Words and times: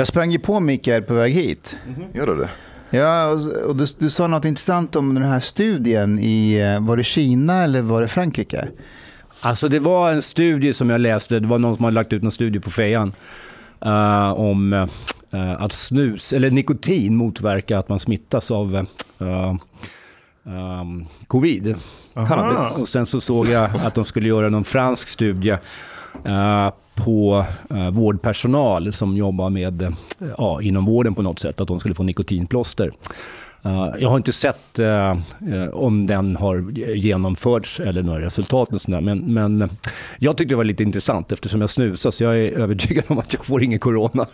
Jag 0.00 0.06
sprang 0.06 0.32
ju 0.32 0.38
på 0.38 0.60
Mikael 0.60 1.02
på 1.02 1.14
väg 1.14 1.32
hit. 1.32 1.78
Gör 2.12 2.26
du 2.26 2.36
det? 2.36 2.48
Ja, 2.98 3.26
och, 3.66 3.76
du, 3.76 3.86
du 3.98 4.10
sa 4.10 4.26
något 4.26 4.44
intressant 4.44 4.96
om 4.96 5.14
den 5.14 5.22
här 5.22 5.40
studien 5.40 6.18
i, 6.18 6.54
eh, 6.54 6.86
var 6.86 6.96
det 6.96 7.04
Kina 7.04 7.62
eller 7.64 7.82
var 7.82 8.00
det 8.00 8.08
Frankrike? 8.08 8.68
Alltså 9.40 9.68
det 9.68 9.78
var 9.78 10.12
en 10.12 10.22
studie 10.22 10.72
som 10.72 10.90
jag 10.90 11.00
läste, 11.00 11.40
det 11.40 11.48
var 11.48 11.58
någon 11.58 11.76
som 11.76 11.84
hade 11.84 11.94
lagt 11.94 12.12
ut 12.12 12.22
en 12.22 12.30
studie 12.30 12.60
på 12.60 12.70
fejan. 12.70 13.12
eh, 13.84 14.32
om 14.32 14.72
eh, 14.72 15.52
att 15.58 15.72
snus, 15.72 16.32
eller 16.32 16.50
nikotin 16.50 17.16
motverkar 17.16 17.78
att 17.78 17.88
man 17.88 17.98
smittas 17.98 18.50
av 18.50 18.76
eh, 18.76 19.54
ehm, 20.46 21.06
covid. 21.26 21.74
Cannabis. 22.14 22.80
Och 22.80 22.88
sen 22.88 23.06
så 23.06 23.20
såg 23.20 23.46
jag 23.46 23.70
att 23.76 23.94
de 23.94 24.04
skulle 24.04 24.28
göra 24.28 24.48
någon 24.48 24.64
fransk 24.64 25.08
studie 25.08 25.56
på 27.04 27.44
eh, 27.70 27.90
vårdpersonal 27.90 28.92
som 28.92 29.16
jobbar 29.16 29.50
med, 29.50 29.82
eh, 29.82 29.90
ja, 30.38 30.62
inom 30.62 30.84
vården 30.84 31.14
på 31.14 31.22
något 31.22 31.38
sätt, 31.38 31.60
att 31.60 31.68
de 31.68 31.80
skulle 31.80 31.94
få 31.94 32.02
nikotinplåster. 32.02 32.90
Eh, 33.62 33.88
jag 33.98 34.08
har 34.08 34.16
inte 34.16 34.32
sett 34.32 34.78
eh, 34.78 35.10
eh, 35.10 35.68
om 35.72 36.06
den 36.06 36.36
har 36.36 36.70
genomförts 36.94 37.80
eller 37.80 38.02
några 38.02 38.20
resultat 38.20 38.72
och 38.72 38.80
sådär, 38.80 39.00
men, 39.00 39.18
men 39.18 39.70
jag 40.18 40.36
tyckte 40.36 40.52
det 40.52 40.56
var 40.56 40.64
lite 40.64 40.82
intressant 40.82 41.32
eftersom 41.32 41.60
jag 41.60 41.70
snusar 41.70 42.10
så 42.10 42.24
jag 42.24 42.38
är 42.38 42.58
övertygad 42.58 43.04
om 43.08 43.18
att 43.18 43.34
jag 43.34 43.44
får 43.44 43.62
ingen 43.62 43.78
corona. 43.78 44.26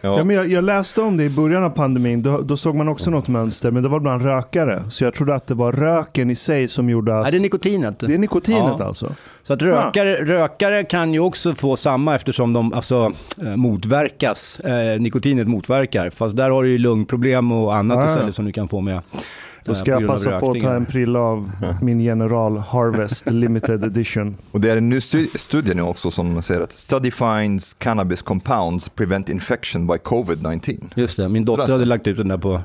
Ja, 0.00 0.24
men 0.24 0.36
jag, 0.36 0.48
jag 0.48 0.64
läste 0.64 1.02
om 1.02 1.16
det 1.16 1.24
i 1.24 1.30
början 1.30 1.64
av 1.64 1.70
pandemin. 1.70 2.22
Då, 2.22 2.40
då 2.40 2.56
såg 2.56 2.74
man 2.74 2.88
också 2.88 3.10
något 3.10 3.28
mönster, 3.28 3.70
men 3.70 3.82
det 3.82 3.88
var 3.88 4.00
bland 4.00 4.22
rökare. 4.22 4.82
Så 4.88 5.04
jag 5.04 5.14
trodde 5.14 5.34
att 5.34 5.46
det 5.46 5.54
var 5.54 5.72
röken 5.72 6.30
i 6.30 6.34
sig 6.34 6.68
som 6.68 6.90
gjorde 6.90 7.16
att... 7.16 7.22
Nej, 7.22 7.32
det 7.32 7.38
är 7.38 7.40
nikotinet. 7.40 7.98
Det 7.98 8.14
är 8.14 8.18
nikotinet 8.18 8.74
Ja. 8.78 8.84
alltså? 8.84 9.12
Så 9.42 9.52
att 9.52 9.62
rökare, 9.62 10.24
rökare 10.24 10.84
kan 10.84 11.14
ju 11.14 11.20
också 11.20 11.54
få 11.54 11.76
samma 11.76 12.14
eftersom 12.14 12.52
de 12.52 12.72
alltså, 12.72 13.12
motverkas, 13.56 14.60
eh, 14.60 15.00
nikotinet 15.00 15.48
motverkar. 15.48 16.10
Fast 16.10 16.36
där 16.36 16.50
har 16.50 16.62
du 16.62 16.68
ju 16.68 16.78
lungproblem 16.78 17.52
och 17.52 17.74
annat 17.74 17.96
Ja, 17.96 18.02
ja. 18.02 18.08
istället 18.08 18.34
som 18.34 18.44
du 18.44 18.52
kan 18.52 18.63
få 18.68 18.80
med. 18.80 19.02
Då 19.64 19.72
eh, 19.72 19.76
ska 19.76 19.90
jag 19.90 20.06
passa 20.06 20.40
på 20.40 20.50
att 20.50 20.60
ta 20.60 20.74
en 20.74 20.86
prilla 20.86 21.18
av 21.20 21.50
min 21.82 22.00
General 22.00 22.58
Harvest 22.58 23.30
Limited 23.30 23.84
Edition. 23.84 24.36
Och 24.50 24.60
det 24.60 24.70
är 24.70 24.76
en 24.76 24.88
ny 24.88 24.98
stu- 24.98 25.38
studie 25.38 25.74
nu 25.74 25.82
också 25.82 26.10
som 26.10 26.42
säger 26.42 26.60
att 26.60 26.72
study 26.72 27.10
finds 27.10 27.74
cannabis 27.74 28.22
compounds 28.22 28.88
prevent 28.88 29.28
infection 29.28 29.86
by 29.86 29.92
covid-19. 29.94 30.80
Just 30.94 31.16
det, 31.16 31.28
min 31.28 31.44
dotter 31.44 31.72
hade 31.72 31.84
lagt 31.84 32.06
ut 32.06 32.16
den 32.16 32.28
där 32.28 32.38
på 32.38 32.60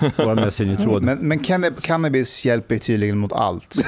vår 0.00 0.34
Messenger-tråd. 0.34 1.02
Men, 1.02 1.18
men 1.18 1.38
canna- 1.38 1.80
cannabis 1.80 2.44
hjälper 2.44 2.78
tydligen 2.78 3.18
mot 3.18 3.32
allt. 3.32 3.76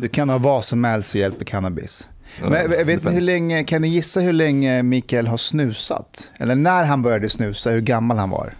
Du 0.00 0.08
kan 0.08 0.28
ha 0.28 0.38
vad 0.38 0.64
som 0.64 0.84
helst 0.84 1.10
så 1.10 1.18
hjälper 1.18 1.44
cannabis. 1.44 2.08
Men 2.42 2.70
vet 2.86 3.04
ni 3.04 3.12
hur 3.12 3.20
länge, 3.20 3.64
kan 3.64 3.82
ni 3.82 3.88
gissa 3.88 4.20
hur 4.20 4.32
länge 4.32 4.82
Mikael 4.82 5.26
har 5.26 5.36
snusat? 5.36 6.30
Eller 6.38 6.54
när 6.54 6.84
han 6.84 7.02
började 7.02 7.28
snusa, 7.28 7.70
hur 7.70 7.80
gammal 7.80 8.16
han 8.18 8.30
var? 8.30 8.54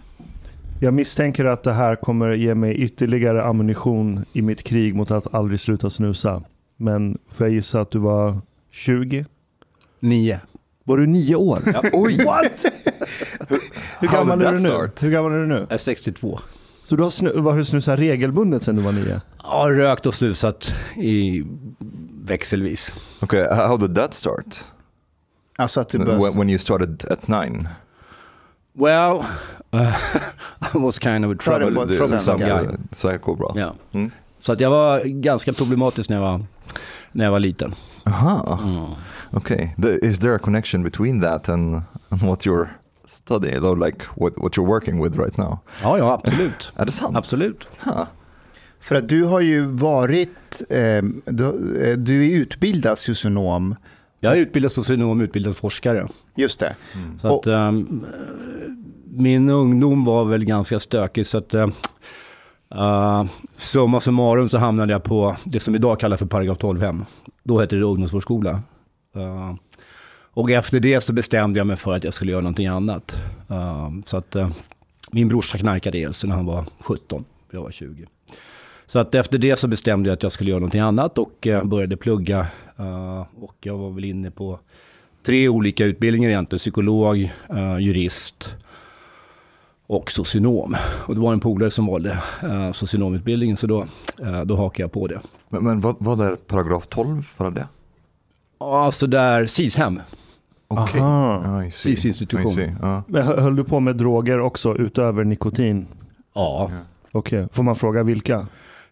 Jag 0.81 0.93
misstänker 0.93 1.45
att 1.45 1.63
det 1.63 1.73
här 1.73 1.95
kommer 1.95 2.31
ge 2.31 2.55
mig 2.55 2.75
ytterligare 2.75 3.43
ammunition 3.43 4.25
i 4.33 4.41
mitt 4.41 4.63
krig 4.63 4.95
mot 4.95 5.11
att 5.11 5.33
aldrig 5.33 5.59
sluta 5.59 5.89
snusa. 5.89 6.43
Men 6.77 7.17
får 7.31 7.47
jag 7.47 7.53
gissa 7.53 7.81
att 7.81 7.91
du 7.91 7.99
var 7.99 8.41
20? 8.71 9.25
Nio. 9.99 10.39
Var 10.83 10.97
du 10.97 11.07
nio 11.07 11.35
år? 11.35 11.59
Oj! 11.93 12.17
What? 12.25 12.65
Hur 13.99 14.07
gammal 14.07 14.41
är 14.41 14.53
du 14.53 14.59
nu? 14.59 14.91
Hur 15.01 15.11
gammal 15.11 15.31
är 15.31 15.39
du 15.39 15.47
nu? 15.47 15.59
Jag 15.59 15.71
är 15.71 15.77
62. 15.77 16.39
Så 16.83 16.95
du 16.95 17.03
har, 17.03 17.09
snu- 17.09 17.41
har 17.41 17.57
du 17.57 17.65
snusat 17.65 17.99
regelbundet 17.99 18.63
sedan 18.63 18.75
du 18.75 18.81
var 18.81 18.91
nio? 18.91 19.21
Jag 19.43 19.49
har 19.49 19.71
rökt 19.71 20.05
och 20.05 20.13
snusat 20.13 20.73
i 20.95 21.43
växelvis. 22.23 22.93
Okay, 23.21 23.47
how 23.55 23.77
did 23.77 23.95
that 23.95 24.13
start? 24.13 24.65
Alltså 25.57 25.79
att 25.79 25.89
du 25.89 25.97
började... 25.99 26.37
When, 26.39 26.49
you 26.49 26.59
started 26.59 27.05
at 27.11 27.27
nine? 27.27 27.67
Well, 28.73 29.23
I 30.73 30.77
was 30.77 30.99
kind 30.99 31.25
of 31.25 31.31
a 31.31 31.35
trouble, 31.35 31.87
svenska. 31.87 31.97
troublesome 31.97 32.39
guy. 32.39 32.77
Sverige 32.91 33.17
går 33.17 33.35
bra. 33.35 33.53
Ja. 33.55 33.75
Mm. 33.91 34.11
Så 34.41 34.51
att 34.53 34.59
jag 34.59 34.69
var 34.69 35.01
ganska 35.03 35.53
problematisk 35.53 36.09
när 36.09 36.17
jag 36.17 36.23
var, 36.23 36.45
när 37.11 37.25
jag 37.25 37.31
var 37.31 37.39
liten. 37.39 37.73
Aha, 38.05 38.59
Mm. 38.63 38.85
okay. 39.31 39.69
The, 39.81 40.05
is 40.07 40.19
there 40.19 40.35
a 40.35 40.39
connection 40.39 40.83
between 40.83 41.21
that 41.21 41.49
and, 41.49 41.81
and 42.09 42.21
what 42.21 42.45
you're 42.45 42.67
studying, 43.05 43.61
though, 43.61 43.85
like 43.85 44.05
what, 44.15 44.33
what 44.37 44.53
you're 44.57 44.67
working 44.67 45.03
with 45.03 45.17
right 45.17 45.37
now? 45.37 45.59
Ja, 45.81 45.97
ja, 45.97 46.13
absolut. 46.13 46.73
Är 46.77 46.85
det 46.85 46.91
sant? 46.91 47.17
Absolut. 47.17 47.67
Huh. 47.83 48.03
För 48.81 48.95
att 48.95 49.09
du 49.09 49.23
har 49.23 49.39
ju 49.39 49.61
varit, 49.65 50.61
eh, 50.69 51.01
du, 51.25 51.45
eh, 51.83 51.97
du 51.97 52.27
är 52.31 52.37
utbildad 52.37 52.99
socionom. 52.99 53.75
Jag 54.19 54.33
är 54.33 54.37
utbildad 54.37 54.71
socionom, 54.71 55.21
utbildad 55.21 55.57
forskare. 55.57 56.07
Just 56.35 56.59
det. 56.59 56.75
Så 57.21 57.37
att, 57.37 57.47
ehm, 57.47 58.05
min 59.05 59.49
ungdom 59.49 60.05
var 60.05 60.25
väl 60.25 60.45
ganska 60.45 60.79
stökig. 60.79 61.27
Så 61.27 61.37
att, 61.37 61.53
uh, 61.53 63.25
summa 63.55 63.99
summarum 64.01 64.49
så 64.49 64.57
hamnade 64.57 64.91
jag 64.91 65.03
på 65.03 65.35
det 65.43 65.59
som 65.59 65.75
idag 65.75 65.99
kallas 65.99 66.19
för 66.19 66.25
paragraf 66.25 66.57
12-hem. 66.57 67.05
Då 67.43 67.59
hette 67.59 67.75
det 67.75 67.83
ungdomsvårdsskola. 67.83 68.61
Eh, 69.15 69.55
och 70.33 70.51
efter 70.51 70.79
det 70.79 71.01
så 71.01 71.13
bestämde 71.13 71.59
jag 71.59 71.67
mig 71.67 71.75
för 71.75 71.95
att 71.95 72.03
jag 72.03 72.13
skulle 72.13 72.31
göra 72.31 72.41
någonting 72.41 72.67
annat. 72.67 73.17
Eh, 73.49 73.89
så 74.05 74.17
att 74.17 74.35
min 75.11 75.27
brorsa 75.27 75.57
knarkade 75.57 75.97
ihjäl 75.97 76.13
sig 76.13 76.29
när 76.29 76.35
han 76.35 76.45
var 76.45 76.65
17, 76.79 77.25
jag 77.51 77.61
var 77.61 77.71
20. 77.71 78.05
Så 78.89 78.99
att 78.99 79.15
efter 79.15 79.37
det 79.37 79.59
så 79.59 79.67
bestämde 79.67 80.09
jag 80.09 80.13
att 80.13 80.23
jag 80.23 80.31
skulle 80.31 80.49
göra 80.49 80.59
någonting 80.59 80.81
annat 80.81 81.17
och 81.17 81.47
eh, 81.47 81.63
började 81.63 81.97
plugga. 81.97 82.47
eh, 82.77 83.25
och 83.39 83.55
jag 83.61 83.77
var 83.77 83.89
väl 83.91 84.03
inne 84.05 84.31
på 84.31 84.59
tre 85.25 85.49
olika 85.49 85.85
utbildningar 85.85 86.29
egentligen. 86.29 86.59
Psykolog, 86.59 87.31
eh, 87.49 87.77
jurist 87.79 88.55
och 89.87 90.11
socionom. 90.11 90.75
Och 91.07 91.15
det 91.15 91.21
var 91.21 91.33
en 91.33 91.39
polare 91.39 91.71
som 91.71 91.85
valde 91.85 92.17
socionomutbildningen 92.73 93.57
så 93.57 93.67
då, 93.67 93.85
eh, 94.21 94.41
då 94.41 94.55
hakade 94.55 94.83
jag 94.83 94.91
på 94.91 95.07
det. 95.07 95.19
Men, 95.49 95.63
men 95.63 95.79
vad, 95.81 95.95
vad 95.99 96.21
är 96.21 96.35
paragraf 96.35 96.87
12 96.87 97.21
för 97.37 97.51
det? 97.51 97.67
Ja, 98.59 98.91
så 98.91 99.07
där 99.07 99.45
SIS-hem. 99.45 99.99
Okej. 100.67 101.71
See. 101.71 101.95
SIS-institution. 101.95 102.75
Men 103.07 103.23
hö- 103.23 103.41
höll 103.41 103.55
du 103.55 103.63
på 103.63 103.79
med 103.79 103.95
droger 103.95 104.39
också 104.39 104.75
utöver 104.77 105.23
nikotin? 105.23 105.87
Ja. 106.33 106.71
Okej, 107.11 107.47
får 107.51 107.63
man 107.63 107.75
fråga 107.75 108.03
vilka? 108.03 108.47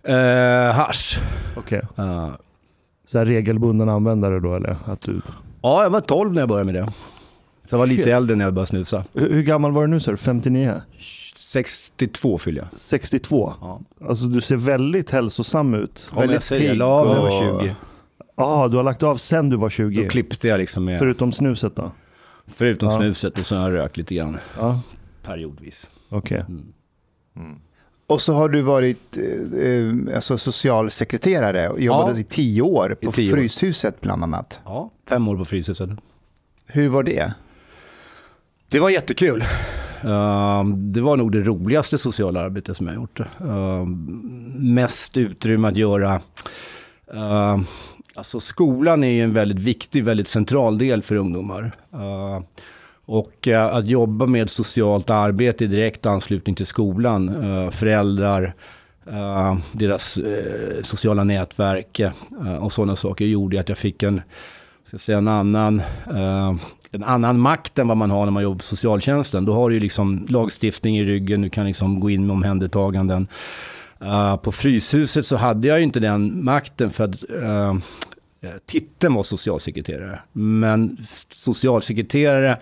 Eh, 0.07 0.73
hasch. 0.75 1.19
Okej, 1.57 1.81
Eh, 1.97 2.29
så 3.05 3.17
här 3.17 3.25
regelbunden 3.25 3.89
användare 3.89 4.39
då 4.39 4.55
eller? 4.55 4.77
Att 4.85 5.01
du... 5.01 5.21
ja, 5.61 5.83
jag 5.83 5.89
var 5.89 6.01
12 6.01 6.33
när 6.33 6.41
jag 6.41 6.49
började 6.49 6.71
med 6.71 6.83
det. 6.83 6.91
Så 7.69 7.73
jag 7.75 7.79
var 7.79 7.87
lite 7.87 8.03
Shit. 8.03 8.13
äldre 8.13 8.35
när 8.35 8.45
jag 8.45 8.53
började 8.53 8.67
snusa. 8.69 9.03
hur, 9.13 9.29
hur 9.33 9.43
gammal 9.43 9.71
var 9.71 9.81
du 9.81 9.87
nu 9.87 9.99
sa 9.99 10.11
du? 10.11 10.17
59? 10.17 10.81
62 11.35 12.37
fyllde 12.37 12.61
jag. 12.61 12.79
62? 12.79 13.53
Ja. 13.61 13.79
Alltså 14.07 14.25
du 14.25 14.41
ser 14.41 14.55
väldigt 14.55 15.11
hälsosam 15.11 15.73
ut. 15.73 16.07
Men 16.11 16.21
jag 16.21 16.27
Väldigt 16.27 16.43
säger, 16.43 16.61
jag 16.63 16.71
pigg 16.71 16.79
la 16.79 16.85
av 16.85 17.07
när 17.07 17.13
jag 17.15 17.23
och- 17.25 17.31
var 17.53 17.61
20. 17.61 17.75
Ja, 18.37 18.67
du 18.67 18.77
har 18.77 18.83
lagt 18.83 19.03
av 19.03 19.15
sen 19.15 19.49
du 19.49 19.55
var 19.57 19.65
Då 19.65 19.69
20? 19.69 20.07
klippte 20.09 20.47
jag 20.47 20.57
liksom 20.57 20.85
med, 20.85 20.99
Förutom 20.99 21.31
snuset 21.31 21.75
då? 21.75 21.91
förutom 22.47 22.89
Ja. 22.89 22.95
snuset 22.95 23.37
och 23.39 23.45
så 23.45 23.55
har 23.55 23.71
jag 23.71 23.77
rökt 23.77 23.97
lite 23.97 24.15
grann 24.15 24.37
Ja, 24.59 24.79
periodvis. 25.23 25.89
okej. 26.09 26.43
Mm. 26.47 26.65
Och 28.07 28.21
så 28.21 28.33
har 28.33 28.49
du 28.49 28.61
varit 28.61 29.17
eh, 29.17 29.63
eh, 29.63 30.15
alltså 30.15 30.37
socialsekreterare 30.37 31.69
och 31.69 31.81
jobbat 31.81 32.15
Ja. 32.15 32.19
i 32.19 32.23
tio 32.23 32.61
år 32.61 32.97
på 33.01 33.11
tio 33.11 33.31
år. 33.31 33.37
Fryshuset 33.37 34.01
bland 34.01 34.23
annat. 34.23 34.59
Ja, 34.65 34.91
fem 35.09 35.27
år 35.27 35.37
på 35.37 35.45
Fryshuset. 35.45 35.89
Hur 36.65 36.87
var 36.87 37.03
det? 37.03 37.33
Det 38.69 38.79
var 38.79 38.89
jättekul. 38.89 39.43
Uh, 40.05 40.65
det 40.65 41.01
var 41.01 41.17
nog 41.17 41.31
det 41.31 41.41
roligaste 41.41 41.97
sociala 41.97 42.39
arbetet 42.41 42.77
som 42.77 42.87
jag 42.87 42.95
gjort. 42.95 43.19
Uh, 43.19 43.85
mest 44.55 45.17
utrymme 45.17 45.67
att 45.67 45.77
göra. 45.77 46.21
Uh, 47.13 47.59
alltså 48.15 48.39
skolan 48.39 49.03
är 49.03 49.11
ju 49.11 49.21
en 49.23 49.33
väldigt 49.33 49.59
viktig, 49.59 50.03
väldigt 50.03 50.27
central 50.27 50.77
del 50.77 51.01
för 51.01 51.15
ungdomar. 51.15 51.71
Uh, 51.93 52.41
och 53.07 53.47
eh, 53.47 53.75
att 53.75 53.87
jobba 53.87 54.25
med 54.25 54.49
socialt 54.49 55.09
arbete 55.09 55.63
i 55.63 55.67
direkt 55.67 56.05
anslutning 56.05 56.55
till 56.55 56.65
skolan, 56.65 57.29
eh, 57.43 57.71
föräldrar, 57.71 58.53
eh, 59.05 59.57
deras 59.71 60.19
sociala 60.81 61.23
nätverk 61.23 62.01
och 62.61 62.73
sådana 62.73 62.95
saker 62.95 63.25
gjorde 63.25 63.59
att 63.59 63.69
jag 63.69 63.77
fick 63.77 64.03
en, 64.03 64.21
ska 64.83 64.93
jag 64.93 65.01
säga, 65.01 65.17
en 65.17 65.27
annan 65.27 65.81
en 66.91 67.03
annan 67.03 67.39
makt 67.39 67.79
än 67.79 67.87
vad 67.87 67.97
man 67.97 68.11
har 68.11 68.25
när 68.25 68.31
man 68.31 68.43
jobbar 68.43 68.57
på 68.57 68.63
socialtjänsten. 68.63 69.45
Då 69.45 69.53
har 69.53 69.69
du 69.69 69.75
ju 69.75 69.81
liksom 69.81 70.25
lagstiftning 70.29 70.97
i 70.97 71.03
ryggen, 71.03 71.41
du 71.41 71.49
kan 71.49 71.65
liksom 71.65 71.99
gå 71.99 72.09
in 72.09 72.27
med 72.27 72.33
omhändertaganden. 72.33 73.27
Uh, 74.01 74.37
på 74.37 74.51
Fryshuset 74.51 75.25
så 75.25 75.35
hade 75.35 75.67
jag 75.67 75.77
ju 75.77 75.83
inte 75.83 75.99
den 75.99 76.43
makten 76.45 76.91
för 76.91 77.03
att 77.03 77.23
uh, 77.31 77.73
titeln 78.65 79.13
var 79.13 79.23
socialsekreterare. 79.23 80.19
Men 80.31 80.97
socialsekreterare 81.29 82.57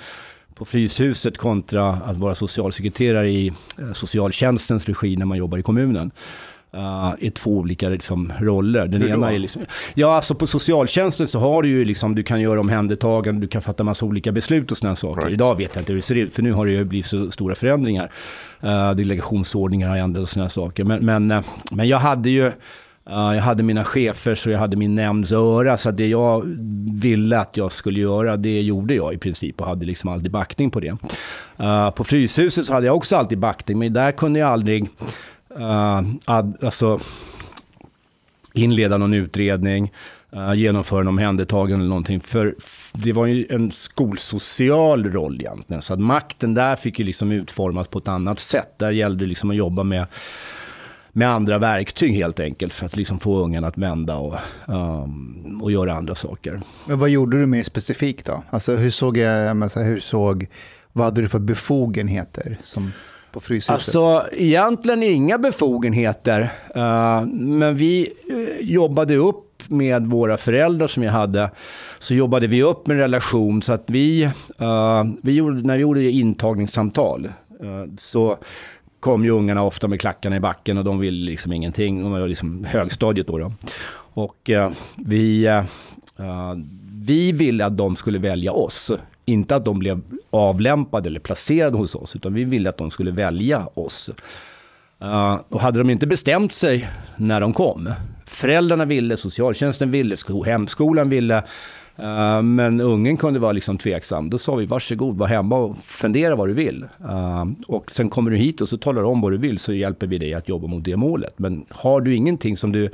på 0.55 0.65
Fryshuset 0.65 1.37
kontra 1.37 1.89
att 1.89 2.17
vara 2.17 2.35
socialsekreterare 2.35 3.29
i 3.29 3.51
uh, 3.79 3.93
socialtjänstens 3.93 4.85
regi 4.85 5.15
när 5.15 5.25
man 5.25 5.37
jobbar 5.37 5.57
i 5.57 5.63
kommunen. 5.63 6.11
uh, 6.73 7.15
är 7.19 7.29
två 7.29 7.51
olika 7.51 7.89
liksom, 7.89 8.33
roller. 8.39 8.87
Den 8.87 9.01
Hur 9.01 9.09
ena 9.09 9.27
då? 9.27 9.33
är 9.33 9.39
liksom, 9.39 9.61
ja, 9.93 10.15
alltså 10.15 10.35
på 10.35 10.47
socialtjänsten 10.47 11.27
så 11.27 11.39
har 11.39 11.61
du 11.61 11.69
ju 11.69 11.85
liksom, 11.85 12.15
du 12.15 12.23
kan 12.23 12.41
göra 12.41 12.59
omhändertagande, 12.59 13.41
du 13.41 13.47
kan 13.47 13.61
fatta 13.61 13.83
massa 13.83 14.05
olika 14.05 14.31
beslut 14.31 14.71
och 14.71 14.77
sådana 14.77 14.95
saker. 14.95 15.21
Right. 15.21 15.33
Idag 15.33 15.55
vet 15.55 15.75
jag 15.75 15.81
inte 15.81 15.91
hur 15.91 15.97
det 15.97 16.05
ser 16.05 16.15
ut, 16.15 16.33
för 16.33 16.41
nu 16.41 16.53
har 16.53 16.65
det 16.65 16.71
ju 16.71 16.83
blivit 16.83 17.05
så 17.05 17.31
stora 17.31 17.55
förändringar. 17.55 18.11
Uh, 18.63 18.91
delegationsordningar 18.91 19.89
har 19.89 19.97
ändrats 19.97 20.23
och 20.23 20.29
sådana 20.29 20.49
saker. 20.49 20.83
Men, 20.83 21.05
men, 21.05 21.31
eh, 21.31 21.41
men 21.71 21.87
jag 21.87 21.99
hade 21.99 22.29
ju, 22.29 22.51
jag 23.09 23.41
hade 23.41 23.63
mina 23.63 23.83
chefer 23.83 24.35
så 24.35 24.49
jag 24.49 24.59
hade 24.59 24.75
min 24.75 24.95
nämnds 24.95 25.31
öra. 25.31 25.77
Så 25.77 25.89
att 25.89 25.97
det 25.97 26.07
jag 26.07 26.43
ville 27.01 27.39
att 27.39 27.57
jag 27.57 27.71
skulle 27.71 27.99
göra, 27.99 28.37
det 28.37 28.61
gjorde 28.61 28.93
jag 28.93 29.13
i 29.13 29.17
princip 29.17 29.61
och 29.61 29.67
hade 29.67 29.85
liksom 29.85 30.09
alltid 30.09 30.31
backning 30.31 30.71
på 30.71 30.79
det. 30.79 30.97
Uh, 31.59 31.89
på 31.89 32.03
Fryshuset 32.03 32.65
så 32.65 32.73
hade 32.73 32.85
jag 32.85 32.95
också 32.95 33.15
alltid 33.15 33.39
backning, 33.39 33.79
men 33.79 33.93
där 33.93 34.11
kunde 34.11 34.39
jag 34.39 34.49
aldrig 34.49 34.83
uh, 35.59 36.01
ad, 36.25 36.53
alltså, 36.61 36.99
inleda 38.53 38.97
någon 38.97 39.13
utredning, 39.13 39.91
uh, 40.35 40.55
genomföra 40.55 41.01
en 41.01 41.07
omhändertagande 41.07 41.75
eller 41.75 41.89
någonting. 41.89 42.21
För 42.21 42.55
det 42.93 43.13
var 43.13 43.25
ju 43.25 43.47
en 43.49 43.71
skolsocial 43.71 45.11
roll 45.11 45.35
egentligen. 45.41 45.81
Så 45.81 45.93
att 45.93 45.99
makten 45.99 46.53
där 46.53 46.75
fick 46.75 46.99
ju 46.99 47.05
liksom 47.05 47.31
utformas 47.31 47.87
på 47.87 47.99
ett 47.99 48.07
annat 48.07 48.39
sätt. 48.39 48.79
Där 48.79 48.91
gällde 48.91 49.25
det 49.25 49.29
liksom 49.29 49.49
att 49.49 49.55
jobba 49.55 49.83
med 49.83 50.05
med 51.17 51.29
andra 51.29 51.57
verktyg 51.57 52.13
helt 52.13 52.39
enkelt 52.39 52.73
för 52.73 52.85
att 52.85 52.97
liksom 52.97 53.19
få 53.19 53.39
ungen 53.39 53.63
att 53.63 53.77
vända 53.77 54.15
och, 54.17 54.35
um, 54.65 55.59
och 55.63 55.71
göra 55.71 55.93
andra 55.93 56.15
saker. 56.15 56.61
Men 56.85 56.99
vad 56.99 57.09
gjorde 57.09 57.39
du 57.39 57.45
mer 57.45 57.63
specifikt 57.63 58.25
då? 58.25 58.43
Alltså 58.49 58.75
hur 58.75 58.89
såg 58.89 59.17
jag, 59.17 59.57
men 59.57 59.69
så 59.69 59.79
här, 59.79 59.87
hur 59.87 59.99
såg, 59.99 60.47
vad 60.93 61.05
hade 61.05 61.21
du 61.21 61.27
för 61.27 61.39
befogenheter 61.39 62.57
som 62.61 62.91
på 63.31 63.39
Fryshuset? 63.39 63.69
Alltså 63.69 64.23
egentligen 64.33 65.03
inga 65.03 65.37
befogenheter, 65.37 66.41
uh, 66.75 67.25
men 67.25 67.75
vi 67.75 68.13
uh, 68.31 68.69
jobbade 68.71 69.15
upp 69.15 69.63
med 69.67 70.07
våra 70.07 70.37
föräldrar 70.37 70.87
som 70.87 71.03
jag 71.03 71.11
hade, 71.11 71.51
så 71.99 72.13
jobbade 72.13 72.47
vi 72.47 72.63
upp 72.63 72.89
en 72.89 72.97
relation 72.97 73.61
så 73.61 73.73
att 73.73 73.83
vi, 73.87 74.25
uh, 74.61 75.03
vi 75.23 75.31
gjorde, 75.31 75.67
när 75.67 75.75
vi 75.75 75.81
gjorde 75.81 76.11
intagningssamtal, 76.11 77.29
så 77.99 78.37
kom 79.05 79.23
ju 79.23 79.29
ungarna 79.29 79.63
ofta 79.63 79.87
med 79.87 80.01
klackarna 80.01 80.35
i 80.35 80.39
backen 80.39 80.77
och 80.77 80.83
de 80.83 80.99
ville 80.99 81.25
liksom 81.25 81.53
ingenting. 81.53 82.03
De 82.03 82.11
var 82.11 82.27
liksom 82.27 82.63
högstadiet 82.63 83.27
då. 83.27 83.37
då. 83.37 83.51
Och 84.13 84.49
eh, 84.49 84.71
vi, 84.95 85.45
eh, 85.45 85.57
eh, 86.17 86.53
vi 87.05 87.31
ville 87.31 87.65
att 87.65 87.77
de 87.77 87.95
skulle 87.95 88.19
välja 88.19 88.51
oss. 88.51 88.91
Inte 89.25 89.55
att 89.55 89.65
de 89.65 89.79
blev 89.79 90.01
avlämpade 90.29 91.09
eller 91.09 91.19
placerade 91.19 91.77
hos 91.77 91.95
oss, 91.95 92.15
utan 92.15 92.33
vi 92.33 92.43
ville 92.43 92.69
att 92.69 92.77
de 92.77 92.91
skulle 92.91 93.11
välja 93.11 93.67
oss. 93.73 94.09
Uh, 95.03 95.39
och 95.49 95.61
hade 95.61 95.79
de 95.79 95.89
inte 95.89 96.07
bestämt 96.07 96.53
sig 96.53 96.89
när 97.15 97.41
de 97.41 97.53
kom, 97.53 97.93
föräldrarna 98.25 98.85
ville, 98.85 99.17
socialtjänsten 99.17 99.91
ville, 99.91 100.15
hemskolan 100.45 101.09
ville, 101.09 101.43
Eh, 101.97 102.41
men 102.41 102.81
ungen 102.81 103.17
kunde 103.17 103.39
vara 103.39 103.51
liksom 103.51 103.77
tveksam. 103.77 104.29
Då 104.29 104.37
sa 104.37 104.55
vi 104.55 104.65
varsågod, 104.65 105.17
var 105.17 105.27
hemma 105.27 105.57
och 105.57 105.77
fundera 105.77 106.35
vad 106.35 106.47
du 106.47 106.53
vill. 106.53 106.85
Uh, 107.01 107.45
och 107.67 107.91
sen 107.91 108.09
kommer 108.09 108.31
du 108.31 108.37
hit 108.37 108.61
och 108.61 108.69
så 108.69 108.77
talar 108.77 109.01
du 109.01 109.07
om 109.07 109.21
vad 109.21 109.31
du 109.31 109.37
vill 109.37 109.59
så 109.59 109.73
hjälper 109.73 110.07
vi 110.07 110.17
dig 110.17 110.33
att 110.33 110.49
jobba 110.49 110.67
mot 110.67 110.83
det 110.83 110.95
målet. 110.95 111.39
Men 111.39 111.65
har 111.69 112.01
du 112.01 112.15
ingenting 112.15 112.57
som 112.57 112.71
du 112.71 112.89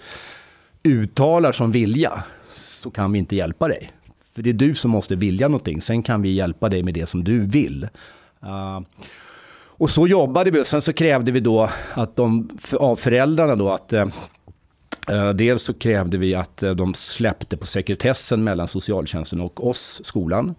uttalar 0.84 1.52
som 1.52 1.72
vilja 1.72 2.24
så 2.56 2.92
kan 2.92 3.12
vi 3.12 3.20
inte 3.20 3.36
hjälpa 3.36 3.68
dig. 3.68 3.92
För 4.36 4.42
det 4.42 4.50
är 4.50 4.54
du 4.54 4.76
som 4.76 4.92
måste 4.92 5.16
vilja 5.16 5.48
någonting. 5.48 5.82
Sen 5.82 6.04
kan 6.04 6.22
vi 6.22 6.32
hjälpa 6.32 6.70
dig 6.70 6.84
med 6.84 6.94
det 6.94 7.10
som 7.10 7.24
du 7.24 7.40
vill. 7.40 7.84
Uh, 8.44 8.80
och 9.64 9.90
så 9.90 10.08
jobbade 10.08 10.52
vi 10.52 10.62
och 10.62 10.68
sen 10.68 10.82
så 10.82 10.94
krävde 10.94 11.32
vi 11.32 11.40
då 11.40 11.70
att 11.94 12.16
de, 12.16 12.50
av 12.80 12.96
föräldrarna 12.96 13.56
då 13.56 13.70
att 13.70 13.94
dels 15.36 15.64
så 15.64 15.74
krävde 15.74 16.18
vi 16.18 16.36
att 16.36 16.64
eh, 16.64 16.72
de 16.72 16.94
släppte 16.94 17.58
på 17.58 17.66
sekretessen 17.66 18.44
mellan 18.44 18.68
socialtjänsten 18.68 19.42
och 19.42 19.68
oss, 19.68 20.02
skolan. 20.04 20.56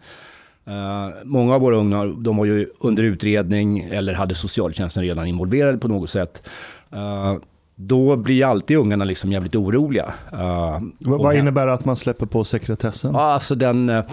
Eh, 0.67 1.09
många 1.25 1.55
av 1.55 1.61
våra 1.61 1.77
unga, 1.77 2.05
de 2.05 2.37
var 2.37 2.44
ju 2.44 2.69
under 2.81 3.03
utredning 3.03 3.81
eller 3.81 4.15
hade 4.15 4.35
socialtjänsten 4.35 5.03
redan 5.03 5.27
involverade 5.27 5.79
på 5.79 5.89
något 5.89 6.11
sätt. 6.11 6.49
Eh, 6.93 7.37
då 7.75 8.17
blir 8.17 8.44
alltid 8.44 8.77
ungarna 8.77 9.05
liksom 9.05 9.33
jävligt 9.33 9.55
oroliga. 9.55 10.15
Eh, 10.33 10.79
Vad, 10.99 11.37
innebär 11.37 11.67
att 11.67 11.85
man 11.85 11.97
släpper 11.97 12.27
på 12.27 12.44
sekretessen? 12.44 13.17
Alltså 13.17 13.55
den, 13.55 13.89
eh, 13.89 14.05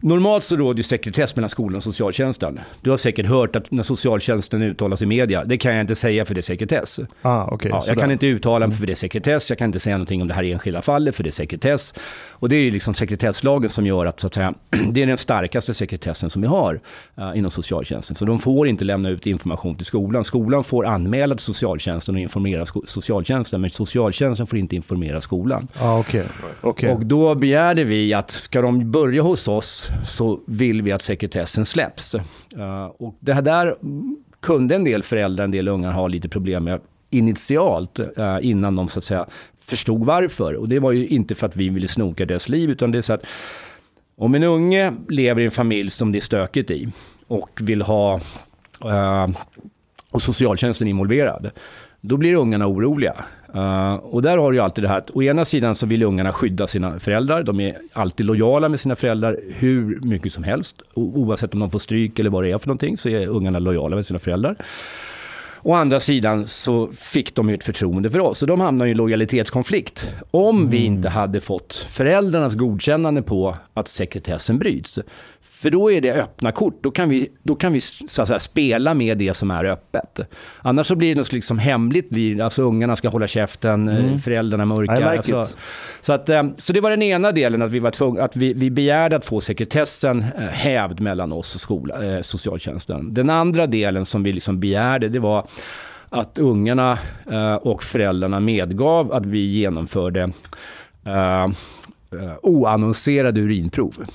normalt 0.00 0.44
så 0.44 0.56
råder 0.56 0.76
ju 0.76 0.82
sekretess 0.82 1.36
mellan 1.36 1.48
skolan 1.48 1.76
och 1.76 1.82
socialtjänsten. 1.82 2.60
Du 2.80 2.90
har 2.90 2.96
säkert 2.96 3.26
hört 3.26 3.56
att 3.56 3.70
när 3.70 3.82
socialtjänsten 3.82 4.62
uttalas 4.62 5.02
i 5.02 5.06
media, 5.06 5.44
det 5.44 5.58
kan 5.58 5.74
jag 5.74 5.80
inte 5.80 5.94
säga 5.94 6.24
för 6.24 6.34
det 6.34 6.40
är 6.40 6.42
sekretess. 6.42 7.00
Ah, 7.22 7.44
okej. 7.44 7.70
Ja, 7.74 7.82
jag 7.86 7.98
kan 7.98 8.10
inte 8.10 8.26
uttala 8.26 8.66
mig 8.66 8.76
för 8.76 8.86
det 8.86 8.92
är 8.92 8.94
sekretess, 8.94 9.50
jag 9.50 9.58
kan 9.58 9.66
inte 9.66 9.80
säga 9.80 9.96
någonting 9.96 10.22
om 10.22 10.28
det 10.28 10.34
här 10.34 10.44
enskilda 10.44 10.82
fallet 10.82 11.16
för 11.16 11.22
det 11.22 11.28
är 11.28 11.32
sekretess. 11.32 11.94
Och 12.30 12.48
det 12.48 12.56
är 12.56 12.62
ju 12.62 12.70
liksom 12.70 12.94
sekretesslagen 12.94 13.70
som 13.70 13.86
gör 13.86 14.06
att, 14.06 14.20
så 14.20 14.26
att 14.26 14.34
säga, 14.34 14.54
det 14.92 15.02
är 15.02 15.06
den 15.06 15.18
starkaste 15.18 15.74
sekretessen 15.74 16.30
som 16.30 16.42
vi 16.42 16.48
har 16.48 16.80
eh, 17.16 17.32
inom 17.34 17.50
socialtjänsten. 17.50 18.16
Så 18.16 18.24
de 18.24 18.38
får 18.38 18.68
inte 18.68 18.84
lämna 18.84 19.08
ut 19.08 19.26
information 19.26 19.76
till 19.76 19.86
skolan. 19.86 20.24
Skolan 20.24 20.64
får 20.64 20.86
anmäla 20.86 21.34
till 21.34 21.44
socialtjänsten 21.44 22.14
och 22.14 22.20
informera 22.20 22.66
socialtjänsten, 22.86 23.60
men 23.60 23.70
socialtjänsten 23.70 24.46
får 24.46 24.58
inte 24.58 24.76
informera 24.76 25.20
skolan. 25.20 25.68
Ah, 25.78 25.98
okej. 25.98 26.24
Okej. 26.60 26.92
Och 26.92 27.06
då 27.06 27.34
begärde 27.34 27.84
vi 27.84 28.14
att 28.14 28.30
ska 28.30 28.62
de 28.62 28.90
börja 28.90 29.22
hos 29.22 29.48
oss 29.48 29.89
så 30.06 30.40
vill 30.46 30.82
vi 30.82 30.92
att 30.92 31.02
sekretessen 31.02 31.64
släpps. 31.64 32.14
Eh, 32.14 32.84
och 32.84 33.16
det 33.20 33.32
här 33.32 33.42
där 33.42 33.76
kunde 34.40 34.74
en 34.74 34.84
del 34.84 35.02
föräldrar, 35.02 35.44
en 35.44 35.50
del 35.50 35.68
ungar 35.68 35.92
ha 35.92 36.08
lite 36.08 36.28
problem 36.28 36.64
med 36.64 36.80
initialt 37.10 37.98
eh, 37.98 38.38
innan 38.42 38.76
de 38.76 38.88
så 38.88 38.98
att 38.98 39.04
säga 39.04 39.26
förstod 39.60 40.04
varför. 40.04 40.54
Och 40.54 40.68
det 40.68 40.78
var 40.78 40.92
ju 40.92 41.06
inte 41.06 41.34
för 41.34 41.46
att 41.46 41.56
vi 41.56 41.68
ville 41.68 41.88
snoka 41.88 42.26
deras 42.26 42.48
liv 42.48 42.70
utan 42.70 42.90
det 42.90 42.98
är 42.98 43.02
så 43.02 43.12
att 43.12 43.26
om 44.16 44.34
en 44.34 44.42
unge 44.42 44.92
lever 45.08 45.42
i 45.42 45.44
en 45.44 45.50
familj 45.50 45.90
som 45.90 46.12
det 46.12 46.18
är 46.18 46.20
stökigt 46.20 46.70
i 46.70 46.88
och 47.26 47.60
vill 47.62 47.82
ha 47.82 48.20
eh, 48.84 49.28
och 50.12 50.22
socialtjänsten 50.22 50.86
är 50.86 50.90
involverad, 50.90 51.50
då 52.00 52.16
blir 52.16 52.34
ungarna 52.34 52.66
oroliga. 52.66 53.14
Eh, 53.54 53.94
och 53.94 54.22
där 54.22 54.38
har 54.38 54.50
du 54.50 54.56
ju 54.56 54.62
alltid 54.62 54.84
det 54.84 54.88
här 54.88 54.98
att 54.98 55.10
å 55.10 55.22
ena 55.22 55.44
sidan 55.44 55.74
så 55.74 55.86
vill 55.86 56.02
ungarna 56.02 56.32
skydda 56.32 56.66
sina 56.66 56.98
föräldrar. 56.98 57.42
De 57.42 57.60
är 57.60 57.76
alltid 57.92 58.26
lojala 58.26 58.68
med 58.68 58.80
sina 58.80 58.96
föräldrar 58.96 59.36
hur 59.58 60.00
mycket 60.02 60.32
som 60.32 60.44
helst. 60.44 60.76
O- 60.94 61.12
oavsett 61.14 61.54
om 61.54 61.60
de 61.60 61.70
får 61.70 61.78
stryk 61.78 62.18
eller 62.18 62.30
vad 62.30 62.44
det 62.44 62.50
är 62.50 62.58
för 62.58 62.66
någonting 62.68 62.98
så 62.98 63.08
är 63.08 63.26
ungarna 63.26 63.58
lojala 63.58 63.96
med 63.96 64.06
sina 64.06 64.18
föräldrar. 64.18 64.56
Å 65.62 65.74
andra 65.74 66.00
sidan 66.00 66.46
så 66.46 66.88
fick 66.92 67.34
de 67.34 67.48
ju 67.48 67.54
ett 67.54 67.64
förtroende 67.64 68.10
för 68.10 68.18
oss, 68.18 68.38
så 68.38 68.46
de 68.46 68.60
hamnar 68.60 68.86
i 68.86 68.90
en 68.90 68.96
lojalitetskonflikt. 68.96 70.14
Om 70.30 70.70
vi 70.70 70.84
inte 70.84 71.08
hade 71.08 71.40
fått 71.40 71.86
föräldrarnas 71.88 72.54
godkännande 72.54 73.22
på 73.22 73.56
att 73.74 73.88
sekretessen 73.88 74.58
bryts. 74.58 74.98
För 75.60 75.70
då 75.70 75.92
är 75.92 76.00
det 76.00 76.12
öppna 76.12 76.52
kort, 76.52 76.78
då 76.82 76.90
kan 76.90 77.08
vi, 77.08 77.28
då 77.42 77.54
kan 77.54 77.72
vi 77.72 77.80
så 77.80 78.22
att 78.22 78.28
säga, 78.28 78.38
spela 78.38 78.94
med 78.94 79.18
det 79.18 79.34
som 79.34 79.50
är 79.50 79.64
öppet. 79.64 80.20
Annars 80.62 80.86
så 80.86 80.94
blir 80.94 81.14
det 81.14 81.20
något 81.20 81.32
liksom 81.32 81.58
hemligt, 81.58 82.10
blir, 82.10 82.40
alltså 82.40 82.62
ungarna 82.62 82.96
ska 82.96 83.08
hålla 83.08 83.26
käften, 83.26 83.88
mm. 83.88 84.18
föräldrarna 84.18 84.64
mörka. 84.64 84.92
I 84.92 84.96
like 84.96 85.36
alltså, 85.36 85.56
så, 86.00 86.12
att, 86.12 86.28
eh, 86.28 86.42
så 86.56 86.72
det 86.72 86.80
var 86.80 86.90
den 86.90 87.02
ena 87.02 87.32
delen, 87.32 87.62
att 87.62 87.70
vi, 87.70 87.78
var 87.78 87.90
tvung, 87.90 88.18
att 88.18 88.36
vi, 88.36 88.52
vi 88.52 88.70
begärde 88.70 89.16
att 89.16 89.24
få 89.24 89.40
sekretessen 89.40 90.24
eh, 90.38 90.44
hävd 90.44 91.00
mellan 91.00 91.32
oss 91.32 91.54
och 91.54 91.60
skola, 91.60 92.04
eh, 92.04 92.22
socialtjänsten. 92.22 93.14
Den 93.14 93.30
andra 93.30 93.66
delen 93.66 94.06
som 94.06 94.22
vi 94.22 94.32
liksom 94.32 94.60
begärde, 94.60 95.08
det 95.08 95.18
var 95.18 95.46
att 96.08 96.38
ungarna 96.38 96.98
eh, 97.30 97.54
och 97.54 97.82
föräldrarna 97.82 98.40
medgav 98.40 99.12
att 99.12 99.26
vi 99.26 99.38
genomförde 99.38 100.22
eh, 101.06 101.44
eh, 101.44 102.36
oannonserade 102.42 103.40
urinprov. 103.40 104.06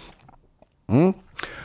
Mm. 0.87 1.13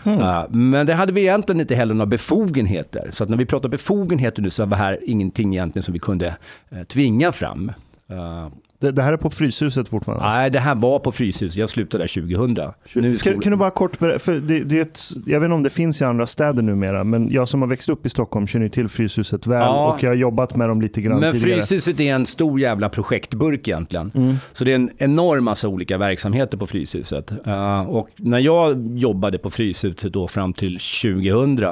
Eh, 0.04 0.44
men 0.50 0.86
det 0.86 0.94
hade 0.94 1.12
vi 1.12 1.20
egentligen 1.20 1.60
inte 1.60 1.74
heller 1.74 1.94
några 1.94 2.06
befogenheter. 2.06 3.10
Så 3.12 3.24
att 3.24 3.30
när 3.30 3.36
vi 3.36 3.46
pratar 3.46 3.68
befogenheter 3.68 4.42
nu 4.42 4.50
så 4.50 4.62
var 4.62 4.70
det 4.70 4.76
här 4.76 4.98
ingenting 5.06 5.54
egentligen 5.54 5.82
som 5.82 5.92
vi 5.94 6.00
kunde 6.00 6.36
eh, 6.70 6.82
tvinga 6.82 7.32
fram. 7.32 7.72
Eh, 8.08 8.48
Det, 8.80 8.92
det 8.92 9.02
här 9.02 9.12
är 9.12 9.16
på 9.16 9.30
Fryshuset 9.30 9.88
fortfarande? 9.88 10.25
alltså? 10.25 10.38
Nej, 10.38 10.50
det 10.50 10.60
här 10.60 10.75
var 10.75 10.99
på 10.99 11.12
Fryshuset. 11.12 11.56
Jag 11.56 11.68
slutade 11.70 12.04
där 12.04 12.08
2000. 12.08 12.54
Nu 12.54 13.06
är 13.08 13.10
Kan, 13.10 13.18
skolan- 13.18 13.40
kan 13.40 13.50
du 13.52 13.56
bara 13.56 13.70
kort 13.70 13.99
berätta, 13.99 14.18
för 14.18 14.32
det, 14.40 14.60
det 14.64 14.78
är 14.78 14.82
ett, 14.82 15.00
jag 15.26 15.40
vet 15.40 15.46
inte 15.46 15.54
om 15.54 15.62
det 15.62 15.70
finns 15.70 16.00
i 16.02 16.04
andra 16.04 16.26
städer 16.26 16.62
numera, 16.62 17.04
men 17.04 17.30
jag 17.32 17.49
som 17.49 17.62
har 17.62 17.68
växt 17.68 17.88
upp 17.88 18.06
i 18.06 18.08
Stockholm 18.08 18.46
känner 18.46 18.66
ju 18.66 18.70
till 18.70 18.88
Fryshuset 18.88 19.46
väl 19.46 19.60
Ja. 19.60 19.92
och 19.94 20.02
jag 20.02 20.10
har 20.10 20.14
jobbat 20.14 20.56
med 20.56 20.68
dem 20.68 20.82
lite 20.82 21.00
grann 21.00 21.20
Men 21.20 21.32
tidigare. 21.32 21.62
Fryshuset 21.62 22.00
är 22.00 22.14
en 22.14 22.26
stor 22.26 22.60
jävla 22.60 22.88
projektburk 22.88 23.68
egentligen. 23.68 24.12
Mm. 24.14 24.34
Så 24.52 24.64
det 24.64 24.70
är 24.70 24.75
en 24.75 24.90
enorm 24.99 25.44
massa 25.44 25.68
olika 25.68 25.99
verksamheter 25.99 26.58
på 26.58 26.66
Fryshuset. 26.66 27.32
Uh, 27.46 27.80
och 27.80 28.08
när 28.16 28.38
jag 28.38 28.99
jobbade 28.99 29.38
på 29.38 29.50
Fryshuset 29.50 30.12
då 30.12 30.28
fram 30.28 30.52
till 30.52 30.78
2000 31.02 31.66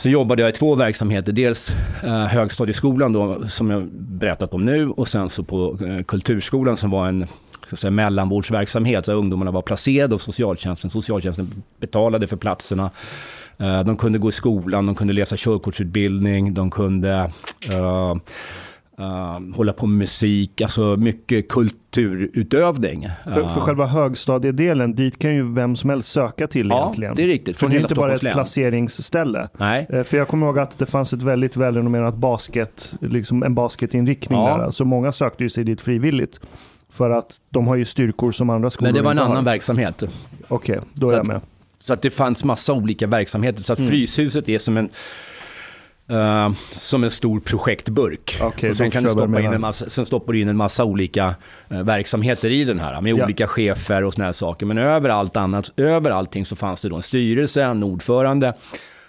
så 0.00 0.08
jobbade 0.08 0.42
jag 0.42 0.48
i 0.48 0.52
två 0.52 0.74
verksamheter. 0.74 1.32
Dels 1.32 1.76
eh, 2.04 2.24
högstadieskolan 2.24 3.12
då, 3.12 3.48
som 3.48 3.70
jag 3.70 3.88
berättat 3.92 4.54
om 4.54 4.64
nu 4.64 4.88
och 4.90 5.08
sen 5.08 5.30
så 5.30 5.44
på 5.44 5.78
eh, 5.86 6.04
kulturskolan 6.04 6.76
som 6.76 6.90
var 6.90 7.08
en 7.08 7.26
säga, 7.72 7.90
mellanvårdsverksamhet. 7.90 9.04
där 9.04 9.14
ungdomarna 9.14 9.50
var 9.50 9.62
placerade 9.62 10.14
av 10.14 10.18
socialtjänsten. 10.18 10.90
Socialtjänsten 10.90 11.62
betalade 11.80 12.26
för 12.26 12.36
platserna. 12.36 12.90
Eh, 13.58 13.84
De 13.84 13.96
kunde 13.96 14.18
gå 14.18 14.28
i 14.28 14.32
skolan, 14.32 14.86
de 14.86 14.94
kunde 14.94 15.12
läsa 15.12 15.36
körkortsutbildning, 15.38 16.54
de 16.54 16.70
kunde 16.70 17.30
eh, 17.72 18.14
Uh, 19.00 19.54
hålla 19.56 19.72
på 19.72 19.86
med 19.86 19.98
musik, 19.98 20.60
alltså 20.60 20.96
mycket 20.96 21.48
kulturutövning. 21.48 23.08
För, 23.24 23.48
för 23.48 23.60
själva 23.60 23.86
högstadiedelen, 23.86 24.94
dit 24.94 25.18
kan 25.18 25.34
ju 25.34 25.52
vem 25.54 25.76
som 25.76 25.90
helst 25.90 26.12
söka 26.12 26.46
till 26.46 26.68
ja, 26.68 26.82
egentligen. 26.82 27.14
det 27.16 27.22
är 27.22 27.26
riktigt. 27.26 27.56
För 27.56 27.60
Från 27.60 27.70
det 27.70 27.76
är 27.76 27.80
inte 27.80 27.94
bara 27.94 28.14
ett 28.14 28.20
placeringsställe. 28.20 29.48
Nej. 29.58 29.86
Eh, 29.90 30.02
För 30.02 30.16
jag 30.16 30.28
kommer 30.28 30.46
ihåg 30.46 30.58
att 30.58 30.78
det 30.78 30.86
fanns 30.86 31.12
ett 31.12 31.22
väldigt 31.22 31.56
välrenommerat 31.56 32.14
basket, 32.14 32.94
liksom 33.00 33.42
en 33.42 33.54
basketinriktning 33.54 34.38
Ja. 34.40 34.56
där. 34.58 34.70
Så 34.70 34.84
många 34.84 35.12
sökte 35.12 35.42
ju 35.42 35.48
sig 35.48 35.64
dit 35.64 35.80
frivilligt. 35.80 36.40
För 36.92 37.10
att 37.10 37.38
de 37.50 37.66
har 37.66 37.76
ju 37.76 37.84
styrkor 37.84 38.32
som 38.32 38.50
andra 38.50 38.70
skolor 38.70 38.88
Men 38.88 38.94
det 38.94 39.02
var 39.02 39.10
en 39.10 39.16
inte 39.16 39.24
har. 39.24 39.30
annan 39.32 39.44
verksamhet. 39.44 40.02
Okej, 40.48 40.78
då 40.94 41.06
är 41.06 41.10
Så 41.10 41.14
jag 41.14 41.20
att- 41.20 41.26
med. 41.26 41.40
Så 41.82 41.92
att 41.92 42.02
det 42.02 42.10
fanns 42.10 42.44
massa 42.44 42.72
olika 42.72 43.06
verksamheter. 43.06 43.62
Så 43.62 43.72
att 43.72 43.78
Mm. 43.78 43.90
Fryshuset 43.90 44.48
är 44.48 44.58
som 44.58 44.76
en, 44.76 44.88
eh, 46.10 46.50
som 46.70 47.04
en 47.04 47.10
stor 47.10 47.40
projektburk. 47.40 48.38
Okej, 48.42 48.70
och 48.70 48.76
sen 48.76 48.90
kan 48.90 49.02
du 49.02 49.08
stoppa 49.08 49.40
in 49.40 49.52
en 49.52 49.60
massa, 49.60 49.90
sen 49.90 50.06
stoppar 50.06 50.32
du 50.32 50.40
in 50.40 50.48
en 50.48 50.56
massa 50.56 50.84
olika 50.84 51.34
eh, 51.68 51.82
verksamheter 51.82 52.50
i 52.50 52.64
den 52.64 52.80
här. 52.80 53.00
Med 53.00 53.18
Ja. 53.18 53.24
olika 53.24 53.46
chefer 53.46 54.04
och 54.04 54.14
såna 54.14 54.24
här 54.24 54.32
saker. 54.32 54.66
Men 54.66 54.78
över 54.78 55.08
allt 55.08 55.36
annat, 55.36 55.70
över 55.76 56.10
allting 56.10 56.44
så 56.44 56.56
fanns 56.56 56.82
det 56.82 56.88
då 56.88 56.96
en 56.96 57.02
styrelse, 57.02 57.62
en 57.62 57.82
ordförande. 57.82 58.52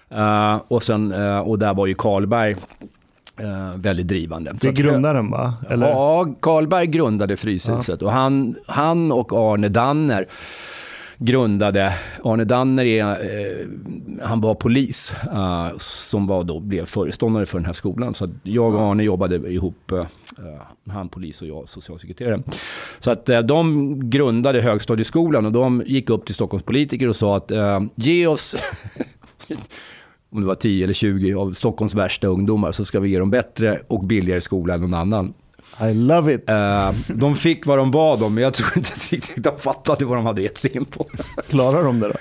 eh, 0.10 0.60
och, 0.68 0.84
sen, 0.84 1.14
och 1.46 1.60
där 1.60 1.74
var 1.74 1.88
ju 1.88 1.94
Karlberg 1.94 2.56
väldigt 3.76 4.08
drivande. 4.08 4.52
Det 4.62 4.68
är 4.68 4.72
grundaren 4.72 5.32
va? 5.32 5.54
Eller? 5.70 5.90
Ja, 5.90 6.34
Karlberg 6.40 6.88
grundade 6.88 7.38
Fryshuset 7.38 8.02
och 8.02 8.12
han, 8.12 8.56
han 8.68 9.12
och 9.12 9.32
Arne 9.34 9.70
Danner 9.70 10.28
grundade, 11.22 11.94
Arne 12.24 12.44
Danner 12.44 12.86
är, 12.86 13.04
eh, 13.04 13.68
han 14.22 14.42
var 14.42 14.56
polis 14.56 15.16
eh, 15.32 15.78
som 15.78 16.28
var 16.28 16.44
då, 16.44 16.60
blev 16.60 16.86
föreståndare 16.86 17.46
för 17.46 17.58
den 17.58 17.66
här 17.66 17.74
skolan. 17.74 18.14
Så 18.14 18.26
att 18.26 18.30
jag 18.44 18.76
och 18.76 18.82
Arne 18.82 19.04
jobbade 19.04 19.36
ihop, 19.36 19.92
eh, 19.92 20.00
eh 20.00 20.62
han 20.92 21.10
polis 21.10 21.42
och 21.42 21.48
jag 21.48 21.70
socialsekreterare. 21.70 22.44
Så 23.00 23.12
att 23.12 23.30
eh, 23.30 23.40
de 23.40 24.10
grundade 24.10 24.62
högstadieskolan 24.62 25.46
och 25.46 25.52
de 25.52 25.84
gick 25.86 26.10
upp 26.10 26.26
till 26.26 26.36
Stockholms 26.36 26.64
politiker 26.64 27.08
och 27.08 27.16
sa 27.16 27.38
att 27.38 27.52
eh, 27.52 27.80
ge 27.96 28.28
oss 28.28 28.56
om 30.32 30.42
det 30.42 30.48
var 30.48 30.56
10 30.56 30.84
eller 30.84 30.94
20 30.94 31.34
av 31.34 31.54
Stockholms 31.54 31.96
värsta 31.96 32.28
ungdomar 32.28 32.72
så 32.72 32.86
ska 32.86 33.00
vi 33.00 33.10
ge 33.10 33.20
dem 33.20 33.30
bättre 33.30 33.82
och 33.88 34.06
billigare 34.06 34.42
skola 34.42 34.74
än 34.74 34.82
någon 34.82 34.94
annan. 34.94 35.34
I 35.80 35.94
love 35.94 36.34
it. 36.34 36.50
Eh, 36.50 36.92
de 37.08 37.36
fick 37.36 37.66
vad 37.66 37.78
de 37.78 37.92
bad 37.92 38.24
om, 38.24 38.34
men 38.36 38.44
jag 38.44 38.54
tror 38.54 38.78
inte 38.78 38.92
riktigt 39.12 39.44
de 39.44 39.60
fattade 39.60 40.06
vad 40.06 40.18
de 40.18 40.26
hade 40.26 40.42
gett 40.42 40.58
sig 40.58 40.78
in 40.78 40.86
på. 40.86 41.06
Klarar 41.50 41.84
de 41.84 42.00
det 42.00 42.08
då? 42.08 42.14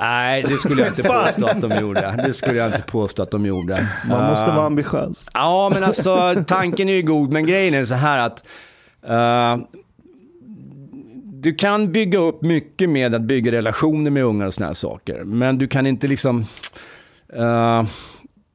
Nej, 0.00 0.42
det 0.48 0.58
skulle 0.58 0.82
jag 0.82 0.90
inte 0.90 1.02
påstå 1.02 1.46
att 1.46 1.60
de 1.60 1.80
gjorde. 1.80 2.22
Det 2.26 2.32
skulle 2.34 2.58
jag 2.58 2.66
inte 2.66 2.82
påstå 2.82 3.22
att 3.22 3.30
de 3.30 3.46
gjorde. 3.46 3.88
Man 4.08 4.30
måste 4.30 4.50
Eh, 4.50 4.56
vara 4.56 4.66
ambitiös. 4.66 5.28
Ja, 5.34 5.70
men 5.74 5.84
alltså 5.84 6.34
tanken 6.46 6.88
är 6.88 6.92
ju 6.92 7.02
god, 7.02 7.32
men 7.32 7.46
grejen 7.46 7.74
är 7.74 7.84
så 7.84 7.94
här 7.94 8.18
att 8.26 8.44
eh, 9.06 9.56
du 11.24 11.54
kan 11.54 11.92
bygga 11.92 12.18
upp 12.18 12.42
mycket 12.42 12.90
med 12.90 13.14
att 13.14 13.22
bygga 13.22 13.52
relationer 13.52 14.10
med 14.10 14.24
unga 14.24 14.46
och 14.46 14.54
såna 14.54 14.66
här 14.66 14.74
saker. 14.74 15.24
Men 15.24 15.58
du 15.58 15.68
kan 15.68 15.86
inte 15.86 16.08
liksom... 16.08 16.46
eh, 17.36 17.84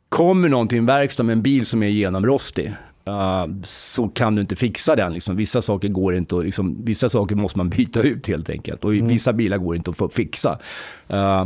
kommer 0.10 0.74
en 0.76 0.86
verkstad 0.86 1.24
med 1.24 1.34
en 1.34 1.42
bil 1.42 1.66
som 1.66 1.84
är 1.84 1.88
genomrostig 1.88 2.74
eh, 3.06 3.46
så 3.64 4.08
kan 4.08 4.36
du 4.36 4.42
inte 4.42 4.56
fixa 4.56 4.96
den. 4.96 5.14
Liksom. 5.14 5.36
Vissa 5.36 5.62
saker 5.62 5.88
går 5.88 6.16
inte 6.16 6.38
att, 6.38 6.46
liksom, 6.46 6.86
vissa 6.86 7.10
saker 7.10 7.36
måste 7.36 7.58
man 7.58 7.70
byta 7.78 8.02
ut 8.02 8.28
helt 8.28 8.50
enkelt. 8.50 8.86
Och 8.86 8.96
i 8.96 9.02
vissa 9.02 9.34
bilar 9.34 9.58
går 9.58 9.76
inte 9.76 9.92
att 9.98 10.14
fixa. 10.14 10.60
Eh, 11.08 11.46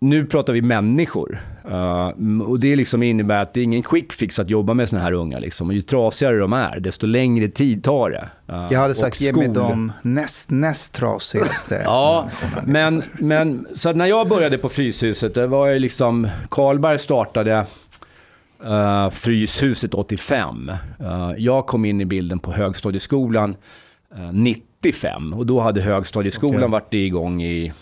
nu 0.00 0.26
pratar 0.26 0.52
vi 0.52 0.62
människor. 0.62 1.40
Uh, 1.70 2.42
och 2.42 2.60
det 2.60 2.76
liksom 2.76 3.02
innebär 3.02 3.42
att 3.42 3.54
det 3.54 3.60
är 3.60 3.64
ingen 3.64 3.82
quick 3.82 4.12
fix 4.12 4.38
att 4.38 4.50
jobba 4.50 4.74
med 4.74 4.88
såna 4.88 5.02
här 5.02 5.12
unga. 5.12 5.38
Liksom. 5.38 5.68
Och 5.68 5.74
ju 5.74 5.82
trasigare 5.82 6.38
de 6.38 6.52
är, 6.52 6.80
desto 6.80 7.06
längre 7.06 7.48
tid 7.48 7.84
tar 7.84 8.10
det. 8.10 8.28
Uh, 8.52 8.66
Jag 8.70 8.80
hade 8.80 8.94
sagt 8.94 9.20
ge 9.20 9.32
mig 9.32 9.48
de 9.48 9.92
näst, 10.02 10.50
näst 10.50 10.94
trasigaste. 10.94 11.82
Ja, 11.84 12.28
men, 12.64 13.02
men 13.12 13.66
så 13.74 13.92
när 13.92 14.06
jag 14.06 14.28
började 14.28 14.58
på 14.58 14.68
Fryshuset, 14.68 15.34
det 15.34 15.46
var 15.46 15.68
ju 15.68 15.78
liksom, 15.78 16.28
Karlberg 16.50 16.98
startade 16.98 17.66
uh, 18.64 19.10
Fryshuset 19.10 19.94
85. 19.94 20.70
Uh, 21.00 21.32
jag 21.38 21.66
kom 21.66 21.84
in 21.84 22.00
i 22.00 22.04
bilden 22.04 22.38
på 22.38 22.52
högstadieskolan 22.52 23.56
uh, 24.16 24.32
95 24.32 25.32
och 25.32 25.46
då 25.46 25.60
hade 25.60 25.80
högstadieskolan 25.80 26.56
Okej. 26.56 26.70
varit 26.70 26.94
igång 26.94 27.42
i 27.42 27.72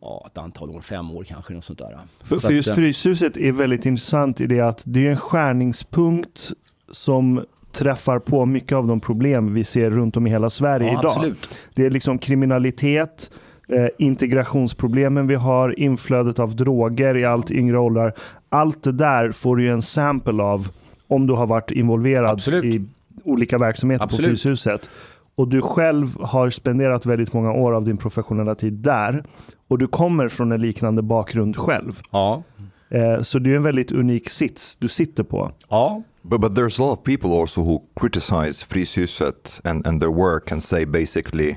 ja, 0.00 0.26
ett 0.32 0.38
antal 0.38 0.70
år, 0.70 0.80
fem 0.80 1.10
år 1.10 1.24
kanske, 1.24 1.54
något 1.54 1.64
sånt 1.64 1.78
där. 1.78 1.98
För, 2.22 2.36
Så 2.36 2.46
för 2.46 2.54
just 2.54 2.68
eh, 2.68 2.74
Fryshuset 2.74 3.36
är 3.36 3.52
väldigt 3.52 3.86
intressant 3.86 4.40
i 4.40 4.46
det 4.46 4.60
att 4.60 4.82
det 4.86 5.06
är 5.06 5.10
en 5.10 5.16
skärningspunkt 5.16 6.50
som 6.92 7.44
träffar 7.72 8.18
på 8.18 8.46
mycket 8.46 8.72
av 8.72 8.86
de 8.86 9.00
problem 9.00 9.54
vi 9.54 9.64
ser 9.64 9.90
runt 9.90 10.16
om 10.16 10.26
i 10.26 10.30
hela 10.30 10.50
Sverige 10.50 10.92
ja, 10.92 11.00
idag. 11.00 11.12
absolut. 11.16 11.58
Det 11.74 11.86
är 11.86 11.90
liksom 11.90 12.18
kriminalitet, 12.18 13.30
eh, 13.68 13.86
integrationsproblemen 13.98 15.26
vi 15.26 15.34
har, 15.34 15.78
inflödet 15.80 16.38
av 16.38 16.56
droger 16.56 17.16
i 17.16 17.24
allt 17.24 17.50
yngre 17.50 17.78
åldrar. 17.78 18.12
Allt 18.48 18.82
det 18.82 18.92
där 18.92 19.32
får 19.32 19.56
du 19.56 19.62
ju 19.62 19.70
en 19.70 19.82
sample 19.82 20.42
av 20.42 20.68
om 21.08 21.26
du 21.26 21.32
har 21.32 21.46
varit 21.46 21.70
involverad 21.70 22.30
Absolut. 22.30 22.64
i 22.64 22.84
olika 23.24 23.58
verksamheter 23.58 24.06
på 24.06 24.14
Absolut. 24.14 24.42
Fryshuset. 24.42 24.90
Och 25.34 25.48
du 25.48 25.62
själv 25.62 26.20
har 26.20 26.50
spenderat 26.50 27.06
väldigt 27.06 27.32
många 27.32 27.52
år 27.52 27.72
av 27.72 27.84
din 27.84 27.96
professionella 27.96 28.54
tid 28.54 28.72
där. 28.72 29.24
Och 29.68 29.78
du 29.78 29.86
kommer 29.86 30.28
från 30.28 30.52
en 30.52 30.60
liknande 30.60 31.02
bakgrund 31.02 31.56
själv. 31.56 32.00
Ja, 32.10 32.42
Eh, 32.90 33.22
så 33.22 33.38
det 33.38 33.52
är 33.52 33.56
en 33.56 33.62
väldigt 33.62 33.92
unik 33.92 34.30
sits 34.30 34.76
du 34.76 34.88
sitter 34.88 35.22
på. 35.22 35.52
ja. 35.68 36.02
But, 36.22 36.40
but 36.40 36.52
there's 36.52 36.80
a 36.80 36.84
lot 36.84 36.98
of 36.98 37.04
people 37.04 37.40
also 37.40 37.60
who 37.62 37.80
criticize 38.00 38.66
Fryshuset 38.66 39.60
and, 39.64 39.86
and 39.86 40.00
their 40.00 40.10
work 40.10 40.52
and 40.52 40.62
say 40.62 40.84
basically 40.84 41.56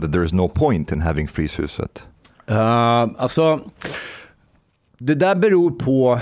that 0.00 0.12
there 0.12 0.24
is 0.24 0.32
no 0.32 0.48
point 0.48 0.92
in 0.92 1.00
having 1.00 1.28
Fryshuset. 1.28 2.02
Uh, 2.50 2.56
alltså, 3.18 3.60
det 4.98 5.14
där 5.14 5.34
beror 5.34 5.70
på 5.70 6.20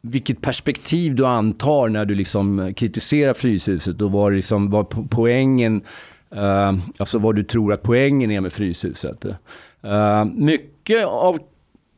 vilket 0.00 0.40
perspektiv 0.40 1.14
du 1.14 1.26
antar 1.26 1.88
när 1.88 2.04
du 2.04 2.14
liksom 2.14 2.74
kritiserar 2.76 3.34
Fryshuset 3.34 4.02
och 4.02 4.12
vad, 4.12 4.32
liksom, 4.32 4.70
vad 4.70 4.86
po- 4.86 5.08
poängen, 5.10 5.82
uh, 6.36 6.78
alltså 6.96 7.18
vad 7.18 7.36
du 7.36 7.44
tror 7.44 7.72
att 7.72 7.82
poängen 7.82 8.30
är 8.30 8.40
med 8.40 8.52
Fryshuset. 8.52 9.24
Uh, 9.24 10.24
mycket 10.24 11.06
av 11.06 11.38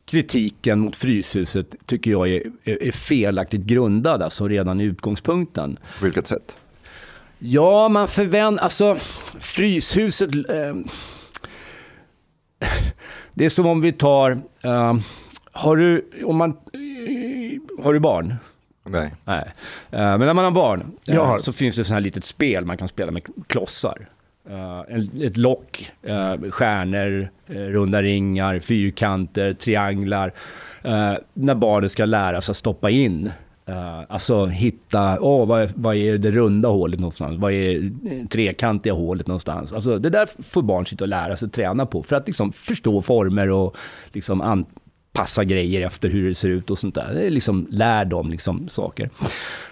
kritiken 0.05 0.79
mot 0.79 0.95
Fryshuset 0.95 1.75
tycker 1.85 2.11
jag 2.11 2.29
är, 2.29 2.43
är, 2.63 2.83
är 2.83 2.91
felaktigt 2.91 3.61
grundad, 3.61 4.21
alltså 4.21 4.47
redan 4.47 4.81
i 4.81 4.83
utgångspunkten. 4.83 5.77
På 5.99 6.05
vilket 6.05 6.27
sätt? 6.27 6.57
Ja, 7.39 7.89
man 7.89 8.07
förväntar... 8.07 8.63
Alltså, 8.63 8.97
Fryshuset... 9.39 10.35
Eh, 10.35 10.75
det 13.33 13.45
är 13.45 13.49
som 13.49 13.65
om 13.65 13.81
vi 13.81 13.91
tar... 13.91 14.31
Eh, 14.63 14.95
har 15.51 15.77
du... 15.77 16.09
Om 16.25 16.37
man, 16.37 16.49
eh, 16.49 17.83
har 17.83 17.93
du 17.93 17.99
barn? 17.99 18.35
Nej. 18.83 19.13
Nej. 19.25 19.43
Eh, 19.91 19.99
men 19.99 20.19
när 20.19 20.33
man 20.33 20.43
har 20.43 20.51
barn 20.51 20.91
eh, 21.07 21.25
har. 21.25 21.37
så 21.37 21.53
finns 21.53 21.75
det 21.75 21.83
sådana 21.83 21.95
här 21.95 22.03
litet 22.03 22.25
spel 22.25 22.65
man 22.65 22.77
kan 22.77 22.87
spela 22.87 23.11
med 23.11 23.23
klossar. 23.47 24.07
En, 24.87 25.21
ett 25.21 25.37
lock, 25.37 25.91
eh, 26.03 26.35
stjärnor, 26.49 27.29
eh, 27.47 27.53
runda 27.53 28.01
ringar, 28.01 28.59
fyrkanter, 28.59 29.53
trianglar. 29.53 30.33
När 31.33 31.55
barnet 31.55 31.91
ska 31.91 32.05
lära 32.05 32.41
sig 32.41 32.53
att 32.53 32.57
stoppa 32.57 32.89
in. 32.89 33.31
Uh, 33.69 34.03
alltså 34.09 34.45
hitta, 34.45 35.19
åh 35.19 35.47
vad, 35.47 35.61
är- 35.61 35.71
vad 35.75 35.95
är 35.95 36.17
det 36.17 36.31
runda 36.31 36.69
hålet 36.69 36.99
någonstans? 36.99 37.39
Vad 37.39 37.53
är 37.53 37.79
det 37.79 38.27
trekantiga 38.27 38.93
hålet 38.93 39.27
någonstans? 39.27 39.73
Alltså 39.73 39.99
det 39.99 40.09
där 40.09 40.29
får 40.43 40.61
barn 40.61 40.85
sitta 40.85 41.03
och 41.03 41.07
lära 41.07 41.37
sig 41.37 41.49
träna 41.49 41.85
på 41.85 42.03
för 42.03 42.15
att 42.15 42.27
liksom 42.27 42.51
förstå 42.53 43.01
former 43.01 43.49
och 43.49 43.77
liksom 44.13 44.41
anpassa 44.41 45.43
grejer 45.43 45.87
efter 45.87 46.09
hur 46.09 46.29
det 46.29 46.35
ser 46.35 46.49
ut 46.49 46.69
och 46.71 46.79
sånt 46.79 46.95
där. 46.95 47.13
Det 47.13 47.25
är 47.25 47.29
liksom, 47.29 47.67
lär 47.69 48.05
dem 48.05 48.31
liksom 48.31 48.69
saker. 48.69 49.03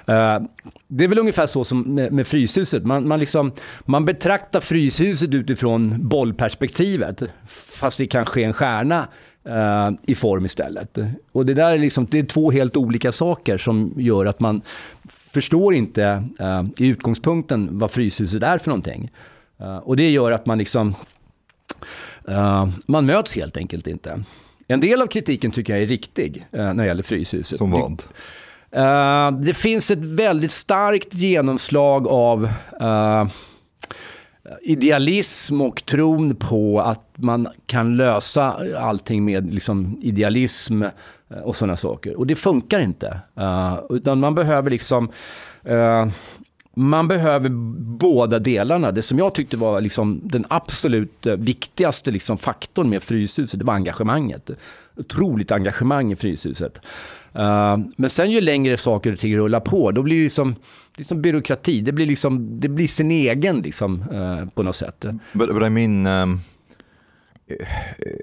Uh, 0.10 0.40
det 0.88 1.04
är 1.04 1.08
väl 1.08 1.20
ungefär 1.20 1.48
så 1.48 1.64
som 1.64 1.82
med, 1.82 2.14
med 2.14 2.28
Fryshuset. 2.28 2.86
Man, 2.86 3.08
man, 3.08 3.20
liksom, 3.20 3.52
man 3.86 4.06
betraktar 4.06 4.60
Fryshuset 4.62 5.34
utifrån 5.34 6.08
bollperspektivet. 6.08 7.24
Fast 7.48 7.98
det 7.98 8.08
kanske 8.08 8.42
är 8.42 8.46
en 8.46 8.54
stjärna 8.54 9.08
eh, 9.46 9.92
i 10.02 10.16
form 10.16 10.46
istället. 10.46 10.98
Och 11.32 11.46
det 11.46 11.54
där 11.54 11.74
är, 11.74 11.78
liksom, 11.78 12.08
det 12.12 12.20
är 12.20 12.24
två 12.24 12.52
helt 12.52 12.78
olika 12.78 13.12
saker 13.12 13.58
som 13.58 13.94
gör 13.98 14.26
att 14.26 14.40
man 14.40 14.62
förstår 15.10 15.74
inte 15.74 16.24
eh, 16.40 16.64
i 16.78 16.88
utgångspunkten 16.88 17.70
vad 17.72 17.92
Fryshuset 17.92 18.44
är 18.44 18.58
för 18.58 18.70
någonting. 18.70 19.12
Eh, 19.60 19.78
och 19.78 19.98
det 19.98 20.10
gör 20.10 20.32
att 20.32 20.46
man 20.46 20.58
liksom 20.58 20.96
man 22.86 23.06
möts 23.06 23.36
helt 23.36 23.58
enkelt 23.58 23.88
inte. 23.88 24.24
En 24.68 24.80
del 24.80 25.02
av 25.02 25.08
kritiken 25.08 25.52
tycker 25.52 25.74
jag 25.74 25.84
är 25.84 25.88
riktig 25.88 26.46
när 26.52 26.74
det 26.74 26.86
gäller 26.86 27.04
Fryshuset. 27.04 27.58
Som 27.58 27.72
vad? 27.72 28.04
Det 29.46 29.54
finns 29.54 29.92
ett 29.92 30.00
väldigt 30.00 30.52
starkt 30.52 31.14
genomslag 31.14 32.08
av 32.08 32.50
idealism 34.62 35.62
och 35.62 35.86
tron 35.86 36.36
på 36.36 36.82
att 36.82 37.10
man 37.16 37.48
kan 37.66 37.98
lösa 37.98 38.58
allting 38.78 39.26
med 39.26 39.54
liksom, 39.54 39.98
idealism 40.02 40.84
eh, 40.84 41.40
och 41.44 41.56
sådana 41.56 41.78
saker. 41.78 42.16
Och 42.16 42.28
det 42.28 42.36
funkar 42.36 42.80
inte. 42.80 43.20
Uh, 43.38 43.80
utan 43.90 44.20
man 44.20 44.36
behöver 44.36 44.70
liksom... 44.70 45.10
uh, 45.70 46.08
man 46.74 47.08
behöver 47.08 47.50
båda 48.00 48.40
delarna. 48.40 48.92
Det 48.92 49.02
som 49.02 49.20
jag 49.20 49.36
tyckte 49.36 49.58
var 49.58 49.82
liksom 49.82 50.22
den 50.24 50.46
absolut 50.48 51.28
viktigaste 51.38 52.12
liksom 52.12 52.38
faktorn 52.38 52.90
med 52.90 53.04
Fryshuset, 53.04 53.60
det 53.60 53.66
var 53.66 53.74
engagemanget. 53.74 54.50
Otroligt 54.98 55.52
engagemang 55.52 56.12
i 56.12 56.16
Fryshuset. 56.16 56.82
Uh, 57.36 57.78
men 57.98 58.10
sen 58.10 58.32
ju 58.32 58.42
längre 58.42 58.78
saker 58.78 59.14
och 59.14 59.20
ting 59.20 59.38
rullar 59.38 59.60
på, 59.60 59.92
då 59.92 60.04
blir 60.04 60.18
det 60.18 60.24
liksom, 60.24 60.56
liksom 61.00 61.22
byråkrati. 61.22 61.82
Det 61.82 61.92
blir, 61.92 62.06
liksom, 62.06 62.60
det 62.60 62.70
blir 62.70 62.88
sin 62.88 63.12
egen 63.12 63.62
liksom, 63.62 64.02
uh, 64.12 64.50
på 64.50 64.64
något 64.64 64.76
sätt. 64.76 65.06
But, 65.34 65.54
but 65.54 65.64
I 65.64 65.70
mean, 65.70 66.08
um, 66.08 66.40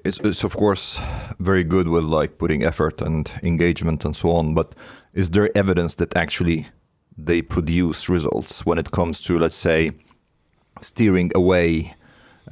it's, 0.04 0.21
it's 0.21 0.45
of 0.45 0.56
course 0.56 1.00
very 1.38 1.64
good 1.64 1.88
with 1.88 2.04
like 2.04 2.38
putting 2.38 2.62
effort 2.62 3.00
and 3.00 3.30
engagement 3.42 4.04
and 4.04 4.16
so 4.16 4.30
on, 4.30 4.54
but 4.54 4.75
is 5.14 5.30
there 5.30 5.50
evidence 5.54 5.95
that 5.97 6.16
actually 6.16 6.66
they 7.18 7.42
produce 7.42 8.09
results 8.09 8.66
when 8.66 8.78
it 8.78 8.90
comes 8.90 9.23
to, 9.23 9.38
let's 9.38 9.56
say, 9.56 9.90
steering 10.80 11.30
away 11.35 11.95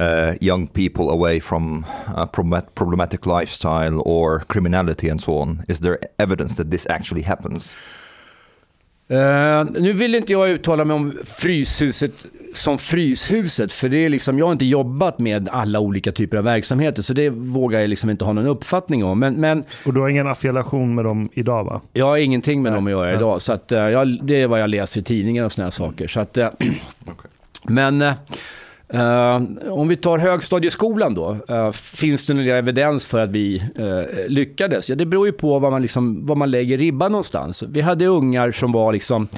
uh, 0.00 0.35
young 0.40 0.66
people 0.69 1.11
away 1.11 1.38
from 1.38 1.85
uh, 2.09 2.26
a 2.26 2.26
problematic 2.26 3.26
lifestyle 3.26 4.02
or 4.04 4.40
criminality 4.49 5.09
and 5.09 5.21
so 5.21 5.38
on? 5.38 5.64
Is 5.69 5.81
there 5.81 5.99
evidence 6.19 6.54
that 6.57 6.71
this 6.71 6.87
actually 6.88 7.23
happens? 7.23 7.75
Uh, 9.11 9.70
nu 9.80 9.92
vill 9.92 10.14
inte 10.14 10.32
jag 10.32 10.50
uttala 10.50 10.84
mig 10.84 10.94
om 10.94 11.18
Fryshuset 11.25 12.26
som 12.52 12.78
Fryshuset, 12.78 13.73
för 13.73 13.88
det 13.88 14.04
är 14.04 14.08
liksom, 14.08 14.38
jag 14.38 14.46
har 14.46 14.52
inte 14.52 14.64
jobbat 14.64 15.18
med 15.18 15.49
alla 15.49 15.80
olika 15.80 16.12
typer 16.12 16.37
av 16.37 16.44
verksamheter, 16.44 17.02
så 17.02 17.14
det 17.14 17.30
vågar 17.30 17.80
jag 17.80 17.88
liksom 17.88 18.11
inte 18.11 18.25
ha 18.25 18.32
någon 18.32 18.46
uppfattning 18.46 19.04
om. 19.04 19.18
Men, 19.18 19.34
men, 19.34 19.64
och 19.84 19.94
du 19.94 20.00
har 20.00 20.08
ingen 20.08 20.26
affiliation 20.26 20.94
med 20.94 21.04
dem 21.04 21.28
idag 21.32 21.64
va? 21.64 21.80
Jag 21.92 22.06
har 22.06 22.16
ingenting 22.16 22.62
med 22.62 22.73
Nej. 22.73 22.76
dem 22.76 22.87
att 22.87 22.90
göra 22.90 23.14
idag, 23.14 23.42
så 23.42 23.52
att, 23.52 23.73
uh, 23.73 23.78
jag, 23.78 24.18
det 24.23 24.42
är 24.42 24.46
vad 24.46 24.61
jag 24.61 24.70
läser 24.70 25.00
i 25.00 25.04
tidningen 25.04 25.44
och 25.44 25.52
sådana 25.52 25.70
saker. 25.70 26.08
Så 26.08 26.20
att, 26.20 26.38
uh, 26.38 26.44
okay. 26.46 27.30
Men 27.62 28.02
Uh, 28.94 29.72
om 29.72 29.88
vi 29.88 29.96
tar 29.96 30.18
högstadieskolan 30.18 31.14
då, 31.14 31.36
uh, 31.50 31.70
finns 31.72 32.26
det 32.26 32.34
någon 32.34 32.48
evidens 32.48 33.06
för 33.06 33.20
att 33.20 33.30
vi 33.30 33.62
uh, 33.78 34.28
lyckades? 34.28 34.88
Ja, 34.88 34.96
det 34.96 35.06
beror 35.06 35.26
ju 35.26 35.32
på 35.32 35.58
var 35.58 35.70
man, 35.70 35.82
liksom, 35.82 36.26
var 36.26 36.36
man 36.36 36.50
lägger 36.50 36.78
ribban 36.78 37.12
någonstans. 37.12 37.62
Vi 37.62 37.80
hade 37.80 38.06
ungar 38.06 38.52
som 38.52 38.72
var 38.72 38.92
liksom 38.92 39.28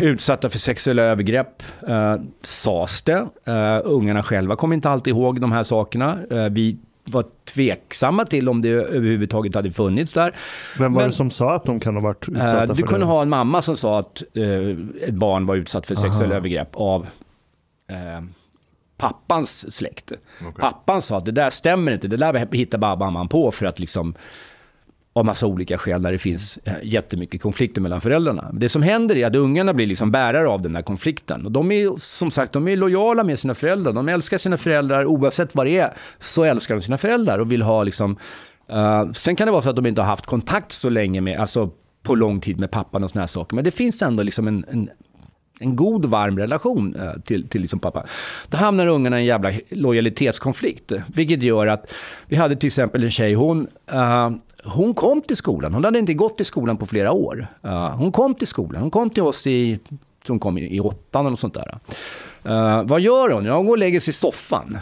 utsatta 0.00 0.50
för 0.50 0.58
sexuella 0.58 1.02
övergrepp, 1.02 1.62
uh, 1.88 2.14
sades 2.42 3.02
det. 3.02 3.26
Ungarna 3.84 4.22
själva 4.22 4.56
kom 4.56 4.72
inte 4.72 4.90
alltid 4.90 5.10
ihåg 5.10 5.40
de 5.40 5.52
här 5.52 5.64
sakerna. 5.64 6.18
vi 6.50 6.78
var 7.04 7.24
tveksamma 7.54 8.24
till 8.24 8.48
om 8.48 8.62
det 8.62 8.68
överhuvudtaget 8.68 9.54
hade 9.54 9.70
funnits 9.70 10.12
där. 10.12 10.36
Vem 10.78 10.92
var 10.92 11.00
Men, 11.00 11.10
det 11.10 11.16
som 11.16 11.30
sa 11.30 11.54
att 11.54 11.64
de 11.64 11.80
kan 11.80 11.94
ha 11.94 12.02
varit 12.02 12.28
utsatta 12.28 12.60
för 12.60 12.66
det? 12.66 12.74
Du 12.74 12.82
kunde 12.82 13.06
ha 13.06 13.22
en 13.22 13.28
mamma 13.28 13.62
som 13.62 13.76
sa 13.76 13.98
att 13.98 14.22
ett 15.02 15.14
barn 15.14 15.46
var 15.46 15.56
utsatt 15.56 15.86
för 15.86 15.94
sexuella 15.94 16.34
övergrepp 16.34 16.68
av 16.72 17.06
eh, 17.90 18.22
pappans 18.96 19.72
släkt. 19.72 20.12
Okay. 20.40 20.52
Pappan 20.60 21.02
sa 21.02 21.18
att 21.18 21.24
det 21.24 21.32
där 21.32 21.50
stämmer 21.50 21.92
inte, 21.92 22.08
det 22.08 22.16
där 22.16 22.48
hittar 22.52 22.78
bara 22.78 22.96
mamman 22.96 23.28
på 23.28 23.50
för 23.50 23.66
att 23.66 23.78
liksom 23.78 24.14
av 25.12 25.24
massa 25.24 25.46
olika 25.46 25.78
skäl 25.78 26.02
där 26.02 26.12
det 26.12 26.18
finns 26.18 26.58
eh, 26.64 26.74
jättemycket 26.82 27.42
konflikter 27.42 27.80
mellan 27.80 28.00
föräldrarna. 28.00 28.50
Det 28.52 28.68
som 28.68 28.82
händer 28.82 29.16
är 29.16 29.26
att 29.26 29.34
ungarna 29.34 29.74
blir 29.74 29.86
liksom 29.86 30.10
bärare 30.10 30.48
av 30.48 30.62
den 30.62 30.74
här 30.74 30.82
konflikten. 30.82 31.46
Och 31.46 31.52
de 31.52 31.72
är 31.72 31.96
som 31.98 32.30
sagt 32.30 32.52
de 32.52 32.68
är 32.68 32.76
lojala 32.76 33.24
med 33.24 33.38
sina 33.38 33.54
föräldrar. 33.54 33.92
De 33.92 34.08
älskar 34.08 34.38
sina 34.38 34.56
föräldrar 34.56 35.04
oavsett 35.04 35.54
vad 35.54 35.66
det 35.66 35.78
är. 35.78 35.94
Så 36.18 36.44
älskar 36.44 36.74
de 36.74 36.82
sina 36.82 36.98
föräldrar 36.98 37.38
och 37.38 37.52
vill 37.52 37.62
ha 37.62 37.82
liksom... 37.82 38.16
Uh, 38.72 39.12
sen 39.12 39.36
kan 39.36 39.46
det 39.46 39.52
vara 39.52 39.62
så 39.62 39.70
att 39.70 39.76
de 39.76 39.86
inte 39.86 40.00
har 40.00 40.08
haft 40.08 40.26
kontakt 40.26 40.72
så 40.72 40.88
länge 40.88 41.20
med, 41.20 41.40
alltså 41.40 41.70
på 42.02 42.14
lång 42.14 42.40
tid 42.40 42.60
med 42.60 42.70
pappan 42.70 43.04
och 43.04 43.10
såna 43.10 43.22
här 43.22 43.26
saker. 43.26 43.54
Men 43.54 43.64
det 43.64 43.70
finns 43.70 44.02
ändå 44.02 44.22
liksom 44.22 44.48
en, 44.48 44.64
en 44.68 44.90
en 45.60 45.76
god 45.76 46.04
varm 46.04 46.38
relation 46.38 46.94
eh, 46.94 47.20
till, 47.20 47.48
till 47.48 47.60
liksom 47.60 47.78
pappa. 47.78 48.06
Då 48.48 48.56
hamnar 48.56 48.86
ungarna 48.86 49.18
i 49.18 49.20
en 49.20 49.26
jävla 49.26 49.52
lojalitetskonflikt. 49.68 50.92
Vilket 51.06 51.42
gör 51.42 51.66
att 51.66 51.92
vi 52.26 52.36
hade 52.36 52.56
till 52.56 52.66
exempel 52.66 53.04
en 53.04 53.10
tjej, 53.10 53.34
hon, 53.34 53.68
uh, 53.92 54.30
hon 54.64 54.94
kom 54.94 55.22
till 55.22 55.36
skolan. 55.36 55.74
Hon 55.74 55.84
hade 55.84 55.98
inte 55.98 56.14
gått 56.14 56.36
till 56.36 56.46
skolan 56.46 56.76
på 56.76 56.86
flera 56.86 57.12
år. 57.12 57.46
Uh, 57.64 57.88
hon 57.88 58.12
kom 58.12 58.34
till 58.34 58.46
skolan. 58.46 58.82
Hon 58.82 58.90
kom 58.90 59.10
till 59.10 59.22
oss 59.22 59.46
i, 59.46 59.78
hon 60.28 60.38
kom 60.38 60.58
i, 60.58 60.76
i 60.76 60.80
åttan 60.80 61.26
eller 61.26 61.36
sånt 61.36 61.54
där. 61.54 61.78
Uh, 62.46 62.82
vad 62.82 63.00
gör 63.00 63.30
hon? 63.30 63.44
Ja, 63.44 63.56
hon 63.56 63.66
går 63.66 63.72
och 63.72 63.78
lägger 63.78 64.00
sig 64.00 64.10
i 64.10 64.14
soffan. 64.14 64.78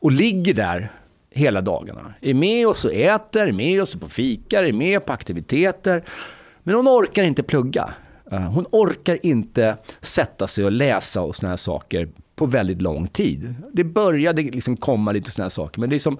Och 0.00 0.12
ligger 0.12 0.54
där 0.54 0.88
hela 1.30 1.60
dagarna. 1.60 2.14
Är 2.20 2.34
med 2.34 2.68
oss 2.68 2.84
och 2.84 2.94
äter, 2.94 3.46
är 3.46 3.52
med 3.52 3.82
oss 3.82 3.94
på 3.94 4.08
fika, 4.08 4.66
är 4.66 4.72
med 4.72 5.06
på 5.06 5.12
aktiviteter. 5.12 6.04
Men 6.62 6.74
hon 6.74 6.88
orkar 6.88 7.24
inte 7.24 7.42
plugga. 7.42 7.94
Eh, 8.32 8.40
hon 8.40 8.66
orkar 8.70 9.26
inte 9.26 9.76
sätta 10.00 10.46
sig 10.46 10.64
och 10.64 10.72
läsa 10.72 11.22
och 11.22 11.36
såna 11.36 11.50
här 11.50 11.56
saker 11.56 12.08
på 12.34 12.46
väldigt 12.46 12.82
lång 12.82 13.08
tid. 13.08 13.54
Det 13.72 13.84
började 13.84 14.42
liksom 14.42 14.76
komma 14.76 15.12
lite 15.12 15.30
såna 15.30 15.44
här 15.44 15.50
saker, 15.50 15.80
men 15.80 15.90
liksom, 15.90 16.18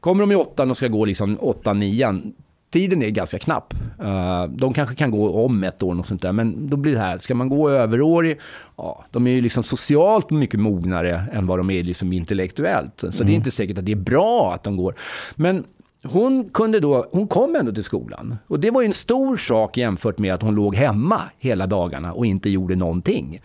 kommer 0.00 0.20
de 0.20 0.32
i 0.32 0.34
åttan 0.34 0.70
och 0.70 0.76
ska 0.76 0.88
gå 0.88 1.04
liksom 1.04 1.38
åttan, 1.40 1.78
nian, 1.78 2.34
tiden 2.70 3.02
är 3.02 3.08
ganska 3.08 3.38
knapp. 3.38 3.74
Uh, 4.00 4.44
de 4.44 4.74
kanske 4.74 4.94
kan 4.94 5.10
gå 5.10 5.44
om 5.44 5.64
ett 5.64 5.82
år 5.82 5.98
och 5.98 6.06
sånt 6.06 6.22
där, 6.22 6.32
men 6.32 6.70
då 6.70 6.76
blir 6.76 6.92
det 6.92 6.98
här, 6.98 7.18
ska 7.18 7.34
man 7.34 7.48
gå 7.48 7.70
överårig, 7.70 8.38
ja, 8.76 9.04
de 9.10 9.26
är 9.26 9.30
ju 9.30 9.40
liksom 9.40 9.62
socialt 9.62 10.30
mycket 10.30 10.60
mognare 10.60 11.24
än 11.32 11.46
vad 11.46 11.58
de 11.58 11.70
är 11.70 11.82
liksom 11.82 12.12
intellektuellt. 12.12 13.00
Så 13.00 13.06
mm. 13.06 13.16
det 13.16 13.22
är 13.22 13.24
mm. 13.24 13.34
inte 13.34 13.50
säkert 13.50 13.78
att 13.78 13.86
det 13.86 13.92
är 13.92 13.96
bra 13.96 14.52
att 14.54 14.62
de 14.62 14.76
går. 14.76 14.94
Men 15.34 15.64
hon, 16.04 16.50
kunde 16.50 16.80
då, 16.80 17.08
hon 17.12 17.28
kom 17.28 17.56
ändå 17.56 17.72
till 17.72 17.84
skolan. 17.84 18.36
Och 18.46 18.60
det 18.60 18.70
var 18.70 18.82
ju 18.82 18.86
en 18.86 18.94
stor 18.94 19.36
sak 19.36 19.76
jämfört 19.76 20.18
med 20.18 20.34
att 20.34 20.42
hon 20.42 20.54
låg 20.54 20.76
hemma 20.76 21.20
hela 21.38 21.66
dagarna 21.66 22.12
och 22.12 22.26
inte 22.26 22.50
gjorde 22.50 22.76
någonting. 22.76 23.40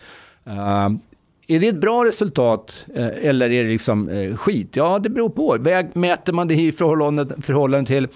Uh, 0.46 0.88
är 1.46 1.60
det 1.60 1.68
ett 1.68 1.80
bra 1.80 2.04
resultat 2.04 2.86
eh, 2.94 3.28
eller 3.28 3.50
är 3.50 3.64
det 3.64 3.70
liksom 3.70 4.08
eh, 4.08 4.36
skit? 4.36 4.76
Ja, 4.76 4.98
det 4.98 5.10
beror 5.10 5.28
på. 5.28 5.56
Väg, 5.60 5.96
mäter 5.96 6.32
man 6.32 6.48
det 6.48 6.54
i 6.54 6.72
förhållande, 6.72 7.42
förhållande 7.42 7.86
till 7.86 8.08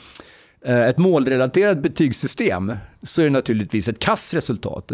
ett 0.66 0.98
målrelaterat 0.98 1.78
betygssystem 1.78 2.72
så 3.02 3.20
är 3.20 3.24
det 3.24 3.30
naturligtvis 3.30 3.88
ett 3.88 3.98
kassresultat. 3.98 4.92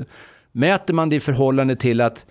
Mäter 0.53 0.95
man 0.95 1.09
det 1.09 1.17
i 1.17 1.21
förhållande 1.21 1.77
till 1.77 2.01
att 2.01 2.27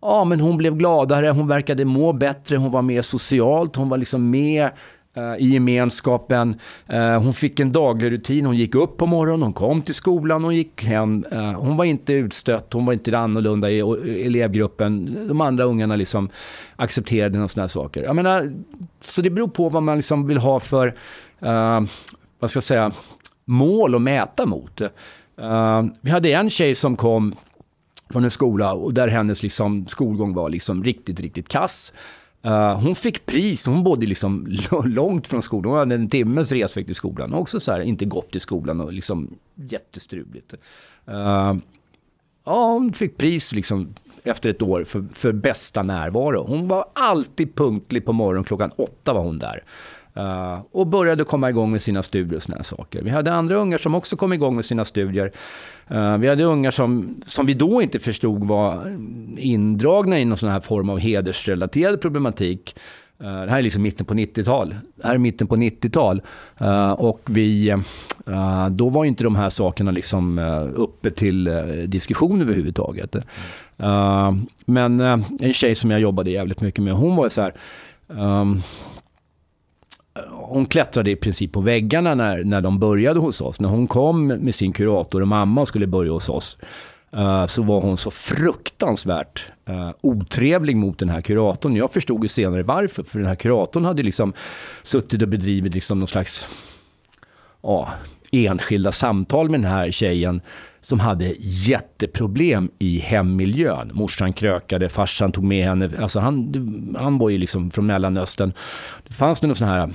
ja, 0.00 0.24
men 0.24 0.40
hon 0.40 0.56
blev 0.56 0.76
gladare, 0.76 1.30
hon 1.30 1.48
verkade 1.48 1.84
må 1.84 2.12
bättre, 2.12 2.56
hon 2.56 2.72
var 2.72 2.82
mer 2.82 3.02
socialt, 3.02 3.76
hon 3.76 3.88
var 3.88 3.98
liksom 3.98 4.30
med 4.30 4.70
Eh, 5.14 5.34
i 5.38 5.46
gemenskapen. 5.46 6.60
Eh, 6.86 7.22
hon 7.22 7.34
fick 7.34 7.60
en 7.60 7.72
daglig 7.72 8.12
rutin. 8.12 8.46
Hon 8.46 8.56
gick 8.56 8.74
upp 8.74 8.96
på 8.96 9.06
morgonen, 9.06 9.42
hon 9.42 9.52
kom 9.52 9.82
till 9.82 9.94
skolan, 9.94 10.44
hon 10.44 10.56
gick 10.56 10.84
hem. 10.84 11.24
Eh, 11.30 11.52
hon 11.52 11.76
var 11.76 11.84
inte 11.84 12.12
utstött, 12.12 12.72
hon 12.72 12.86
var 12.86 12.92
inte 12.92 13.18
annorlunda 13.18 13.70
i 13.70 13.80
elevgruppen. 14.26 15.18
De 15.28 15.40
andra 15.40 15.64
ungarna 15.64 15.96
liksom 15.96 16.28
accepterade 16.76 17.38
några 17.38 17.48
sådana 17.48 17.68
saker. 17.68 18.02
Jag 18.02 18.16
menar, 18.16 18.52
så 19.00 19.22
det 19.22 19.30
beror 19.30 19.48
på 19.48 19.68
vad 19.68 19.82
man 19.82 19.96
liksom 19.96 20.26
vill 20.26 20.38
ha 20.38 20.60
för, 20.60 20.86
uh, 21.42 21.80
vad 22.38 22.50
ska 22.50 22.56
jag 22.56 22.64
säga, 22.64 22.92
mål 23.44 23.94
att 23.94 24.02
mäta 24.02 24.46
mot. 24.46 24.80
Uh, 24.80 25.84
vi 26.00 26.10
hade 26.10 26.32
en 26.32 26.50
tjej 26.50 26.74
som 26.74 26.96
kom 26.96 27.34
från 28.10 28.24
en 28.24 28.30
skola 28.30 28.72
och 28.72 28.94
där 28.94 29.08
hennes 29.08 29.42
liksom 29.42 29.86
skolgång 29.86 30.34
var 30.34 30.48
liksom 30.48 30.84
riktigt, 30.84 31.20
riktigt 31.20 31.48
kass. 31.48 31.92
Uh, 32.46 32.74
hon 32.74 32.94
fick 32.94 33.26
pris, 33.26 33.66
hon 33.66 33.84
bodde 33.84 34.06
liksom 34.06 34.46
långt 34.84 35.26
från 35.26 35.42
skolan. 35.42 35.70
Hon 35.70 35.78
hade 35.78 35.94
en 35.94 36.08
timmes 36.08 36.52
resväg 36.52 36.86
till 36.86 36.94
skolan. 36.94 37.34
Också 37.34 37.60
så 37.60 37.72
här, 37.72 37.80
inte 37.80 38.04
gått 38.04 38.30
till 38.30 38.40
skolan 38.40 38.80
och 38.80 38.92
liksom 38.92 39.38
jättestruligt. 39.54 40.54
Uh, 41.08 41.54
ja, 42.44 42.72
hon 42.72 42.92
fick 42.92 43.16
pris 43.16 43.52
liksom 43.52 43.94
efter 44.22 44.50
ett 44.50 44.62
år 44.62 44.84
för, 44.84 45.04
för 45.12 45.32
bästa 45.32 45.82
närvaro. 45.82 46.44
Hon 46.46 46.68
var 46.68 46.84
alltid 46.92 47.54
punktlig 47.54 48.04
på 48.04 48.12
morgonen, 48.12 48.44
klockan 48.44 48.70
åtta 48.76 49.12
var 49.12 49.22
hon 49.22 49.38
där. 49.38 49.64
Uh, 50.16 50.60
och 50.72 50.86
började 50.86 51.24
komma 51.24 51.50
igång 51.50 51.70
med 51.70 51.82
sina 51.82 52.02
studier 52.02 52.36
och 52.36 52.42
sådana 52.42 52.64
saker. 52.64 53.02
Vi 53.02 53.10
hade 53.10 53.32
andra 53.32 53.56
ungar 53.56 53.78
som 53.78 53.94
också 53.94 54.16
kom 54.16 54.32
igång 54.32 54.56
med 54.56 54.64
sina 54.64 54.84
studier. 54.84 55.32
Uh, 55.90 56.16
vi 56.16 56.28
hade 56.28 56.44
ungar 56.44 56.70
som, 56.70 57.22
som 57.26 57.46
vi 57.46 57.54
då 57.54 57.82
inte 57.82 57.98
förstod 57.98 58.44
var 58.44 58.98
indragna 59.38 60.18
i 60.18 60.24
någon 60.24 60.38
sån 60.38 60.48
här 60.48 60.60
form 60.60 60.90
av 60.90 60.98
hedersrelaterad 60.98 62.00
problematik. 62.00 62.76
Uh, 63.22 63.26
det 63.26 63.50
här 63.50 63.58
är 63.58 63.62
liksom 63.62 63.82
mitten 63.82 64.06
på 64.06 64.14
90-tal. 64.14 64.74
Det 64.94 65.06
här 65.06 65.14
är 65.14 65.18
mitten 65.18 65.46
på 65.46 65.56
90-tal. 65.56 66.22
och 66.96 67.20
vi, 67.26 67.76
då 68.70 68.88
var 68.88 69.04
inte 69.04 69.24
de 69.24 69.36
här 69.36 69.50
sakerna 69.50 69.90
liksom 69.90 70.38
uppe 70.74 71.10
till 71.10 71.44
diskussion 71.86 72.40
överhuvudtaget. 72.40 73.16
men 74.64 75.00
en 75.40 75.52
tjej 75.52 75.74
som 75.74 75.90
jag 75.90 76.00
jobbade 76.00 76.30
jävligt 76.30 76.60
mycket 76.60 76.84
med, 76.84 76.94
hon 76.94 77.16
var 77.16 77.28
så 77.28 77.42
här, 77.42 77.52
um, 78.06 78.62
hon 80.30 80.66
klättrade 80.66 81.10
i 81.10 81.16
princip 81.16 81.52
på 81.52 81.60
väggarna 81.60 82.14
när, 82.14 82.44
när 82.44 82.60
de 82.60 82.78
började 82.78 83.20
hos 83.20 83.40
oss. 83.40 83.60
När 83.60 83.68
hon 83.68 83.86
kom 83.86 84.26
med 84.26 84.54
sin 84.54 84.72
kurator 84.72 85.20
och 85.20 85.28
mamma 85.28 85.60
och 85.60 85.68
skulle 85.68 85.86
börja 85.86 86.12
hos 86.12 86.28
oss. 86.28 86.58
Uh, 87.16 87.46
så 87.46 87.62
var 87.62 87.80
hon 87.80 87.96
så 87.96 88.10
fruktansvärt 88.10 89.46
uh, 89.68 89.90
otrevlig 90.00 90.76
mot 90.76 90.98
den 90.98 91.08
här 91.08 91.20
kuratorn. 91.20 91.76
Jag 91.76 91.92
förstod 91.92 92.22
ju 92.22 92.28
senare 92.28 92.62
varför. 92.62 93.02
För 93.02 93.18
den 93.18 93.28
här 93.28 93.34
kuratorn 93.34 93.84
hade 93.84 94.02
liksom 94.02 94.32
suttit 94.82 95.22
och 95.22 95.28
bedrivit 95.28 95.74
liksom 95.74 95.98
någon 95.98 96.08
slags 96.08 96.48
uh, 97.64 97.88
enskilda 98.32 98.92
samtal 98.92 99.50
med 99.50 99.60
den 99.60 99.70
här 99.70 99.90
tjejen 99.90 100.40
som 100.80 101.00
hade 101.00 101.34
jätteproblem 101.38 102.70
i 102.78 102.98
hemmiljön. 102.98 103.90
Morsan 103.94 104.32
krökade, 104.32 104.88
farsan 104.88 105.32
tog 105.32 105.44
med 105.44 105.64
henne. 105.64 105.90
Alltså 105.98 106.20
han, 106.20 106.96
han 106.98 107.18
var 107.18 107.28
ju 107.28 107.38
liksom 107.38 107.70
från 107.70 107.86
Mellanöstern. 107.86 108.52
Det 109.08 109.14
fanns 109.14 109.42
någon 109.42 109.54
sån 109.54 109.68
här 109.68 109.90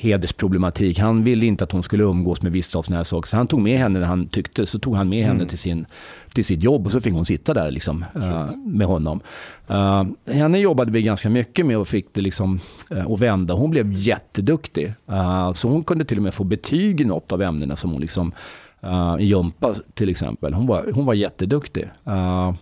hedersproblematik. 0.00 0.98
Han 0.98 1.24
ville 1.24 1.46
inte 1.46 1.64
att 1.64 1.72
hon 1.72 1.82
skulle 1.82 2.04
umgås 2.04 2.42
med 2.42 2.52
vissa 2.52 2.78
av 2.78 2.82
såna 2.82 2.96
här 2.96 3.04
saker. 3.04 3.28
Så 3.28 3.36
han 3.36 3.46
tog 3.46 3.60
med 3.60 3.78
henne 3.78 3.98
när 3.98 4.06
han 4.06 4.28
tyckte. 4.28 4.66
Så 4.66 4.78
tog 4.78 4.96
han 4.96 5.08
med 5.08 5.24
henne 5.24 5.46
till, 5.46 5.58
sin, 5.58 5.86
till 6.32 6.44
sitt 6.44 6.62
jobb 6.62 6.86
och 6.86 6.92
så 6.92 7.00
fick 7.00 7.14
hon 7.14 7.26
sitta 7.26 7.54
där 7.54 7.70
liksom, 7.70 8.04
uh, 8.16 8.56
med 8.56 8.86
honom. 8.86 9.20
Uh, 9.70 10.04
henne 10.26 10.58
jobbade 10.58 10.92
vi 10.92 11.02
ganska 11.02 11.30
mycket 11.30 11.66
med 11.66 11.78
och 11.78 11.88
fick 11.88 12.14
det 12.14 12.20
liksom, 12.20 12.60
uh, 12.92 13.10
att 13.10 13.20
vända. 13.20 13.54
Hon 13.54 13.70
blev 13.70 13.92
jätteduktig. 13.92 14.92
Uh, 15.10 15.52
så 15.52 15.68
hon 15.68 15.84
kunde 15.84 16.04
till 16.04 16.16
och 16.16 16.22
med 16.22 16.34
få 16.34 16.44
betyg 16.44 17.00
i 17.00 17.04
något 17.04 17.32
av 17.32 17.42
ämnena 17.42 17.76
som 17.76 17.90
hon 17.90 18.00
liksom, 18.00 18.32
Eh, 18.82 19.14
uh, 19.14 19.20
i 19.20 19.24
jumpa 19.24 19.74
till 19.94 20.08
exempel. 20.08 20.54
Hon 20.54 20.66
var, 20.66 20.86
hon 20.94 21.06
var 21.06 21.14
jätteduktig. 21.14 21.90
Uh, 22.08 22.52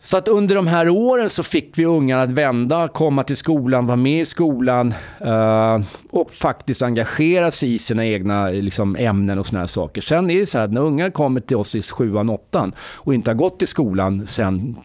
så 0.00 0.16
att 0.16 0.28
under 0.28 0.54
de 0.54 0.66
här 0.66 0.88
åren 0.88 1.30
så 1.30 1.42
fick 1.42 1.78
vi 1.78 1.84
ungarna 1.84 2.22
att 2.22 2.30
vända, 2.30 2.88
komma 2.88 3.24
till 3.24 3.36
skolan, 3.36 3.86
vara 3.86 3.96
med 3.96 4.20
i 4.20 4.24
skolan 4.24 4.94
uh, 5.26 5.80
och 6.10 6.32
faktiskt 6.32 6.82
engagera 6.82 7.50
sig 7.50 7.74
i 7.74 7.78
sina 7.78 8.06
egna 8.06 8.48
liksom, 8.48 8.96
ämnen 8.96 9.38
och 9.38 9.46
såna 9.46 9.60
här 9.60 9.66
saker. 9.66 10.00
Sen 10.00 10.30
är 10.30 10.38
det 10.38 10.46
så 10.46 10.58
här 10.58 10.64
att 10.64 10.72
när 10.72 10.80
ungar 10.80 11.10
kommer 11.10 11.40
till 11.40 11.56
oss 11.56 11.74
i 11.74 11.82
sjuan, 11.82 12.30
åttan 12.30 12.72
och 12.80 13.14
inte 13.14 13.30
har 13.30 13.36
gått 13.36 13.62
i 13.62 13.66
skolan 13.66 14.26
sen 14.26 14.76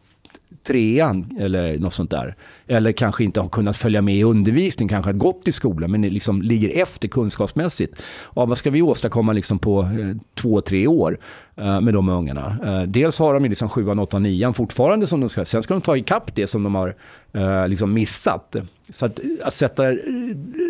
trean 0.63 1.37
eller 1.39 1.77
något 1.77 1.93
sånt 1.93 2.11
där. 2.11 2.35
Eller 2.67 2.91
kanske 2.91 3.23
inte 3.23 3.39
har 3.39 3.49
kunnat 3.49 3.77
följa 3.77 4.01
med 4.01 4.15
i 4.15 4.23
undervisning, 4.23 4.89
kanske 4.89 5.09
har 5.09 5.13
gått 5.13 5.47
i 5.47 5.51
skolan 5.51 5.91
men 5.91 6.01
liksom 6.01 6.41
ligger 6.41 6.81
efter 6.81 7.07
kunskapsmässigt. 7.07 8.01
Ja, 8.35 8.45
vad 8.45 8.57
ska 8.57 8.69
vi 8.69 8.81
åstadkomma 8.81 9.33
liksom 9.33 9.59
på 9.59 9.81
eh, 9.81 10.17
två, 10.35 10.61
tre 10.61 10.87
år 10.87 11.19
eh, 11.55 11.81
med 11.81 11.93
de 11.93 12.09
ungarna? 12.09 12.57
Eh, 12.63 12.87
dels 12.87 13.19
har 13.19 13.33
de 13.33 13.45
liksom 13.45 13.69
sjuan, 13.69 13.99
åttan, 13.99 14.23
nian 14.23 14.53
fortfarande 14.53 15.07
som 15.07 15.19
de 15.19 15.29
ska, 15.29 15.45
sen 15.45 15.63
ska 15.63 15.73
de 15.73 15.81
ta 15.81 15.97
ikapp 15.97 16.35
det 16.35 16.47
som 16.47 16.63
de 16.63 16.75
har 16.75 16.95
eh, 17.33 17.67
liksom 17.67 17.93
missat. 17.93 18.55
Så 18.89 19.05
att, 19.05 19.19
eh, 19.19 19.25
att 19.43 19.53
sätta, 19.53 19.91
eh, 19.91 19.97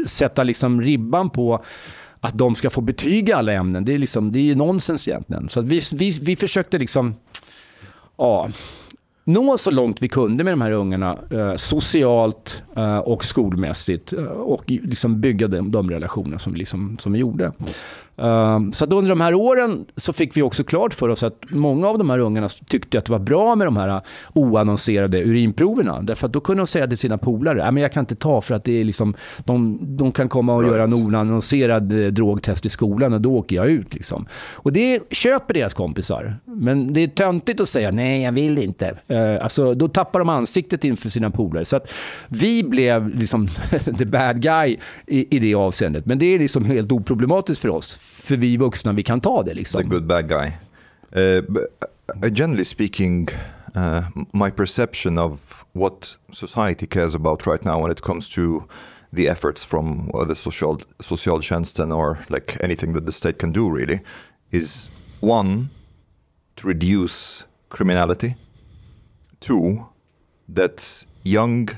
sätta 0.05 0.43
liksom 0.43 0.81
ribban 0.81 1.29
på 1.29 1.63
att 2.19 2.37
de 2.37 2.55
ska 2.55 2.69
få 2.69 2.81
betyg 2.81 3.29
i 3.29 3.33
alla 3.33 3.51
ämnen, 3.53 3.85
det 3.85 3.93
är, 3.93 3.97
liksom, 3.97 4.31
det 4.31 4.51
är 4.51 4.55
nonsens 4.55 5.07
egentligen. 5.07 5.49
Så 5.49 5.59
att 5.59 5.65
vi, 5.65 5.81
vi, 5.93 6.19
vi 6.21 6.35
försökte 6.35 6.77
liksom, 6.77 7.15
ja, 8.17 8.49
nå 9.23 9.57
så 9.57 9.71
långt 9.71 10.01
vi 10.01 10.09
kunde 10.09 10.43
med 10.43 10.53
de 10.53 10.61
här 10.61 10.71
ungarna 10.71 11.17
eh, 11.29 11.55
socialt 11.55 12.63
eh, 12.75 12.97
och 12.97 13.25
skolmässigt 13.25 14.13
eh, 14.13 14.23
och 14.23 14.63
liksom 14.65 15.21
bygga 15.21 15.47
de, 15.47 15.71
de 15.71 15.89
relationer 15.89 16.37
som 16.37 16.53
vi, 16.53 16.59
liksom, 16.59 16.97
som 16.97 17.13
vi 17.13 17.19
gjorde. 17.19 17.51
Uh, 18.19 18.71
så 18.71 18.85
under 18.85 19.09
de 19.09 19.21
här 19.21 19.33
åren 19.33 19.85
så 19.95 20.13
fick 20.13 20.37
vi 20.37 20.41
också 20.41 20.63
klart 20.63 20.93
för 20.93 21.09
oss 21.09 21.23
att 21.23 21.43
många 21.49 21.87
av 21.87 21.97
de 21.97 22.09
här 22.09 22.19
ungarna 22.19 22.49
tyckte 22.49 22.97
att 22.97 23.05
det 23.05 23.11
var 23.11 23.19
bra 23.19 23.55
med 23.55 23.67
de 23.67 23.77
här 23.77 24.01
oannonserade 24.33 25.23
urinproverna. 25.23 26.01
Därför 26.01 26.27
att 26.27 26.33
då 26.33 26.39
kunde 26.39 26.61
de 26.61 26.67
säga 26.67 26.87
till 26.87 26.97
sina 26.97 27.17
polare, 27.17 27.71
men 27.71 27.83
jag 27.83 27.91
kan 27.91 28.01
inte 28.01 28.15
ta 28.15 28.41
för 28.41 28.55
att 28.55 28.63
det 28.63 28.79
är 28.79 28.83
liksom, 28.83 29.15
de, 29.37 29.79
de 29.81 30.11
kan 30.11 30.29
komma 30.29 30.53
och 30.53 30.61
right. 30.61 30.73
göra 30.73 30.83
en 30.83 30.93
oannonserad 30.93 32.05
eh, 32.05 32.07
drogtest 32.07 32.65
i 32.65 32.69
skolan 32.69 33.13
och 33.13 33.21
då 33.21 33.35
åker 33.35 33.55
jag 33.55 33.69
ut. 33.69 33.93
Liksom. 33.93 34.25
Och 34.53 34.73
det 34.73 35.11
köper 35.11 35.53
deras 35.53 35.73
kompisar. 35.73 36.35
Men 36.45 36.93
det 36.93 37.03
är 37.03 37.07
töntigt 37.07 37.59
att 37.59 37.69
säga, 37.69 37.91
nej 37.91 38.23
jag 38.23 38.31
vill 38.31 38.57
inte. 38.57 38.97
Uh, 39.11 39.43
alltså, 39.43 39.73
då 39.73 39.87
tappar 39.87 40.19
de 40.19 40.29
ansiktet 40.29 40.83
inför 40.83 41.09
sina 41.09 41.31
polare. 41.31 41.65
Så 41.65 41.75
att 41.75 41.91
vi 42.27 42.63
blev 42.63 43.09
liksom 43.15 43.47
the 43.97 44.05
bad 44.05 44.41
guy 44.41 44.77
i, 45.07 45.35
i 45.35 45.39
det 45.39 45.55
avseendet. 45.55 46.05
Men 46.05 46.19
det 46.19 46.25
är 46.25 46.39
liksom 46.39 46.65
helt 46.65 46.91
oproblematiskt 46.91 47.61
för 47.61 47.69
oss 47.69 47.99
för 48.03 48.37
vi 48.37 48.57
vuxna, 48.57 48.93
vi 48.93 49.03
kan 49.03 49.21
ta 49.21 49.43
det 49.43 49.53
liksom. 49.53 49.81
The 49.81 49.87
good 49.87 50.05
bad 50.05 50.29
guy. 50.29 50.51
Uh, 51.15 52.29
generally 52.31 52.65
speaking, 52.65 53.27
uh, 53.75 54.01
my 54.33 54.51
perception 54.51 55.17
of 55.17 55.65
what 55.73 56.17
society 56.31 56.85
cares 56.87 57.15
about 57.15 57.47
right 57.47 57.65
now 57.65 57.81
when 57.81 57.91
it 57.91 58.01
comes 58.01 58.29
to 58.29 58.63
the 59.13 59.27
efforts 59.29 59.63
from 59.63 60.09
uh, 60.13 60.25
the 60.25 60.35
social 60.35 60.77
socialtjänsten 60.99 61.91
or 61.91 62.17
like 62.29 62.57
anything 62.63 62.93
that 62.93 63.05
the 63.05 63.11
state 63.11 63.37
can 63.37 63.51
do 63.51 63.69
really 63.69 64.01
is 64.51 64.89
one 65.21 65.69
to 66.55 66.67
reduce 66.67 67.45
criminality 67.69 68.35
two 69.39 69.85
that 70.55 71.05
young 71.23 71.69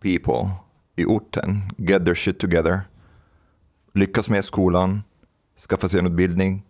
people 0.00 0.48
i 0.98 1.04
orten 1.04 1.62
get 1.78 2.04
their 2.04 2.14
shit 2.14 2.38
together 2.38 2.80
lyckas 3.94 4.28
med 4.28 4.44
skolan 4.44 5.02
skaffa 5.56 5.88
sig 5.88 5.98
en 5.98 6.06
utbildning 6.06 6.62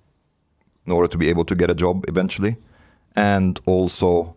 in 0.86 0.92
order 0.92 1.08
to 1.08 1.18
be 1.18 1.30
able 1.30 1.44
to 1.44 1.54
get 1.54 1.70
a 1.70 1.74
job 1.74 2.04
eventually. 2.08 2.56
And 3.16 3.60
also 3.64 4.34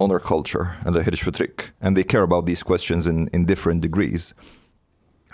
honor 0.00 0.18
culture, 0.18 0.66
eller 0.86 1.02
hedersförtryck. 1.02 1.72
And 1.80 1.96
they 1.96 2.04
care 2.04 2.22
about 2.22 2.46
these 2.46 2.62
questions 2.62 3.06
in, 3.06 3.28
in 3.32 3.46
different 3.46 3.82
degrees. 3.82 4.34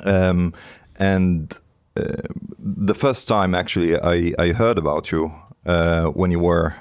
Um, 0.04 0.52
and 0.98 1.58
uh, 1.96 2.22
the 2.58 2.94
first 2.94 3.28
time 3.28 3.54
actually 3.54 3.96
I, 3.96 4.34
I 4.38 4.52
heard 4.52 4.78
about 4.78 5.12
you 5.12 5.32
uh, 5.66 6.06
when 6.06 6.30
you 6.30 6.40
were 6.40 6.74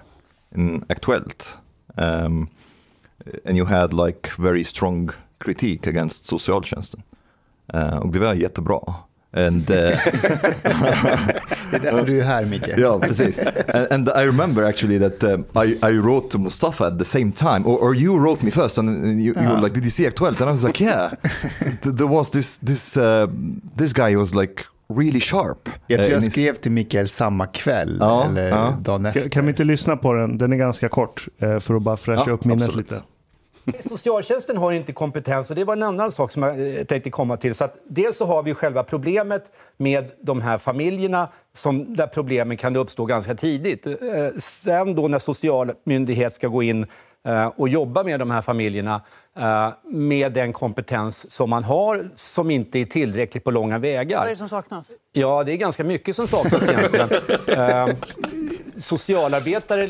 in 0.52 0.82
Aktuellt. 0.90 1.58
Um, 1.98 2.50
and 3.46 3.58
you 3.58 3.66
had 3.66 3.94
like 3.94 4.30
very 4.38 4.64
strong 4.64 5.12
critique 5.40 5.88
against 5.88 6.26
socialtjänsten. 6.26 7.04
Uh, 7.74 7.98
och 7.98 8.12
det 8.12 8.20
var 8.20 8.34
jättebra. 8.34 8.96
And, 9.32 9.70
uh, 9.70 9.76
det 9.76 10.02
är 11.72 11.80
därför 11.80 12.06
du 12.06 12.20
är 12.20 12.24
här 12.24 12.46
Micke. 12.46 12.78
ja, 12.78 13.00
precis. 13.00 13.40
And, 13.40 13.88
and, 13.92 14.10
I 14.10 14.26
remember 14.26 14.64
actually 14.64 15.00
that 15.00 15.24
um, 15.24 15.46
I, 15.56 15.78
I 15.84 16.00
wrote 16.00 16.30
to 16.30 16.38
Mustafa 16.40 16.88
at 16.88 17.00
the 17.00 17.06
same 17.06 17.32
time, 17.32 17.66
or, 17.66 17.78
or 17.78 17.96
you 17.96 18.18
wrote 18.18 18.46
me 18.46 18.52
first 18.52 18.78
and 18.78 19.22
you, 19.22 19.34
you 19.42 19.50
were 19.50 19.62
like, 19.62 19.74
did 19.74 19.84
you 19.84 19.92
see 19.92 20.10
12? 20.10 20.42
And 20.42 20.50
I 20.50 20.52
was 20.52 20.64
like, 20.64 20.84
yeah. 20.84 21.12
There 21.84 22.08
was 22.08 22.30
this, 22.32 22.58
this, 22.58 22.98
uh, 22.98 23.28
this 23.78 23.94
guy 23.94 24.16
was 24.16 24.34
like 24.34 24.66
really 24.88 25.20
sharp. 25.20 25.70
Jag 25.88 26.00
tror 26.00 26.14
jag 26.14 26.24
skrev 26.24 26.56
till 26.56 26.72
Mikael 26.72 27.10
samma 27.10 27.48
kväll 27.48 27.98
ja, 28.00 28.26
eller 28.26 28.50
ja. 28.50 28.78
dagen 28.82 29.06
efter. 29.06 29.30
Kan 29.30 29.46
vi 29.46 29.50
inte 29.50 29.64
lyssna 29.64 29.98
på 29.98 30.14
den? 30.14 30.38
Den 30.38 30.54
är 30.54 30.58
ganska 30.58 30.90
kort 30.90 31.28
för 31.40 31.76
att 31.76 31.82
bara 31.82 31.98
fräscha 31.98 32.24
ja, 32.28 32.34
upp 32.34 32.46
minnet 32.46 32.66
absolut. 32.66 32.92
lite. 32.92 33.04
Socialtjänsten 33.80 34.58
har 34.58 34.72
inte 34.72 34.94
kompetens 34.94 35.50
och 35.50 35.56
det 35.56 35.64
var 35.64 35.76
en 35.76 35.84
annan 35.84 36.12
sak 36.12 36.32
som 36.32 36.44
jag 36.44 36.78
eh, 36.78 36.84
tänkte 36.84 37.10
komma 37.10 37.38
till. 37.38 37.56
Så 37.56 37.64
att 37.64 37.78
dels 37.88 38.18
så 38.18 38.26
har 38.26 38.44
vi 38.44 38.54
själva 38.54 38.84
problemet 38.84 39.52
med 39.78 40.12
de 40.22 40.42
här 40.42 40.58
familjerna 40.58 41.28
som, 41.54 41.96
där 41.96 42.08
problemen 42.08 42.58
kan 42.58 42.76
uppstå 42.76 43.06
ganska 43.06 43.36
tidigt. 43.36 43.86
Eh, 43.86 43.96
sen 44.40 44.96
då 44.96 45.08
när 45.08 45.20
social 45.20 45.72
myndighet 45.84 46.34
ska 46.34 46.48
gå 46.48 46.64
in 46.64 46.86
eh, 47.28 47.48
och 47.48 47.70
jobba 47.70 48.04
med 48.04 48.20
de 48.20 48.32
här 48.32 48.42
familjerna 48.42 49.02
med 49.84 50.32
den 50.32 50.54
kompetens 50.54 51.32
som 51.32 51.50
man 51.50 51.64
har 51.64 52.10
som 52.16 52.52
inte 52.52 52.80
är 52.80 52.86
tillräcklig 52.86 53.44
på 53.44 53.52
långa 53.52 53.78
vägar. 53.78 54.18
Vad 54.18 54.28
är 54.28 54.32
det 54.32 54.38
som 54.38 54.50
saknas? 54.50 54.92
Ja, 55.14 55.44
det 55.44 55.54
är 55.54 55.58
ganska 55.58 55.84
mycket 55.84 56.16
som 56.16 56.28
saknas 56.28 56.70
egentligen. 56.70 57.10
socialarbetare 58.82 59.90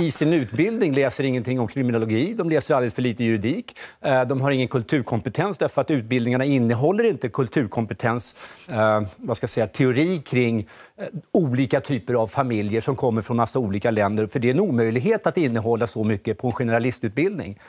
i 0.00 0.10
sin 0.10 0.32
utbildning 0.32 0.94
läser 0.94 1.24
ingenting 1.24 1.60
om 1.60 1.68
kriminologi, 1.68 2.34
de 2.34 2.50
läser 2.50 2.74
alldeles 2.74 2.94
för 2.94 3.02
lite 3.02 3.24
juridik. 3.24 3.78
Eh, 4.00 4.24
de 4.24 4.40
har 4.40 4.50
ingen 4.50 4.68
kulturkompetens 4.68 5.58
därför 5.58 5.80
att 5.80 5.90
utbildningarna 5.90 6.44
innehåller 6.44 7.04
inte 7.04 7.28
kulturkompetens, 7.28 8.34
eh, 8.68 9.02
vad 9.16 9.36
ska 9.36 9.44
jag 9.44 9.50
säga, 9.50 9.66
teori 9.66 10.18
kring 10.18 10.68
eh, 10.96 11.04
olika 11.32 11.80
typer 11.80 12.14
av 12.14 12.26
familjer 12.26 12.80
som 12.80 12.96
kommer 12.96 13.22
från 13.22 13.36
massa 13.36 13.58
olika 13.58 13.90
länder. 13.90 14.26
För 14.26 14.38
det 14.38 14.48
är 14.48 14.54
en 14.54 14.60
omöjlighet 14.60 15.26
att 15.26 15.36
innehålla 15.36 15.86
så 15.86 16.04
mycket 16.04 16.38
på 16.38 16.46
en 16.46 16.52
generalistutbildning. 16.52 17.60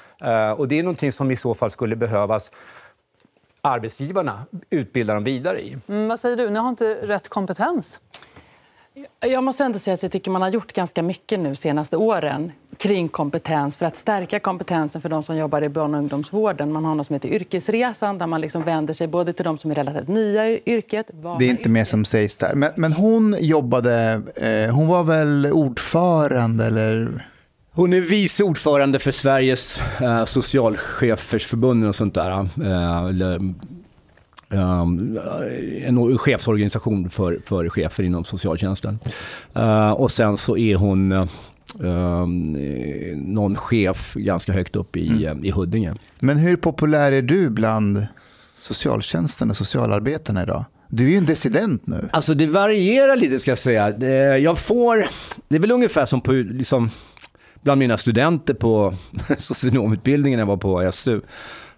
Och 0.58 0.68
det 0.68 0.80
är 0.80 0.84
någonting 0.84 1.07
som 1.12 1.32
i 1.32 1.36
så 1.36 1.54
fall 1.54 1.72
skulle 1.72 1.96
behövas 1.96 2.52
arbetsgivarna 3.62 4.46
utbilda 4.70 5.14
dem 5.14 5.24
vidare 5.24 5.62
i. 5.62 5.78
Mm, 5.88 6.08
vad 6.08 6.20
säger 6.20 6.38
du? 6.38 6.50
Ni 6.50 6.60
har 6.60 6.70
inte 6.70 6.98
rätt 7.04 7.30
kompetens. 7.30 8.00
Jag 9.20 9.44
måste 9.44 9.64
ändå 9.64 9.80
säga 9.80 9.94
att 9.94 10.04
jag 10.04 10.12
tycker 10.12 10.32
man 10.32 10.42
har 10.42 10.50
gjort 10.50 10.74
ganska 10.74 11.04
mycket 11.04 11.40
nu 11.40 11.56
senaste 11.56 11.98
åren 11.98 12.52
kring 12.78 13.08
kompetens 13.08 13.78
för 13.78 13.86
att 13.86 13.96
stärka 13.96 14.40
kompetensen 14.40 15.02
för 15.02 15.10
de 15.10 15.24
som 15.24 15.38
jobbar 15.38 15.62
i 15.62 15.70
barn 15.70 15.94
och 15.94 16.00
ungdomsvården. 16.00 16.72
Man 16.72 16.86
har 16.86 16.96
något 16.96 17.08
som 17.08 17.14
heter 17.14 17.30
Yrkesresan 17.30 18.18
där 18.18 18.28
man 18.28 18.42
liksom 18.42 18.64
vänder 18.64 18.94
sig 18.94 19.08
både 19.08 19.34
till 19.34 19.46
de 19.46 19.58
som 19.58 19.72
är 19.72 19.76
relativt 19.76 20.08
nya 20.08 20.50
i 20.50 20.62
yrket. 20.66 21.08
Det 21.40 21.46
är 21.46 21.50
inte 21.50 21.70
mer 21.70 21.84
som 21.84 22.06
sägs 22.06 22.38
där. 22.38 22.56
Men, 22.56 22.72
men 22.76 22.94
hon 22.94 23.36
jobbade, 23.40 24.22
eh, 24.36 24.76
hon 24.76 24.88
var 24.88 25.04
väl 25.04 25.46
ordförande 25.52 26.66
eller? 26.66 27.26
Hon 27.78 27.94
är 27.94 28.00
vice 28.00 28.44
ordförande 28.44 29.00
för 29.00 29.12
Sveriges 29.12 29.82
eh, 30.02 30.26
socialchefersförbund 30.26 31.88
och 31.88 31.96
sånt 31.96 32.14
där. 32.14 32.32
Eh, 32.32 33.40
Um, 34.50 35.20
en 35.82 36.18
chefsorganisation 36.18 37.10
för, 37.10 37.40
för 37.46 37.70
chefer 37.70 38.04
inom 38.04 38.24
socialtjänsten. 38.24 39.00
Uh, 39.58 39.92
och 39.92 40.12
sen 40.12 40.38
så 40.38 40.58
är 40.58 40.76
hon 40.76 41.12
uh, 41.12 42.28
någon 43.16 43.56
chef 43.56 44.14
ganska 44.14 44.54
högt 44.54 44.76
upp 44.76 44.96
i, 44.98 45.26
mm. 45.26 45.46
i 45.46 45.52
Huddinge. 45.52 45.94
Men 46.20 46.38
hur 46.38 46.56
populär 46.56 47.12
är 47.12 47.22
du 47.22 47.50
bland 47.50 48.08
socialtjänsten 48.58 49.50
och 49.50 49.58
socialarbetarna 49.58 50.44
idag? 50.44 50.66
Du 50.88 51.06
är 51.06 51.10
ju 51.10 51.18
en 51.18 51.26
dissident 51.26 51.88
nu. 51.88 52.10
Alltså 52.12 52.34
det 52.34 52.48
varierar 52.48 53.16
lite 53.16 53.40
ska 53.40 53.52
jag 53.52 53.58
säga. 53.58 54.38
Jag 54.38 54.58
får, 54.58 55.08
det 55.48 55.56
är 55.56 55.60
väl 55.60 55.72
ungefär 55.72 56.06
som 56.06 56.22
på, 56.22 56.32
liksom, 56.32 56.90
bland 57.68 57.80
mina 57.80 57.98
studenter 57.98 58.54
på 58.54 58.94
socionomutbildningen 59.38 60.40
jag 60.40 60.46
var 60.46 60.58
på 60.58 60.92
SU. 60.92 61.22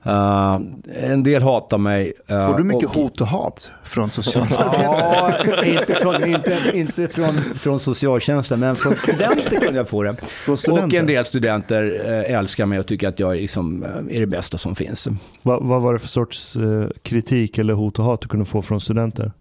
Uh, 0.06 0.60
en 0.96 1.24
del 1.24 1.42
hatar 1.42 1.78
mig. 1.78 2.14
uh, 2.32 2.50
Får 2.50 2.58
du 2.58 2.64
mycket 2.64 2.90
och- 2.90 2.96
hot 2.96 3.22
och 3.22 3.28
hat 3.28 3.72
från 3.84 4.12
socialarbetare? 4.12 4.84
Ja, 4.84 5.66
inte, 5.66 5.94
från, 5.94 6.26
inte, 6.26 6.58
inte 6.74 7.08
från, 7.08 7.34
från 7.34 7.80
socialtjänsten, 7.80 8.60
men 8.60 8.76
från 8.76 8.96
studenter 8.96 9.60
kunde 9.60 9.80
jag 9.80 9.90
få 9.90 10.04
det. 10.04 10.16
Och 10.48 10.94
en 10.94 11.06
del 11.06 11.26
studenter 11.26 12.02
eh, 12.06 12.36
älskar 12.38 12.66
mig 12.66 12.80
och 12.80 12.88
tycker 12.88 13.08
att 13.08 13.20
jag 13.20 13.36
är, 13.36 13.42
liksom, 13.42 13.84
eh, 13.84 14.16
är 14.16 14.20
det 14.20 14.28
bästa 14.28 14.58
som 14.58 14.76
finns. 14.76 15.08
Vad, 15.42 15.64
vad 15.64 15.82
var 15.82 15.94
det 15.94 16.00
för 16.00 16.08
sorts 16.08 16.56
eh, 16.56 16.88
kritik 17.04 17.58
eller 17.58 17.74
hot 17.74 18.00
och 18.00 18.06
hat 18.06 18.22
du 18.22 18.28
kunde 18.28 18.46
få 18.46 18.62
från 18.62 18.82
studenter? 18.82 19.32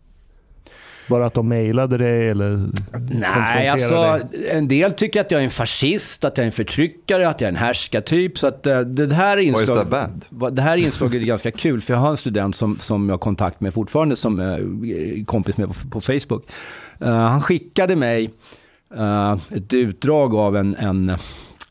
Bara 1.09 1.27
att 1.27 1.35
de 1.35 1.49
mejlade 1.49 1.99
dig 1.99 2.29
eller 2.29 2.68
Nej, 3.11 3.68
alltså 3.68 4.18
dig? 4.31 4.51
en 4.51 4.68
del 4.68 4.92
tycker 4.92 5.21
att 5.21 5.31
jag 5.31 5.40
är 5.40 5.44
en 5.44 5.51
fascist, 5.51 6.25
att 6.25 6.38
jag 6.38 6.42
är 6.42 6.47
en 6.47 6.53
förtryckare, 6.53 7.29
att 7.29 7.40
jag 7.40 7.49
är 7.49 7.53
en 7.53 7.57
härskartyp. 7.57 8.38
Så 8.38 8.47
att 8.47 8.66
eh, 8.66 8.81
det 8.81 9.14
här 9.14 9.37
inslaget, 9.37 9.90
det 10.53 10.62
här 10.62 10.77
inslaget 10.77 11.23
är 11.23 11.27
ganska 11.27 11.51
kul, 11.51 11.81
för 11.81 11.94
jag 11.94 12.01
har 12.01 12.11
en 12.11 12.16
student 12.16 12.57
som, 12.57 12.79
som 12.79 13.09
jag 13.09 13.12
har 13.12 13.18
kontakt 13.18 13.61
med 13.61 13.75
fortfarande, 13.75 14.16
som 14.16 14.40
är 14.40 15.25
kompis 15.25 15.57
med 15.57 15.68
på, 15.68 15.75
på 15.90 16.01
Facebook. 16.01 16.47
Eh, 17.01 17.14
han 17.14 17.42
skickade 17.42 17.97
mig 17.97 18.31
eh, 18.97 19.37
ett 19.51 19.75
utdrag 19.75 20.35
av 20.35 20.57
en, 20.57 20.77
en, 20.77 21.09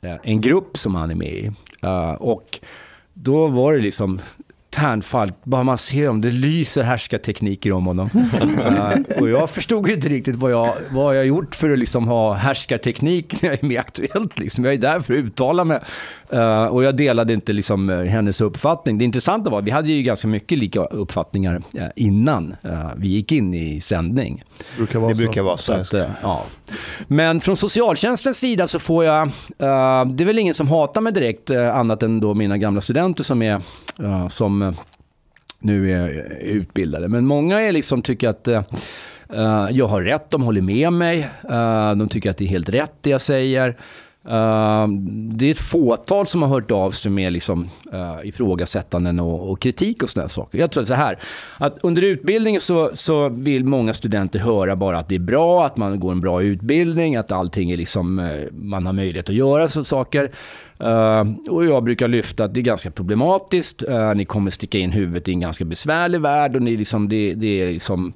eh, 0.01 0.15
en 0.23 0.41
grupp 0.41 0.77
som 0.77 0.95
han 0.95 1.11
är 1.11 1.15
med 1.15 1.33
i. 1.33 1.51
Eh, 1.81 2.11
och 2.11 2.59
då 3.13 3.47
var 3.47 3.73
det 3.73 3.79
liksom 3.79 4.19
Tärnfall, 4.77 5.31
bara 5.43 5.63
man 5.63 5.77
ser 5.77 6.05
dem, 6.07 6.21
det 6.21 6.31
lyser 6.31 6.83
härskartekniker 6.83 7.71
om 7.71 7.85
honom. 7.85 8.09
Eh, 8.67 9.19
och 9.21 9.29
jag 9.29 9.49
förstod 9.49 9.87
ju 9.87 9.93
inte 9.93 10.09
riktigt 10.09 10.35
vad 10.35 10.51
jag, 10.51 10.73
vad 10.91 11.17
jag 11.17 11.25
gjort 11.25 11.55
för 11.55 11.69
att 11.69 11.79
liksom 11.79 12.07
ha 12.07 12.33
härskarteknik 12.33 13.41
när 13.41 13.49
jag 13.49 13.63
är 13.63 13.67
med 13.67 13.79
Aktuellt. 13.79 14.39
Liksom. 14.39 14.65
Jag 14.65 14.73
är 14.73 14.77
där 14.77 14.99
för 14.99 15.13
att 15.13 15.17
uttala 15.19 15.63
mig. 15.63 15.79
Eh, 16.29 16.65
och 16.65 16.83
jag 16.83 16.95
delade 16.95 17.33
inte 17.33 17.53
liksom, 17.53 17.89
eh, 17.89 18.01
hennes 18.01 18.41
uppfattning. 18.41 18.97
Det 18.97 19.05
intressanta 19.05 19.49
var 19.49 19.59
att 19.59 19.65
vi 19.65 19.71
hade 19.71 19.91
ju 19.91 20.03
ganska 20.03 20.27
mycket 20.27 20.57
lika 20.57 20.79
uppfattningar 20.79 21.61
eh, 21.77 21.85
innan 21.95 22.55
vi 22.95 23.07
gick 23.07 23.31
in 23.31 23.53
i 23.53 23.81
sändning. 23.81 24.43
brukar 24.77 24.99
vara 24.99 25.09
Det 25.09 25.15
så. 25.15 25.21
brukar 25.23 25.41
vara 25.41 25.57
Så 25.57 25.83
så. 25.83 25.97
att, 25.97 26.09
ja. 26.21 26.43
Men 27.07 27.41
från 27.41 27.57
socialtjänstens 27.57 28.37
sida 28.37 28.67
så 28.67 28.79
får 28.79 29.05
jag, 29.05 29.29
det 29.57 30.23
är 30.23 30.25
väl 30.25 30.39
ingen 30.39 30.53
som 30.53 30.67
hatar 30.67 31.01
mig 31.01 31.13
direkt, 31.13 31.51
annat 31.51 32.03
än 32.03 32.19
då 32.19 32.33
mina 32.33 32.57
gamla 32.57 32.81
studenter 32.81 33.23
som 33.23 33.41
är, 33.41 33.61
eh, 33.99 34.27
som 34.73 34.83
nu 35.59 35.91
är 35.91 36.37
utbildade. 36.41 37.07
Men 37.07 37.25
många 37.25 37.61
är 37.61 37.71
liksom 37.71 38.01
tycker 38.01 38.29
att 38.29 38.47
uh, 38.47 39.67
jag 39.71 39.87
har 39.87 40.01
rätt, 40.01 40.29
de 40.29 40.43
håller 40.43 40.61
med 40.61 40.93
mig, 40.93 41.29
Uh, 41.51 41.95
de 41.95 42.09
tycker 42.09 42.29
att 42.29 42.37
det 42.37 42.45
är 42.45 42.49
helt 42.49 42.69
rätt 42.69 42.93
det 43.01 43.09
jag 43.09 43.21
säger. 43.21 43.67
Uh, 44.25 44.87
det 45.09 45.45
är 45.45 45.51
ett 45.51 45.59
fåtal 45.59 46.27
som 46.27 46.41
har 46.41 46.49
hört 46.49 46.71
av 46.71 46.91
sig 46.91 47.11
med 47.11 47.33
liksom, 47.33 47.69
uh, 47.93 48.27
ifrågasättanden 48.27 49.19
och, 49.19 49.51
och 49.51 49.59
kritik 49.59 50.03
och 50.03 50.09
sådana 50.09 50.29
saker. 50.29 50.59
Jag 50.59 50.71
tror 50.71 50.81
att 50.81 50.87
så 50.87 50.93
här, 50.93 51.19
att 51.57 51.77
under 51.81 52.01
utbildningen 52.01 52.61
så, 52.61 52.91
så 52.93 53.29
vill 53.29 53.63
många 53.65 53.93
studenter 53.93 54.39
höra 54.39 54.75
bara 54.75 54.99
att 54.99 55.09
det 55.09 55.15
är 55.15 55.19
bra, 55.19 55.65
att 55.65 55.77
man 55.77 55.99
går 55.99 56.11
en 56.11 56.21
bra 56.21 56.41
utbildning, 56.41 57.15
att 57.15 57.31
allting 57.31 57.71
är 57.71 57.77
liksom, 57.77 58.19
uh, 58.19 58.47
man 58.51 58.85
har 58.85 58.93
möjlighet 58.93 59.29
att 59.29 59.35
göra 59.35 59.69
sådana 59.69 59.85
saker. 59.85 60.31
Eh, 60.79 61.51
och 61.53 61.65
jag 61.65 61.83
brukar 61.83 62.07
lyfta 62.07 62.43
att 62.43 62.53
det 62.53 62.59
är 62.59 62.61
ganska 62.61 62.91
problematiskt. 62.91 63.83
Eh, 63.83 64.13
ni 64.15 64.25
kommer 64.25 64.51
sticka 64.51 64.77
in 64.77 64.91
huvudet 64.91 65.27
i 65.27 65.31
en 65.31 65.39
ganska 65.39 65.65
besvärlig 65.65 66.21
värld 66.21 66.55
och 66.55 66.61
ni, 66.61 66.77
liksom, 66.77 67.09
det, 67.09 67.33
det 67.33 67.61
är 67.61 67.73
liksom, 67.73 68.13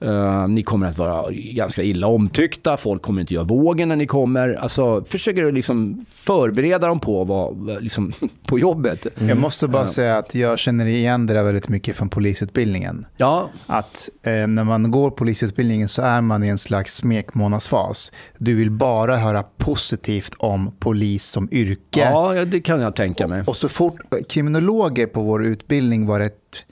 eh, 0.00 0.48
ni 0.48 0.62
kommer 0.62 0.86
att 0.86 0.98
vara 0.98 1.30
ganska 1.32 1.82
illa 1.82 2.06
omtyckta. 2.06 2.76
Folk 2.76 3.02
kommer 3.02 3.20
inte 3.20 3.34
göra 3.34 3.44
vågen 3.44 3.88
när 3.88 3.96
ni 3.96 4.06
kommer. 4.06 4.54
Alltså, 4.54 5.04
försöker 5.04 5.52
liksom 5.52 6.04
förbereda 6.10 6.86
dem 6.86 7.00
på, 7.00 7.24
vad, 7.24 7.82
liksom, 7.82 8.12
på 8.46 8.58
jobbet. 8.58 9.06
Jag 9.28 9.38
måste 9.38 9.68
bara 9.68 9.86
säga 9.86 10.18
att 10.18 10.34
jag 10.34 10.58
känner 10.58 10.86
igen 10.86 11.26
det 11.26 11.34
där 11.34 11.44
väldigt 11.44 11.68
mycket 11.68 11.96
från 11.96 12.08
polisutbildningen. 12.08 13.06
Ja, 13.16 13.48
Att 13.66 14.08
eh, 14.22 14.46
när 14.46 14.64
man 14.64 14.90
går 14.90 15.10
polisutbildningen 15.10 15.88
så 15.88 16.02
är 16.02 16.20
man 16.20 16.44
i 16.44 16.48
en 16.48 16.58
slags 16.58 16.96
smekmånadsfas. 16.96 18.12
Du 18.38 18.54
vill 18.54 18.70
bara 18.70 19.16
höra 19.16 19.42
positivt 19.42 20.34
om 20.38 20.72
polis 20.78 21.24
som 21.24 21.48
yrke. 21.52 21.97
Ja, 21.98 22.34
ja, 22.34 22.44
det 22.44 22.60
kan 22.60 22.80
jag 22.80 22.96
tänka 22.96 23.26
mig. 23.26 23.42
Och 23.46 23.56
så 23.56 23.68
fort 23.68 24.00
kriminologer 24.28 25.06
på 25.06 25.22
vår 25.22 25.44
utbildning 25.44 26.06
var 26.06 26.20
rätt 26.20 26.64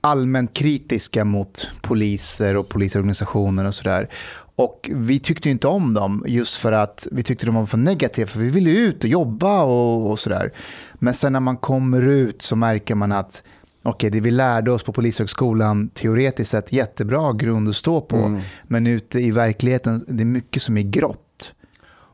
allmänt 0.00 0.54
kritiska 0.54 1.24
mot 1.24 1.70
poliser 1.82 2.56
och 2.56 2.68
polisorganisationer 2.68 3.64
och 3.64 3.74
sådär. 3.74 4.08
Och 4.56 4.90
vi 4.94 5.18
tyckte 5.18 5.50
inte 5.50 5.68
om 5.68 5.94
dem 5.94 6.24
just 6.26 6.56
för 6.56 6.72
att 6.72 7.06
vi 7.12 7.22
tyckte 7.22 7.46
de 7.46 7.54
var 7.54 7.66
för 7.66 7.78
negativa, 7.78 8.26
för 8.26 8.38
vi 8.38 8.50
ville 8.50 8.70
ut 8.70 9.04
och 9.04 9.10
jobba 9.10 9.62
och, 9.62 10.10
och 10.10 10.18
sådär. 10.18 10.50
Men 10.94 11.14
sen 11.14 11.32
när 11.32 11.40
man 11.40 11.56
kommer 11.56 12.02
ut 12.02 12.42
så 12.42 12.56
märker 12.56 12.94
man 12.94 13.12
att 13.12 13.42
okej, 13.82 14.10
det 14.10 14.20
vi 14.20 14.30
lärde 14.30 14.70
oss 14.70 14.82
på 14.82 14.92
Polishögskolan 14.92 15.88
teoretiskt 15.88 16.50
sett 16.50 16.72
jättebra 16.72 17.32
grund 17.32 17.68
att 17.68 17.76
stå 17.76 18.00
på, 18.00 18.40
men 18.64 18.86
ute 18.86 19.20
i 19.20 19.30
verkligheten, 19.30 20.04
det 20.08 20.22
är 20.22 20.26
mycket 20.26 20.62
som 20.62 20.76
är 20.76 20.82
grått. 20.82 21.23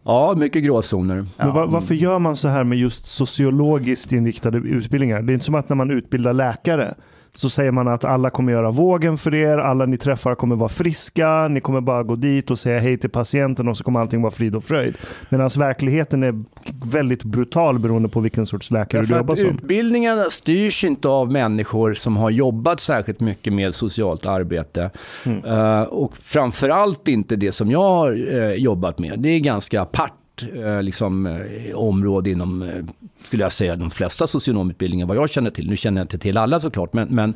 Ja, 0.05 0.35
mycket 0.37 0.63
gråzoner. 0.65 1.25
Men 1.37 1.53
va- 1.53 1.67
varför 1.67 1.95
gör 1.95 2.19
man 2.19 2.37
så 2.37 2.49
här 2.49 2.65
med 2.65 2.79
just 2.79 3.07
sociologiskt 3.07 4.13
inriktade 4.13 4.59
utbildningar? 4.59 5.23
Det 5.23 5.33
är 5.33 5.35
inte 5.35 5.45
som 5.47 5.55
att 5.55 5.69
när 5.69 5.77
man 5.77 5.91
utbildar 5.91 6.33
läkare 6.33 6.95
så 7.35 7.51
säger 7.51 7.71
man 7.71 7.89
att 7.89 8.05
alla 8.05 8.31
kommer 8.31 8.53
göra 8.53 8.71
vågen 8.71 9.19
för 9.19 9.35
er, 9.35 9.59
alla 9.59 9.87
ni 9.87 9.97
träffar 9.97 10.35
kommer 10.35 10.57
vara 10.57 10.69
friska, 10.69 11.49
ni 11.49 11.61
kommer 11.61 11.81
bara 11.81 12.03
gå 12.03 12.17
dit 12.17 12.51
och 12.51 12.59
säga 12.59 12.81
hej 12.81 12.99
till 12.99 13.11
patienten 13.11 13.69
och 13.69 13.77
så 13.77 13.85
kommer 13.85 14.01
allting 14.01 14.23
vara 14.23 14.33
frid 14.33 14.55
och 14.55 14.65
fröjd. 14.65 14.95
Medan 15.29 15.51
verkligheten 15.59 16.23
är 16.23 16.45
väldigt 16.93 17.25
brutal 17.25 17.79
beroende 17.79 18.09
på 18.09 18.21
vilken 18.21 18.47
sorts 18.47 18.71
läkare 18.71 19.03
du 19.03 19.17
jobbar 19.17 19.35
som. 19.35 19.49
utbildningarna 19.49 20.31
styrs 20.31 20.85
inte 20.85 21.09
av 21.09 21.33
människor 21.33 21.95
som 21.95 22.17
har 22.17 22.31
jobbat 22.31 22.81
särskilt 22.81 23.21
mycket 23.21 23.53
med 23.53 23.75
socialt 23.75 24.27
arbete. 24.27 24.91
Mm. 25.25 25.45
Eh, 25.45 25.83
och 25.83 26.17
framförallt 26.17 27.09
inte 27.09 27.37
det 27.37 27.53
som 27.53 27.71
jag 27.71 27.89
har 27.89 28.35
eh, 28.35 28.53
jobbat 28.53 28.99
med. 28.99 29.19
Det 29.19 29.29
är 29.29 29.39
ganska 29.39 29.83
apart 29.83 30.13
eh, 30.43 30.83
liksom, 30.83 31.27
eh, 31.27 31.75
område 31.75 32.31
inom, 32.31 32.63
eh, 32.63 32.85
skulle 33.23 33.43
jag 33.43 33.53
säga, 33.53 33.77
de 33.77 33.91
flesta 33.91 34.27
socionomutbildningar 34.27 35.07
vad 35.07 35.17
jag 35.17 35.31
känner 35.31 35.51
till. 35.51 35.71
Nu 35.71 35.77
känner 35.77 36.01
jag 36.01 36.05
inte 36.05 36.19
till 36.19 36.37
alla 36.37 36.61
såklart, 36.61 36.93
men, 36.93 37.09
men, 37.09 37.35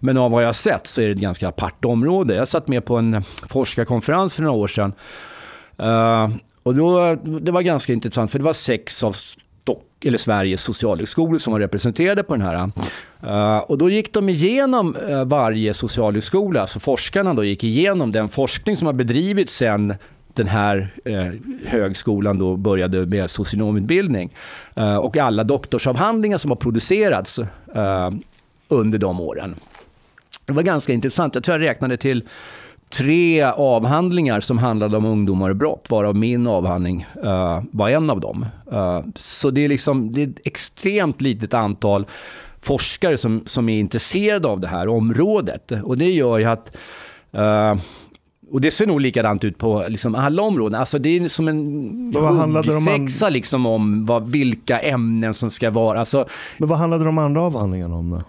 men 0.00 0.16
av 0.16 0.30
vad 0.30 0.42
jag 0.42 0.48
har 0.48 0.52
sett 0.52 0.86
så 0.86 1.00
är 1.00 1.06
det 1.06 1.12
ett 1.12 1.18
ganska 1.18 1.48
apart 1.48 1.84
område. 1.84 2.34
Jag 2.34 2.48
satt 2.48 2.68
med 2.68 2.84
på 2.84 2.96
en 2.96 3.22
forskarkonferens 3.22 4.34
för 4.34 4.42
några 4.42 4.56
år 4.56 4.68
sedan. 4.68 4.92
Eh, 5.78 6.28
och 6.62 6.74
då, 6.74 7.14
det 7.14 7.52
var 7.52 7.62
ganska 7.62 7.92
intressant, 7.92 8.30
för 8.30 8.38
det 8.38 8.44
var 8.44 8.52
sex 8.52 9.04
av 9.04 9.12
Stock, 9.12 10.04
eller 10.04 10.18
Sveriges 10.18 10.62
socialhögskolor 10.62 11.38
som 11.38 11.52
var 11.52 11.60
representerade 11.60 12.22
på 12.22 12.36
den 12.36 12.46
här. 12.46 12.70
Uh, 13.24 13.56
och 13.56 13.78
då 13.78 13.90
gick 13.90 14.12
de 14.12 14.28
igenom 14.28 14.96
uh, 14.96 15.24
varje 15.24 15.74
socialhögskola, 15.74 16.60
alltså 16.60 16.80
forskarna 16.80 17.34
då 17.34 17.44
gick 17.44 17.64
igenom 17.64 18.12
den 18.12 18.28
forskning 18.28 18.76
som 18.76 18.86
har 18.86 18.92
bedrivits 18.92 19.56
sedan 19.56 19.94
den 20.34 20.48
här 20.48 20.94
eh, 21.04 21.32
högskolan 21.66 22.38
då 22.38 22.56
började 22.56 23.06
med 23.06 23.30
socionomutbildning. 23.30 24.34
Eh, 24.74 24.96
och 24.96 25.16
alla 25.16 25.44
doktorsavhandlingar 25.44 26.38
som 26.38 26.50
har 26.50 26.56
producerats 26.56 27.38
eh, 27.74 28.10
under 28.68 28.98
de 28.98 29.20
åren. 29.20 29.54
Det 30.46 30.52
var 30.52 30.62
ganska 30.62 30.92
intressant. 30.92 31.34
Jag 31.34 31.44
tror 31.44 31.60
jag 31.60 31.68
räknade 31.68 31.96
till 31.96 32.28
tre 32.92 33.42
avhandlingar 33.42 34.40
som 34.40 34.58
handlade 34.58 34.96
om 34.96 35.04
ungdomar 35.04 35.50
och 35.50 35.56
brott, 35.56 35.86
varav 35.88 36.16
min 36.16 36.46
avhandling 36.46 37.06
eh, 37.24 37.62
var 37.70 37.88
en 37.88 38.10
av 38.10 38.20
dem. 38.20 38.46
Eh, 38.72 39.00
så 39.14 39.50
det 39.50 39.64
är, 39.64 39.68
liksom, 39.68 40.12
det 40.12 40.22
är 40.22 40.28
ett 40.28 40.40
extremt 40.46 41.20
litet 41.20 41.54
antal 41.54 42.06
forskare 42.60 43.16
som, 43.16 43.42
som 43.46 43.68
är 43.68 43.80
intresserade 43.80 44.48
av 44.48 44.60
det 44.60 44.68
här 44.68 44.88
området. 44.88 45.72
Och 45.84 45.98
det 45.98 46.10
gör 46.10 46.38
ju 46.38 46.44
att 46.44 46.76
eh, 47.32 47.74
och 48.52 48.60
det 48.60 48.70
ser 48.70 48.86
nog 48.86 49.00
likadant 49.00 49.44
ut 49.44 49.58
på 49.58 49.84
liksom 49.88 50.14
alla 50.14 50.42
områden. 50.42 50.80
Alltså 50.80 50.98
det 50.98 51.08
är 51.08 51.28
som 51.28 51.48
en 51.48 51.56
an- 52.16 52.54
huggsexa 52.56 53.28
liksom 53.28 53.66
om 53.66 54.06
vad, 54.06 54.28
vilka 54.30 54.78
ämnen 54.78 55.34
som 55.34 55.50
ska 55.50 55.70
vara. 55.70 56.00
Alltså, 56.00 56.26
Men 56.58 56.68
vad 56.68 56.78
handlade 56.78 57.04
de 57.04 57.18
andra 57.18 57.42
avhandlingarna 57.42 57.94
om 57.96 58.10
då? 58.10 58.22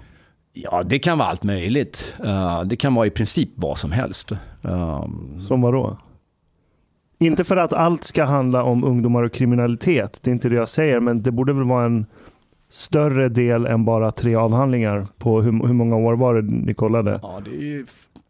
ja, 0.54 0.84
det 0.84 1.00
kan 1.00 1.18
vara 1.18 1.28
allt 1.30 1.44
möjligt. 1.44 2.16
Eh, 2.26 2.62
det 2.64 2.76
kan 2.76 2.94
vara 2.96 3.08
i 3.08 3.10
princip 3.10 3.50
vad 3.56 3.78
som 3.78 3.92
helst. 3.92 4.32
Eh, 4.62 5.06
Som 5.40 5.62
var 5.62 5.74
då? 5.74 5.98
Inte 7.20 7.44
för 7.44 7.58
att 7.58 7.74
allt 7.74 8.04
ska 8.04 8.24
handla 8.24 8.64
om 8.64 8.84
ungdomar 8.84 9.24
och 9.24 9.32
kriminalitet, 9.34 10.20
det 10.24 10.32
är 10.32 10.34
inte 10.34 10.50
det 10.50 10.56
jag 10.56 10.70
säger, 10.70 11.00
men 11.00 11.24
det 11.24 11.32
borde 11.32 11.54
väl 11.54 11.64
vara 11.64 11.86
en 11.86 12.06
större 12.70 13.30
del 13.30 13.66
än 13.66 13.86
bara 13.86 14.12
tre 14.12 14.36
avhandlingar 14.36 15.08
på 15.18 15.42
hur, 15.42 15.52
hur 15.68 15.74
många 15.74 15.96
år 15.96 16.14
var 16.16 16.36
det 16.36 16.42
ni 16.42 16.74
kollade? 16.74 17.20
Ja, 17.24 17.42
det 17.46 17.52
är 17.58 17.62
ju, 17.62 17.86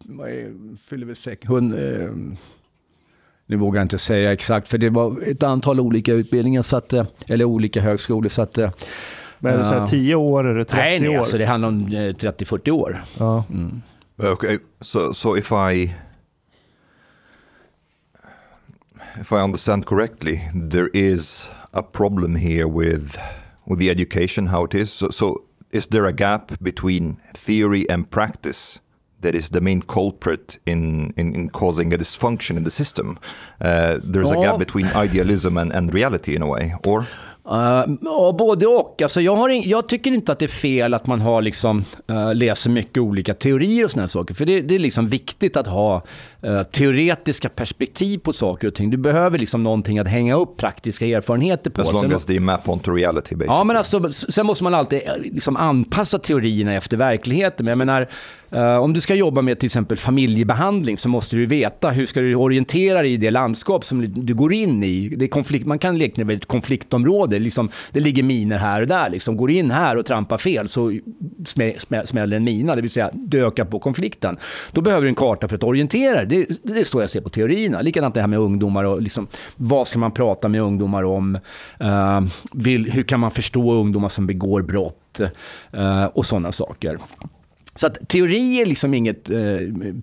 vad 0.05 0.29
är, 0.29 0.53
fyller 0.87 1.05
väl 1.05 1.15
säkert, 1.15 1.49
hund, 1.49 1.73
eh, 1.73 2.11
nu 3.45 3.55
vågar 3.57 3.79
jag 3.79 3.85
inte 3.85 3.97
säga 3.97 4.33
exakt, 4.33 4.67
för 4.67 4.77
det 4.77 4.89
var 4.89 5.21
ett 5.27 5.43
antal 5.43 5.79
olika 5.79 6.13
utbildningar, 6.13 6.61
så 6.61 6.77
att, 6.77 6.93
eh, 6.93 7.05
eller 7.27 7.45
olika 7.45 7.81
högskolor. 7.81 8.29
Så 8.29 8.41
att, 8.41 8.57
eh, 8.57 8.71
Men 9.39 9.53
är 9.53 9.57
det 9.57 9.65
så 9.65 9.71
här 9.71 9.79
Ja. 9.79 9.87
10 9.87 10.15
år, 10.15 10.43
det 10.43 10.65
30 10.65 10.75
nej, 10.77 10.99
nej, 10.99 11.09
år? 11.09 11.17
alltså 11.19 11.37
det 11.37 11.45
handlar 11.45 11.67
om 11.69 11.87
eh, 11.87 12.13
30-40 12.15 12.71
år. 12.71 13.03
ja. 13.19 13.43
Mm. 13.49 13.81
Okay, 14.17 14.57
so 14.81 15.13
so 15.13 15.37
if 15.37 15.51
I 15.51 15.95
if 19.21 19.31
I 19.31 19.35
understand 19.35 19.85
correctly, 19.85 20.39
there 20.71 20.89
is 20.93 21.49
a 21.71 21.81
problem 21.81 22.35
here 22.35 22.65
with 22.65 23.17
with 23.65 23.79
the 23.79 23.89
education 23.89 24.47
how 24.47 24.65
it 24.65 24.75
is. 24.75 24.91
So, 24.91 25.11
so 25.11 25.41
is 25.71 25.87
there 25.87 26.05
a 26.07 26.11
gap 26.11 26.51
between 26.59 27.15
theory 27.33 27.85
and 27.91 28.09
practice 28.09 28.79
that 29.23 29.35
is 29.35 29.49
the 29.49 29.61
main 29.61 29.81
culprit 29.81 30.59
in 30.65 31.13
in, 31.17 31.35
in 31.35 31.49
causing 31.49 31.93
a 31.93 31.97
dysfunction 31.97 32.57
in 32.57 32.63
the 32.63 32.71
system? 32.71 33.17
Uh, 33.61 33.67
there's 34.13 34.31
a 34.31 34.35
Ja. 34.35 34.41
gap 34.41 34.59
between 34.59 34.87
idealism 35.03 35.57
and, 35.57 35.73
and 35.73 35.93
reality 35.93 36.35
in 36.35 36.41
a 36.43 36.47
way, 36.47 36.73
or 36.85 37.05
Uh, 37.45 38.33
både 38.33 38.67
och. 38.67 39.01
Alltså, 39.01 39.21
jag, 39.21 39.35
har 39.35 39.49
in, 39.49 39.69
jag 39.69 39.89
tycker 39.89 40.11
inte 40.11 40.31
att 40.31 40.39
det 40.39 40.45
är 40.45 40.49
fel 40.49 40.93
att 40.93 41.07
man 41.07 41.21
har 41.21 41.41
liksom, 41.41 41.85
uh, 42.11 42.35
läser 42.35 42.69
mycket 42.69 42.97
olika 42.97 43.33
teorier 43.33 43.85
och 43.85 43.91
här 43.93 44.07
saker. 44.07 44.33
För 44.33 44.45
det, 44.45 44.61
det 44.61 44.75
är 44.75 44.79
liksom 44.79 45.07
viktigt 45.07 45.57
att 45.57 45.67
ha 45.67 46.03
uh, 46.45 46.63
teoretiska 46.63 47.49
perspektiv 47.49 48.17
på 48.17 48.33
saker 48.33 48.67
och 48.67 48.75
ting. 48.75 48.89
Du 48.89 48.97
behöver 48.97 49.39
liksom 49.39 49.63
någonting 49.63 49.99
att 49.99 50.07
hänga 50.07 50.35
upp 50.35 50.57
praktiska 50.57 51.05
erfarenheter 51.05 51.69
på. 51.69 51.81
as 51.81 51.93
long 51.93 52.11
as 52.11 52.25
they 52.25 52.39
map 52.39 52.69
onto 52.69 52.91
reality, 52.91 53.35
basically. 53.35 53.57
Ja, 53.57 53.63
men 53.63 53.77
alltså, 53.77 54.11
sen 54.11 54.45
måste 54.45 54.63
man 54.63 54.73
alltid 54.73 55.01
eh, 55.05 55.17
liksom 55.17 55.57
anpassa 55.57 56.19
teorierna 56.19 56.73
efter 56.73 56.97
verkligheten. 56.97 57.65
Men 57.65 57.71
jag 57.71 57.77
menar, 57.77 58.07
eh, 58.51 58.77
om 58.77 58.93
du 58.93 59.01
ska 59.01 59.15
jobba 59.15 59.41
med 59.41 59.59
till 59.59 59.67
exempel 59.67 59.97
familjebehandling 59.97 60.97
så 60.97 61.09
måste 61.09 61.35
du 61.35 61.45
veta 61.45 61.89
hur 61.89 62.05
ska 62.05 62.21
du 62.21 62.35
orientera 62.35 63.01
dig 63.01 63.13
i 63.13 63.17
det 63.17 63.31
landskap 63.31 63.85
som 63.85 64.25
du- 64.25 64.33
går 64.33 64.53
in 64.53 64.83
i. 64.83 65.09
Det 65.09 65.25
är 65.25 65.29
konflikt, 65.29 65.65
man 65.65 65.79
kan 65.79 65.97
likna 65.97 66.23
det 66.23 66.27
vid 66.27 66.37
ett 66.37 66.45
konfliktområde. 66.47 67.39
Liksom, 67.39 67.69
det 67.91 67.99
ligger 67.99 68.23
miner 68.23 68.57
här 68.57 68.81
och 68.81 68.87
där. 68.87 69.09
Liksom. 69.09 69.37
Går 69.37 69.51
in 69.51 69.71
här 69.71 69.97
och 69.97 70.05
trampar 70.05 70.37
fel 70.37 70.69
så 70.69 70.99
smä, 71.45 71.73
smä, 71.77 72.05
smäller 72.05 72.37
en 72.37 72.43
mina, 72.43 72.75
det 72.75 72.81
vill 72.81 72.91
säga 72.91 73.09
du 73.13 73.45
ökar 73.45 73.65
på 73.65 73.79
konflikten. 73.79 74.37
Då 74.71 74.81
behöver 74.81 75.01
du 75.01 75.09
en 75.09 75.15
karta 75.15 75.47
för 75.47 75.55
att 75.55 75.63
orientera 75.63 76.25
dig. 76.25 76.32
Det, 76.33 76.73
det 76.73 76.79
är 76.79 76.85
så 76.85 77.01
jag 77.01 77.09
ser 77.09 77.21
på 77.21 77.29
teorierna. 77.29 77.81
Likadant 77.81 78.13
det 78.15 78.21
här 78.21 78.27
med 78.27 78.39
ungdomar 78.39 78.83
och 78.83 79.01
liksom, 79.01 79.27
vad 79.55 79.87
ska 79.87 79.99
man 79.99 80.11
prata 80.11 80.47
med 80.47 80.61
ungdomar 80.61 81.03
om? 81.03 81.35
Uh, 81.81 82.21
vill, 82.51 82.91
hur 82.91 83.03
kan 83.03 83.19
man 83.19 83.31
förstå 83.31 83.73
ungdomar 83.73 84.09
som 84.09 84.27
begår 84.27 84.61
brott? 84.61 85.21
Uh, 85.77 86.05
och 86.05 86.25
sådana 86.25 86.51
saker. 86.51 86.97
Så 87.75 87.87
att 87.87 88.07
teori 88.09 88.61
är 88.61 88.65
liksom 88.65 88.93
inget 88.93 89.29
eh, 89.29 89.39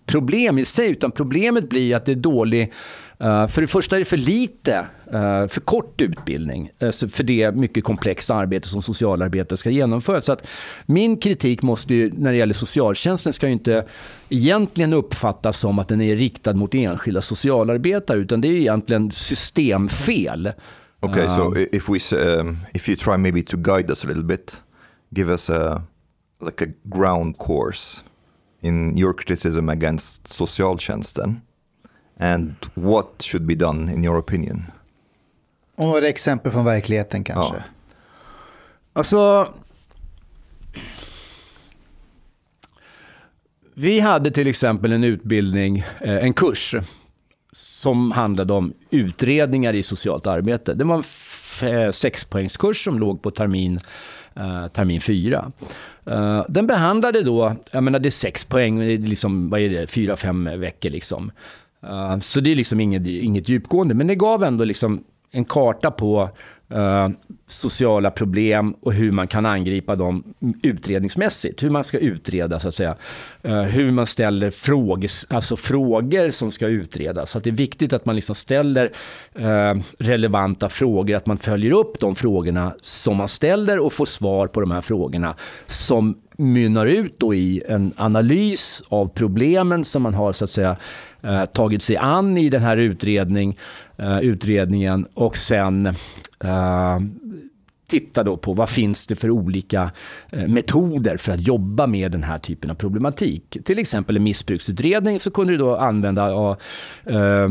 problem 0.07 0.59
i 0.59 0.65
sig, 0.65 0.91
utan 0.91 1.11
problemet 1.11 1.69
blir 1.69 1.97
att 1.97 2.05
det 2.07 2.13
är 2.13 2.17
dålig 2.17 2.73
eh, 3.19 3.47
för 3.47 3.61
det 3.61 3.67
första 3.67 3.97
är 3.97 3.99
det 3.99 4.05
för 4.05 4.17
lite, 4.17 4.75
eh, 5.13 5.47
för 5.49 5.61
kort 5.61 6.01
utbildning 6.01 6.71
eh, 6.79 6.91
för 6.91 7.23
det 7.23 7.53
mycket 7.55 7.85
komplexa 7.85 8.35
arbete 8.35 8.69
som 8.69 8.83
socialarbetare 8.83 9.57
ska 9.57 9.71
genomföra. 9.71 10.23
Så 10.23 10.33
att 10.33 10.47
min 10.87 11.17
kritik 11.17 11.63
måste 11.63 11.95
ju, 11.95 12.13
när 12.17 12.33
det 12.33 12.39
gäller 12.39 12.55
socialtjänsten, 12.55 13.33
ska 13.33 13.47
ju 13.47 13.53
inte 13.53 13.85
egentligen 14.29 14.93
uppfattas 14.93 15.59
som 15.61 15.79
att 15.79 15.89
den 15.89 16.01
är 16.01 16.17
riktad 16.17 16.55
mot 16.55 16.75
enskilda 16.75 17.21
socialarbetare, 17.21 18.19
utan 18.19 18.41
det 18.41 18.49
är 18.49 18.53
egentligen 18.53 19.11
systemfel. 19.13 20.53
Okay, 21.01 21.27
so 21.29 21.57
i- 21.57 21.69
if 21.73 21.89
we 21.89 22.17
um, 22.41 22.59
if 22.75 22.89
you 22.89 22.97
try 22.97 23.17
maybe 23.17 23.43
to 23.43 23.57
guide 23.57 23.91
us 23.91 24.05
a 24.05 24.09
little 24.09 24.23
bit, 24.25 24.61
give 25.11 25.33
us 25.33 25.51
a 25.51 25.83
like 26.41 26.65
a 26.65 26.69
ground 26.85 27.39
course 27.39 28.03
in 28.61 28.99
your 28.99 29.13
criticism 29.13 29.69
against 29.69 30.29
socialtjänsten 30.29 31.41
and 32.17 32.55
what 32.75 33.23
should 33.23 33.47
be 33.47 33.55
done 33.55 33.93
in 33.93 34.05
your 34.05 34.19
opinion. 34.19 34.65
Och 35.77 35.87
några 35.87 36.09
exempel 36.09 36.53
från 36.53 36.65
verkligheten 36.65 37.25
kanske. 37.25 37.57
Ja. 37.57 37.63
Alltså... 38.93 39.55
Vi 43.75 44.01
hade 44.01 44.31
till 44.31 44.47
exempel 44.47 44.93
en 44.93 45.05
utbildning, 45.05 45.79
eh, 46.01 46.25
en 46.25 46.33
kurs 46.33 46.75
som 47.53 48.13
handlade 48.13 48.53
om 48.53 48.73
utredningar 48.91 49.73
i 49.73 49.83
socialt 49.83 50.27
arbete. 50.27 50.75
Det 50.75 50.85
var 50.85 51.05
en 51.63 51.69
eh, 51.69 51.91
sexpoängskurs 51.91 52.85
som 52.85 52.99
låg 52.99 53.23
på 53.23 53.31
termin, 53.31 53.81
eh, 54.37 54.67
termin 54.69 55.01
fyra. 55.01 55.53
Eh, 56.07 56.45
Den 56.49 56.67
behandlade 56.67 57.23
då, 57.23 57.57
jag 57.71 57.83
menar 57.83 57.99
det 57.99 58.09
är 58.09 58.11
sex 58.11 58.45
poäng, 58.45 58.79
det 58.79 58.93
är 58.93 58.99
liksom, 58.99 59.51
vad 59.51 59.61
är 59.61 59.69
det, 59.69 59.87
fyra, 59.87 60.17
fem 60.17 60.45
veckor 60.61 60.91
liksom. 60.91 61.31
Eh, 61.83 62.19
Så 62.19 62.41
det 62.41 62.53
är 62.53 62.57
liksom 62.57 62.81
inget, 62.81 63.07
inget 63.07 63.49
djupgående, 63.49 63.95
men 63.95 64.07
det 64.07 64.15
gav 64.15 64.45
ändå 64.45 64.65
liksom 64.65 65.05
en 65.31 65.45
karta 65.45 65.91
på 65.91 66.31
eh, 66.71 67.09
sociala 67.47 68.11
problem 68.11 68.75
och 68.81 68.93
hur 68.93 69.13
man 69.13 69.27
kan 69.27 69.47
angripa 69.47 69.97
dem 69.97 70.25
utredningsmässigt. 70.63 71.63
Hur 71.63 71.71
man 71.71 71.85
ska 71.85 71.99
utreda 71.99 72.61
så 72.61 72.69
att 72.69 72.75
säga. 72.75 72.97
Eh, 73.43 73.63
hur 73.63 73.91
man 73.91 74.07
ställer 74.07 74.51
frågor, 74.51 75.11
alltså 75.29 75.57
frågor 75.57 76.31
som 76.31 76.51
ska 76.51 76.67
utredas. 76.67 77.31
Så 77.31 77.39
att 77.39 77.45
det 77.45 77.51
är 77.51 77.55
viktigt 77.55 77.93
att 77.93 78.05
man 78.05 78.15
liksom 78.15 78.35
ställer 78.35 78.93
eh, 79.35 79.75
relevanta 79.99 80.69
frågor, 80.69 81.17
att 81.17 81.27
man 81.27 81.39
följer 81.39 81.73
upp 81.73 82.01
de 82.01 82.17
frågorna 82.17 82.75
som 82.83 83.17
man 83.17 83.29
ställer 83.29 83.79
och 83.79 83.93
får 83.93 84.07
svar 84.07 84.47
på 84.47 84.61
de 84.61 84.71
här 84.71 84.81
frågorna 84.81 85.35
som 85.67 86.17
mynnar 86.37 86.87
ut 86.87 87.19
då 87.19 87.35
i 87.35 87.63
en 87.69 87.93
analys 87.97 88.83
av 88.89 89.09
problemen 89.09 89.85
som 89.85 90.03
man 90.03 90.15
har 90.15 90.33
så 90.33 90.45
att 90.45 90.51
säga 90.51 90.77
eh, 91.23 91.45
tagit 91.45 91.83
sig 91.83 91.97
an 91.97 92.37
i 92.37 92.49
den 92.49 92.63
här 92.63 92.77
utredningen. 92.77 93.55
Eh, 94.03 94.21
utredningen 94.21 95.07
och 95.15 95.37
sen 95.37 95.87
eh, 96.45 96.99
titta 97.87 98.23
då 98.23 98.37
på 98.37 98.53
vad 98.53 98.69
finns 98.69 99.07
det 99.07 99.17
för 99.17 99.31
olika 99.31 99.91
eh, 100.31 100.49
metoder 100.49 101.17
för 101.17 101.33
att 101.33 101.47
jobba 101.47 101.87
med 101.87 102.13
den 102.13 102.23
här 102.23 102.39
typen 102.39 102.71
av 102.71 102.75
problematik. 102.75 103.57
Till 103.65 103.79
exempel 103.79 104.17
en 104.17 104.23
missbruksutredning 104.23 105.21
så 105.21 105.31
kunde 105.31 105.53
du 105.53 105.57
då 105.57 105.77
använda 105.77 106.51
uh, 106.51 107.51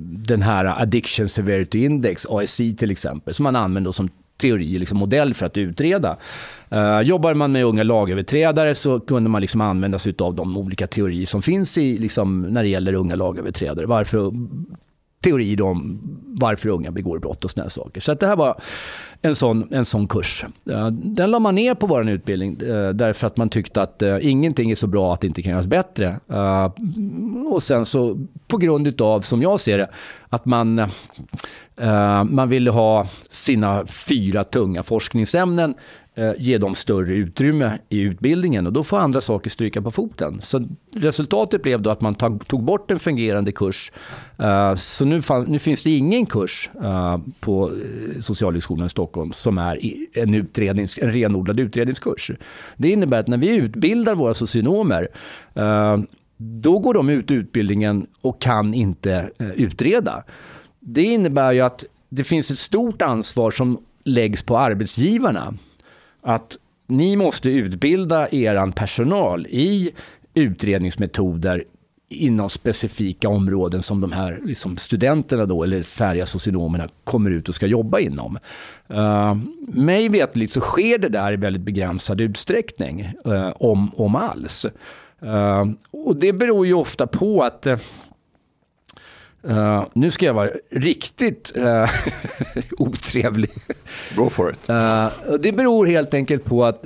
den 0.00 0.42
här 0.42 0.82
Addiction 0.82 1.28
Severity 1.28 1.84
Index, 1.84 2.26
ASI 2.26 2.76
till 2.76 2.90
exempel, 2.90 3.34
som 3.34 3.42
man 3.42 3.56
använder 3.56 3.92
som 3.92 4.08
teori, 4.36 4.78
liksom 4.78 4.98
modell 4.98 5.34
för 5.34 5.46
att 5.46 5.56
utreda. 5.56 6.16
Uh, 6.72 7.00
jobbar 7.00 7.34
man 7.34 7.52
med 7.52 7.64
unga 7.64 7.82
lagöverträdare 7.82 8.74
så 8.74 9.00
kunde 9.00 9.30
man 9.30 9.40
liksom 9.40 9.60
använda 9.60 9.98
sig 9.98 10.14
av 10.18 10.34
de 10.34 10.56
olika 10.56 10.86
teorier 10.86 11.26
som 11.26 11.42
finns 11.42 11.78
i, 11.78 11.98
liksom, 11.98 12.42
när 12.42 12.62
det 12.62 12.68
gäller 12.68 12.94
unga 12.94 13.14
lagöverträdare. 13.14 13.86
Varför, 13.86 14.32
Teori 15.24 15.60
om 15.60 16.00
varför 16.26 16.68
unga 16.68 16.90
begår 16.90 17.18
brott 17.18 17.44
och 17.44 17.50
sådana 17.50 17.70
saker. 17.70 18.00
Så 18.00 18.12
att 18.12 18.20
det 18.20 18.26
här 18.26 18.36
var 18.36 18.60
en 19.22 19.34
sån, 19.34 19.68
en 19.70 19.84
sån 19.84 20.08
kurs. 20.08 20.44
Eh, 20.70 20.86
den 20.90 21.30
la 21.30 21.38
man 21.38 21.54
ner 21.54 21.74
på 21.74 21.86
vår 21.86 22.08
utbildning 22.08 22.60
eh, 22.60 22.88
därför 22.88 23.26
att 23.26 23.36
man 23.36 23.48
tyckte 23.48 23.82
att 23.82 24.02
eh, 24.02 24.18
ingenting 24.20 24.70
är 24.70 24.74
så 24.74 24.86
bra 24.86 25.14
att 25.14 25.20
det 25.20 25.26
inte 25.26 25.42
kan 25.42 25.52
göras 25.52 25.66
bättre. 25.66 26.20
Och 27.50 27.62
sen 27.62 27.86
så 27.86 28.18
på 28.48 28.56
grund 28.56 28.86
utav, 28.86 29.20
som 29.20 29.42
jag 29.42 29.60
ser 29.60 29.78
det, 29.78 29.90
att 30.28 30.44
man, 30.44 30.88
man 32.28 32.48
ville 32.48 32.70
ha 32.70 33.06
sina 33.28 33.86
fyra 33.86 34.44
tunga 34.44 34.82
forskningsämnen 34.82 35.74
Eh, 36.16 36.32
ge 36.38 36.58
dem 36.58 36.74
större 36.74 37.14
utrymme 37.14 37.78
i 37.88 38.00
utbildningen 38.00 38.66
och 38.66 38.72
då 38.72 38.84
får 38.84 38.98
andra 38.98 39.20
saker 39.20 39.50
stryka 39.50 39.82
på 39.82 39.90
foten. 39.90 40.40
Så 40.42 40.68
resultatet 40.92 41.62
blev 41.62 41.82
då 41.82 41.90
att 41.90 42.00
man 42.00 42.14
tog, 42.14 42.62
bort 42.62 42.90
en 42.90 42.98
fungerande 42.98 43.52
kurs. 43.52 43.92
Eh, 44.38 44.74
så 44.74 45.04
nu, 45.04 45.22
nu 45.46 45.58
finns 45.58 45.82
det 45.82 45.90
ingen 45.90 46.26
kurs 46.26 46.70
eh, 46.82 47.18
på 47.40 47.70
Socialhögskolan 48.20 48.86
i 48.86 48.90
Stockholm 48.90 49.32
som 49.32 49.58
är 49.58 49.78
en, 50.12 50.34
utrednings, 50.34 50.98
en 50.98 51.12
renodlad 51.12 51.60
utredningskurs. 51.60 52.30
Det 52.76 52.90
innebär 52.90 53.20
att 53.20 53.28
när 53.28 53.38
vi 53.38 53.56
utbildar 53.56 54.14
våra 54.14 54.34
socionomer 54.34 55.08
då 56.36 56.78
går 56.78 56.94
de 56.94 57.10
ut 57.10 57.30
utbildningen 57.30 58.06
och 58.20 58.40
kan 58.40 58.74
inte 58.74 59.30
utreda. 59.38 60.24
Det 60.80 61.02
innebär 61.02 61.52
ju 61.52 61.60
att 61.60 61.84
det 62.08 62.24
finns 62.24 62.50
ett 62.50 62.58
stort 62.58 63.02
ansvar 63.02 63.50
som 63.50 63.78
läggs 64.04 64.42
på 64.42 64.58
arbetsgivarna. 64.58 65.54
Att 66.24 66.58
ni 66.86 67.16
måste 67.16 67.50
utbilda 67.50 68.28
er 68.30 68.72
personal 68.72 69.46
i 69.46 69.90
utredningsmetoder 70.34 71.64
inom 72.08 72.50
specifika 72.50 73.28
områden 73.28 73.82
som 73.82 74.00
de 74.00 74.12
här 74.12 74.40
liksom 74.44 74.76
studenterna 74.76 75.46
då, 75.46 75.62
eller 75.64 75.82
färdiga 75.82 76.26
socionomerna 76.26 76.88
kommer 77.04 77.30
ut 77.30 77.48
och 77.48 77.54
ska 77.54 77.66
jobba 77.66 77.98
inom. 77.98 78.38
Uh, 78.90 79.36
mig 79.68 80.08
vetligt 80.08 80.52
så 80.52 80.60
sker 80.60 80.98
det 80.98 81.08
där 81.08 81.32
i 81.32 81.36
väldigt 81.36 81.62
begränsad 81.62 82.20
utsträckning, 82.20 83.12
uh, 83.26 83.52
om, 83.56 83.90
om 83.96 84.16
alls. 84.16 84.66
Uh, 85.22 85.64
och 85.90 86.16
det 86.16 86.32
beror 86.32 86.66
ju 86.66 86.74
ofta 86.74 87.06
på 87.06 87.42
att 87.42 87.66
eh, 89.48 89.84
nu 89.92 90.10
ska 90.10 90.26
jag 90.26 90.34
vara 90.34 90.50
riktigt 90.70 91.52
uh, 91.56 91.88
otrevlig. 92.78 93.50
Go 94.16 94.30
for 94.30 94.52
it. 94.52 94.70
Och 95.28 95.40
det 95.40 95.52
beror 95.52 95.86
helt 95.86 96.14
enkelt 96.14 96.44
på 96.44 96.64
att 96.64 96.84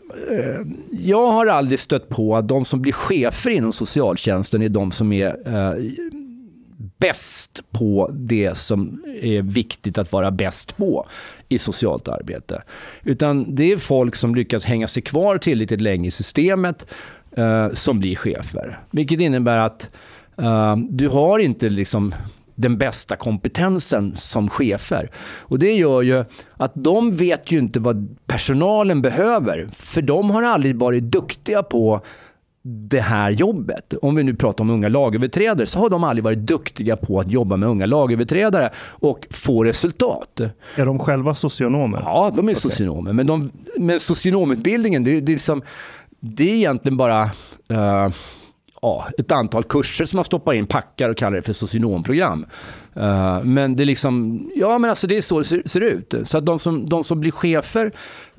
jag 0.90 1.26
har 1.32 1.46
aldrig 1.46 1.80
stött 1.80 2.08
på 2.08 2.36
att 2.36 2.48
de 2.48 2.64
som 2.64 2.82
blir 2.82 2.92
chefer 2.92 3.50
inom 3.50 3.72
socialtjänsten 3.72 4.62
är 4.62 4.68
de 4.68 4.92
som 4.92 5.12
är 5.12 5.48
uh, 5.48 5.90
bäst 6.98 7.60
på 7.70 8.10
det 8.12 8.58
som 8.58 9.04
är 9.22 9.42
viktigt 9.42 9.98
att 9.98 10.12
vara 10.12 10.30
bäst 10.30 10.76
på 10.76 11.06
i 11.48 11.58
socialt 11.58 12.08
arbete. 12.08 12.62
Utan 13.02 13.54
det 13.54 13.72
är 13.72 13.76
folk 13.76 14.14
som 14.16 14.34
lyckas 14.34 14.64
hänga 14.64 14.88
sig 14.88 15.02
kvar 15.02 15.38
tillräckligt 15.38 15.80
länge 15.80 16.08
i 16.08 16.10
systemet 16.10 16.94
som 17.72 18.00
blir 18.00 18.16
chefer. 18.16 18.78
Vilket 18.90 19.20
innebär 19.20 19.56
att 19.56 19.90
du 20.88 21.08
har 21.08 21.38
inte 21.38 21.68
liksom 21.68 22.14
den 22.58 22.78
bästa 22.78 23.16
kompetensen 23.16 24.16
som 24.16 24.50
chefer. 24.50 25.10
Och 25.38 25.58
det 25.58 25.72
gör 25.72 26.02
ju 26.02 26.24
att 26.56 26.72
de 26.74 27.16
vet 27.16 27.52
ju 27.52 27.58
inte 27.58 27.80
vad 27.80 28.16
personalen 28.26 29.02
behöver. 29.02 29.68
För 29.72 30.02
de 30.02 30.30
har 30.30 30.42
aldrig 30.42 30.76
varit 30.76 31.04
duktiga 31.04 31.62
på 31.62 32.00
det 32.62 33.00
här 33.00 33.30
jobbet. 33.30 33.94
Om 34.02 34.14
vi 34.14 34.22
nu 34.22 34.34
pratar 34.34 34.64
om 34.64 34.70
unga 34.70 34.88
lagöverträdare 34.88 35.66
så 35.66 35.78
har 35.78 35.90
de 35.90 36.04
aldrig 36.04 36.24
varit 36.24 36.38
duktiga 36.38 36.96
på 36.96 37.20
att 37.20 37.32
jobba 37.32 37.56
med 37.56 37.68
unga 37.68 37.86
lagöverträdare 37.86 38.70
och 38.78 39.26
få 39.30 39.64
resultat. 39.64 40.40
Är 40.76 40.86
de 40.86 40.98
själva 40.98 41.34
socionomer? 41.34 42.02
Ja, 42.04 42.32
de 42.36 42.48
är 42.48 42.54
socionomer. 42.54 43.12
Men, 43.12 43.26
de, 43.26 43.50
men 43.76 44.00
socionomutbildningen, 44.00 45.04
det, 45.04 45.20
det, 45.20 45.32
är 45.32 45.34
liksom, 45.34 45.62
det 46.20 46.50
är 46.50 46.54
egentligen 46.54 46.96
bara 46.96 47.24
uh, 47.72 48.08
ja, 48.82 49.08
ett 49.18 49.32
antal 49.32 49.64
kurser 49.64 50.04
som 50.04 50.16
man 50.16 50.24
stoppar 50.24 50.52
in, 50.52 50.66
packar 50.66 51.08
och 51.08 51.16
kallar 51.16 51.36
det 51.36 51.42
för 51.42 51.52
socionomprogram. 51.52 52.46
Uh, 52.96 53.44
men 53.44 53.76
det 53.76 53.82
är 53.82 53.84
liksom, 53.84 54.42
ja 54.54 54.78
men 54.78 54.90
alltså 54.90 55.06
det 55.06 55.16
är 55.16 55.22
så 55.22 55.38
det 55.38 55.44
ser, 55.44 55.62
ser 55.66 55.80
ut. 55.80 56.14
Så 56.24 56.38
att 56.38 56.46
de 56.46 56.58
som, 56.58 56.88
de 56.88 57.04
som 57.04 57.20
blir 57.20 57.30
chefer 57.30 57.92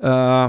uh, 0.04 0.48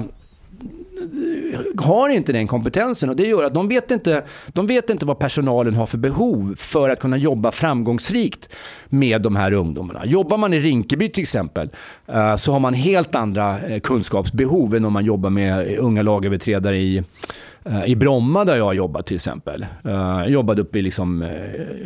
har 1.77 2.09
inte 2.09 2.33
den 2.33 2.47
kompetensen 2.47 3.09
och 3.09 3.15
det 3.15 3.27
gör 3.27 3.43
att 3.43 3.53
de 3.53 3.67
vet, 3.67 3.91
inte, 3.91 4.23
de 4.47 4.67
vet 4.67 4.89
inte 4.89 5.05
vad 5.05 5.19
personalen 5.19 5.73
har 5.73 5.85
för 5.85 5.97
behov 5.97 6.55
för 6.57 6.89
att 6.89 6.99
kunna 6.99 7.17
jobba 7.17 7.51
framgångsrikt 7.51 8.49
med 8.89 9.21
de 9.21 9.35
här 9.35 9.53
ungdomarna. 9.53 10.05
Jobbar 10.05 10.37
man 10.37 10.53
i 10.53 10.59
Rinkeby 10.59 11.09
till 11.09 11.21
exempel 11.21 11.69
uh, 12.09 12.35
så 12.35 12.51
har 12.51 12.59
man 12.59 12.73
helt 12.73 13.15
andra 13.15 13.59
kunskapsbehov 13.83 14.75
än 14.75 14.85
om 14.85 14.93
man 14.93 15.05
jobbar 15.05 15.29
med 15.29 15.77
unga 15.77 16.01
lagöverträdare 16.01 16.77
i 16.77 17.03
i 17.85 17.95
Bromma 17.95 18.45
där 18.45 18.57
jag 18.57 18.65
har 18.65 18.73
jobbat 18.73 19.05
till 19.05 19.15
exempel. 19.15 19.65
Jag 19.83 20.29
jobbade 20.29 20.61
uppe 20.61 20.79
i 20.79 20.81
liksom, 20.81 21.29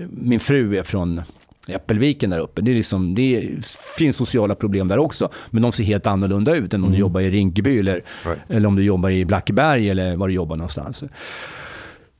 min 0.09 0.39
fru 0.39 0.78
är 0.78 0.84
från 0.84 1.21
Äppelviken 1.67 2.30
där 2.30 2.39
uppe. 2.39 2.61
Det, 2.61 2.71
är 2.71 2.76
liksom, 2.76 3.15
det 3.15 3.49
finns 3.97 4.15
sociala 4.15 4.55
problem 4.55 4.88
där 4.88 4.99
också. 4.99 5.30
Men 5.49 5.61
de 5.61 5.71
ser 5.71 5.84
helt 5.84 6.07
annorlunda 6.07 6.55
ut 6.55 6.73
än 6.73 6.80
om 6.80 6.84
mm. 6.84 6.93
du 6.93 6.99
jobbar 6.99 7.21
i 7.21 7.30
Rinkeby 7.30 7.80
eller, 7.80 7.93
right. 7.93 8.39
eller 8.49 8.67
om 8.67 8.76
du 8.76 8.84
jobbar 8.84 9.09
i 9.09 9.26
Blackeberg 9.26 9.89
eller 9.89 10.15
var 10.15 10.28
du 10.28 10.34
jobbar 10.34 10.55
någonstans. 10.55 11.03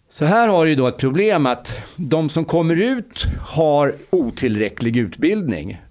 Så 0.10 0.26
här 0.26 0.47
har 0.47 0.66
du 0.66 0.76
då 0.76 0.88
ett 0.88 0.97
problem 0.97 1.45
att 1.45 1.80
de 1.95 2.30
som 2.30 2.45
kommer 2.45 2.76
ut 2.76 3.26
har 3.39 3.95
otillräcklig 4.10 4.97
utbildning. 4.97 5.82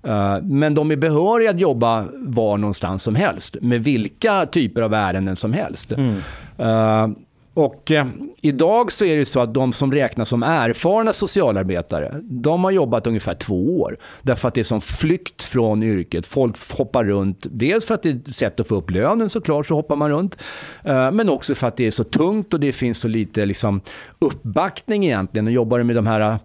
Men 0.43 0.75
de 0.75 0.91
är 0.91 0.97
behöriga 0.97 1.51
att 1.51 1.61
jobba 1.61 2.05
var 2.15 2.59
någonstans 2.59 3.03
som 3.03 3.15
helst. 3.15 3.57
Med 3.61 3.85
vilka 3.85 4.47
typer 4.47 4.83
av 4.83 4.95
ärenden 4.95 5.37
som 5.37 5.53
helst. 5.53 5.93
Mm. 5.93 7.15
Och 7.55 7.91
eh, 7.91 8.07
idag 8.41 8.93
så 8.93 9.05
är 9.05 9.17
det 9.17 9.25
så 9.25 9.41
att 9.41 9.55
de 9.55 9.73
som 9.73 9.93
räknas 9.93 10.29
som 10.29 10.43
erfarna 10.43 11.13
socialarbetare, 11.13 12.21
de 12.23 12.65
har 12.65 12.71
jobbat 12.71 13.07
ungefär 13.07 13.35
två 13.35 13.81
år. 13.81 13.97
Därför 14.23 14.49
att 14.49 14.55
det 14.55 14.61
är 14.61 14.65
som 14.65 14.81
flykt 14.81 15.43
från 15.43 15.83
yrket. 15.83 16.27
Folk 16.27 16.73
hoppar 16.73 17.05
runt, 17.05 17.47
dels 17.51 17.85
för 17.85 17.95
att 17.95 18.03
det 18.03 18.09
är 18.09 18.21
ett 18.29 18.37
sätt 18.37 18.61
att 18.61 18.69
få 18.69 18.75
upp 18.75 18.91
lönen 18.91 19.31
såklart, 19.31 19.67
så 19.67 19.75
hoppar 19.75 19.97
man 19.97 20.11
runt. 20.11 20.39
Eh, 20.85 21.11
men 21.13 21.29
också 21.29 21.55
för 21.55 21.67
att 21.67 21.77
det 21.77 21.87
är 21.87 21.91
så 21.91 22.05
tungt 22.05 22.55
och 22.55 22.61
det 22.61 22.73
finns 22.73 22.99
så 22.99 23.09
lite 23.09 23.47
liksom, 23.47 23.81
uppbackning 24.19 25.05
egentligen. 25.05 25.47
Och 25.47 25.53
jobbar 25.53 25.83
med 25.83 25.97
de 25.97 26.07
här 26.07 26.39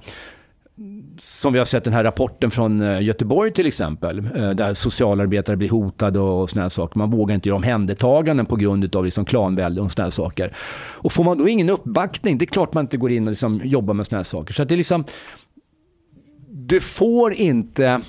som 1.19 1.53
vi 1.53 1.59
har 1.59 1.65
sett 1.65 1.83
den 1.83 1.93
här 1.93 2.03
rapporten 2.03 2.51
från 2.51 2.81
eh, 2.81 3.01
Göteborg 3.01 3.51
till 3.51 3.67
exempel, 3.67 4.17
eh, 4.35 4.49
där 4.49 4.73
socialarbetare 4.73 5.57
blir 5.57 5.69
hotade 5.69 6.19
och 6.19 6.49
sådana 6.49 6.69
saker. 6.69 6.97
Man 6.97 7.11
vågar 7.11 7.35
inte 7.35 7.49
göra 7.49 7.57
omhändertaganden 7.57 8.45
på 8.45 8.55
grund 8.55 8.95
av 8.95 9.05
liksom 9.05 9.25
klanvälde 9.25 9.81
och 9.81 9.91
sådana 9.91 10.11
saker. 10.11 10.53
Och 10.95 11.13
får 11.13 11.23
man 11.23 11.37
då 11.37 11.47
ingen 11.47 11.69
uppbackning, 11.69 12.37
det 12.37 12.45
är 12.45 12.47
klart 12.47 12.73
man 12.73 12.85
inte 12.85 12.97
går 12.97 13.11
in 13.11 13.27
och 13.27 13.31
liksom 13.31 13.61
jobbar 13.63 13.93
med 13.93 14.05
sådana 14.05 14.23
saker. 14.23 14.53
Så 14.53 14.63
det 14.63 14.75
är 14.75 14.77
liksom, 14.77 15.05
du 16.49 16.79
får 16.79 17.33
inte 17.33 18.01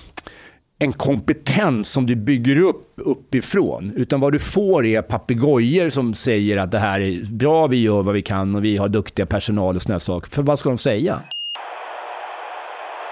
en 0.79 0.93
kompetens 0.93 1.89
som 1.89 2.07
du 2.07 2.17
bygger 2.17 2.61
upp 2.61 2.87
uppifrån. 2.97 3.93
Utan 3.97 4.21
vad 4.21 4.33
du 4.33 4.39
får 4.39 4.87
är 4.87 5.03
papegojor 5.03 5.91
som 5.91 6.15
säger 6.15 6.57
att 6.57 6.71
det 6.71 6.79
här 6.79 7.01
är 7.01 7.25
bra, 7.33 7.67
vi 7.67 7.77
gör 7.77 8.03
vad 8.03 8.15
vi 8.15 8.23
kan 8.23 8.55
och 8.55 8.65
vi 8.65 8.77
har 8.77 8.89
duktiga 8.89 9.27
personal 9.27 9.77
och 9.77 9.83
sådana 9.83 10.01
saker. 10.01 10.31
För 10.31 10.43
vad 10.43 10.59
ska 10.59 10.69
de 10.69 10.79
säga? 10.79 11.21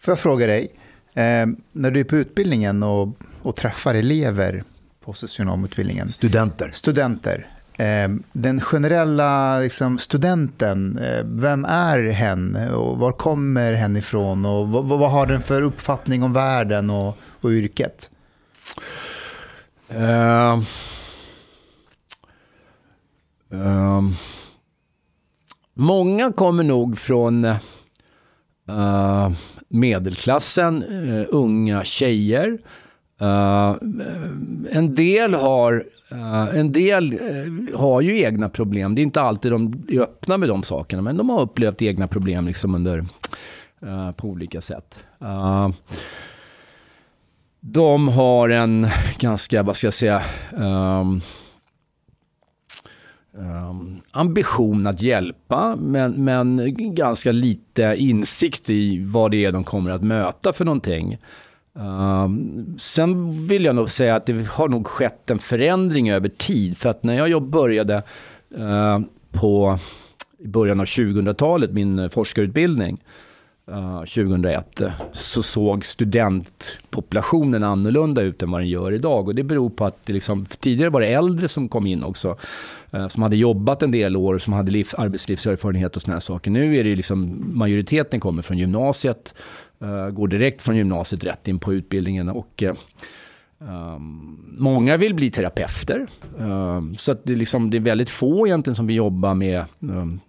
Får 0.02 0.12
jag 0.12 0.18
fråga 0.18 0.46
dig, 0.46 0.70
eh, 1.14 1.46
när 1.72 1.90
du 1.90 2.00
är 2.00 2.04
på 2.04 2.16
utbildningen 2.16 2.82
och, 2.82 3.08
och 3.42 3.56
träffar 3.56 3.94
elever 3.94 4.64
på 5.04 5.12
socionomutbildningen. 5.12 6.08
Studenter. 6.08 6.70
Studenter. 6.72 7.46
Eh, 7.72 8.08
den 8.32 8.60
generella 8.60 9.58
liksom, 9.58 9.98
studenten, 9.98 10.98
eh, 10.98 11.24
vem 11.24 11.64
är 11.64 12.10
hen 12.10 12.56
och 12.70 12.98
var 12.98 13.12
kommer 13.12 13.74
hen 13.74 13.96
ifrån 13.96 14.46
och 14.46 14.68
vad, 14.68 14.84
vad 14.84 15.10
har 15.10 15.26
den 15.26 15.42
för 15.42 15.62
uppfattning 15.62 16.22
om 16.22 16.32
världen 16.32 16.90
och, 16.90 17.16
och 17.40 17.50
yrket? 17.50 18.10
Uh, 19.92 20.58
uh, 23.52 24.02
många 25.74 26.32
kommer 26.32 26.64
nog 26.64 26.98
från 26.98 27.54
uh, 28.68 29.30
medelklassen, 29.68 30.82
uh, 30.82 31.26
unga 31.28 31.84
tjejer. 31.84 32.58
Uh, 33.22 33.76
en 34.70 34.94
del, 34.94 35.34
har, 35.34 35.84
uh, 36.12 36.56
en 36.56 36.72
del 36.72 37.20
har 37.74 38.00
ju 38.00 38.18
egna 38.20 38.48
problem. 38.48 38.94
Det 38.94 39.00
är 39.00 39.02
inte 39.02 39.20
alltid 39.20 39.52
de 39.52 39.84
är 39.88 40.00
öppna 40.00 40.36
med 40.36 40.48
de 40.48 40.62
sakerna, 40.62 41.02
men 41.02 41.16
de 41.16 41.28
har 41.28 41.40
upplevt 41.40 41.82
egna 41.82 42.08
problem 42.08 42.46
liksom 42.46 42.74
under, 42.74 43.04
på 44.16 44.28
olika 44.28 44.60
sätt. 44.60 45.04
de 47.60 48.08
har 48.08 48.48
en 48.48 48.86
ganska, 49.18 49.62
vad 49.62 49.76
ska 49.76 49.86
jag 49.86 49.94
säga, 49.94 50.22
um, 50.56 51.20
um, 53.38 54.00
ambition 54.10 54.86
att 54.86 55.02
hjälpa, 55.02 55.76
men, 55.76 56.24
men 56.24 56.74
ganska 56.94 57.32
lite 57.32 57.94
insikt 57.98 58.70
i 58.70 59.04
vad 59.04 59.30
det 59.30 59.44
är 59.44 59.52
de 59.52 59.64
kommer 59.64 59.90
att 59.90 60.02
möta 60.02 60.52
för 60.52 60.64
någonting. 60.64 61.18
Um, 61.72 62.76
sen 62.78 63.32
vill 63.46 63.64
jag 63.64 63.76
nog 63.76 63.90
säga 63.90 64.16
att 64.16 64.26
det 64.26 64.46
har 64.46 64.68
nog 64.68 64.86
skett 64.86 65.30
en 65.30 65.38
förändring 65.38 66.10
över 66.10 66.28
tid. 66.28 66.76
För 66.76 66.88
att 66.88 67.02
när 67.02 67.26
jag 67.26 67.42
började 67.42 68.02
uh, 68.58 69.00
på 69.32 69.78
i 70.38 70.48
början 70.48 70.80
av 70.80 70.86
2000-talet, 70.86 71.70
min 71.72 72.10
forskarutbildning, 72.10 73.04
uh, 73.70 73.98
2001, 73.98 74.82
så 75.12 75.42
såg 75.42 75.84
studentpopulationen 75.84 77.64
annorlunda 77.64 78.22
ut 78.22 78.42
än 78.42 78.50
vad 78.50 78.60
den 78.60 78.68
gör 78.68 78.92
idag. 78.92 79.28
Och 79.28 79.34
det 79.34 79.42
beror 79.42 79.70
på 79.70 79.84
att 79.84 80.06
det 80.06 80.12
liksom, 80.12 80.46
tidigare 80.46 80.90
var 80.90 81.00
det 81.00 81.06
äldre 81.06 81.48
som 81.48 81.68
kom 81.68 81.86
in 81.86 82.04
också. 82.04 82.36
Eh, 82.92 83.08
som 83.08 83.22
hade 83.22 83.36
jobbat 83.36 83.82
en 83.82 83.90
del 83.90 84.16
år, 84.16 84.38
som 84.38 84.52
hade 84.52 84.70
livs, 84.70 84.94
arbetslivserfarenhet 84.94 85.96
och 85.96 86.02
sådana 86.02 86.14
här 86.14 86.20
saker. 86.20 86.50
Nu 86.50 86.76
är 86.76 86.84
det 86.84 86.90
ju 86.90 86.96
liksom, 86.96 87.42
majoriteten 87.58 88.20
kommer 88.20 88.42
från 88.42 88.58
gymnasiet, 88.58 89.34
uh, 89.82 90.08
går 90.08 90.28
direkt 90.28 90.62
från 90.62 90.76
gymnasiet 90.76 91.24
rätt 91.24 91.48
in 91.48 91.58
på 91.58 91.74
utbildningen. 91.74 92.28
Och, 92.28 92.62
Um, 93.60 94.54
många 94.58 94.96
vill 94.96 95.14
bli 95.14 95.30
terapeuter. 95.30 96.06
Um, 96.38 96.96
så 96.96 97.12
att 97.12 97.24
det, 97.24 97.32
är 97.32 97.36
liksom, 97.36 97.70
det 97.70 97.76
är 97.76 97.80
väldigt 97.80 98.10
få 98.10 98.46
egentligen 98.46 98.76
som 98.76 98.86
vill 98.86 98.96
jobba 98.96 99.34
med 99.34 99.64
um, 99.80 100.20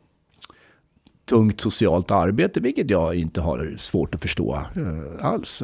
tungt 1.25 1.61
socialt 1.61 2.11
arbete, 2.11 2.59
vilket 2.59 2.89
jag 2.89 3.15
inte 3.15 3.41
har 3.41 3.75
svårt 3.77 4.15
att 4.15 4.21
förstå 4.21 4.61
uh, 4.77 5.25
alls. 5.25 5.63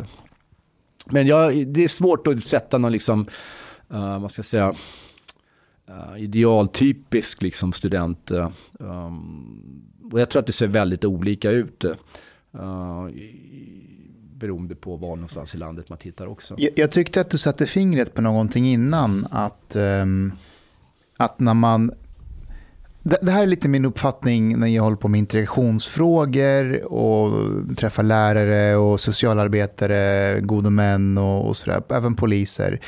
Men 1.05 1.27
jag, 1.27 1.67
det 1.67 1.83
är 1.83 1.87
svårt 1.87 2.27
att 2.27 2.43
sätta 2.43 2.77
någon, 2.77 2.91
liksom, 2.91 3.27
uh, 3.93 4.19
vad 4.19 4.31
ska 4.31 4.39
jag 4.39 4.45
säga, 4.45 4.73
uh, 5.89 6.23
idealtypisk 6.23 7.41
liksom 7.41 7.73
student. 7.73 8.31
Uh, 8.31 8.49
um, 8.79 9.81
och 10.11 10.19
jag 10.19 10.29
tror 10.29 10.39
att 10.39 10.47
det 10.47 10.53
ser 10.53 10.67
väldigt 10.67 11.05
olika 11.05 11.51
ut. 11.51 11.85
Uh, 12.55 13.07
beroende 14.35 14.75
på 14.75 14.95
var 14.95 15.15
någonstans 15.15 15.55
i 15.55 15.57
landet 15.57 15.89
man 15.89 15.97
tittar 15.97 16.27
också. 16.27 16.55
Jag, 16.57 16.71
jag 16.75 16.91
tyckte 16.91 17.21
att 17.21 17.29
du 17.29 17.37
satte 17.37 17.65
fingret 17.65 18.13
på 18.13 18.21
någonting 18.21 18.65
innan. 18.65 19.27
Att, 19.31 19.75
um, 19.75 20.33
att 21.17 21.39
när 21.39 21.53
man... 21.53 21.91
Det, 23.03 23.17
det 23.21 23.31
här 23.31 23.43
är 23.43 23.47
lite 23.47 23.69
min 23.69 23.85
uppfattning 23.85 24.59
när 24.59 24.67
jag 24.67 24.83
håller 24.83 24.97
på 24.97 25.07
med 25.07 25.19
integrationsfrågor 25.19 26.83
och 26.83 27.47
träffar 27.77 28.03
lärare 28.03 28.75
och 28.75 28.99
socialarbetare, 28.99 30.39
gode 30.41 30.69
män 30.69 31.17
och, 31.17 31.47
och 31.47 31.57
sådär, 31.57 31.83
även 31.89 32.15
poliser. 32.15 32.79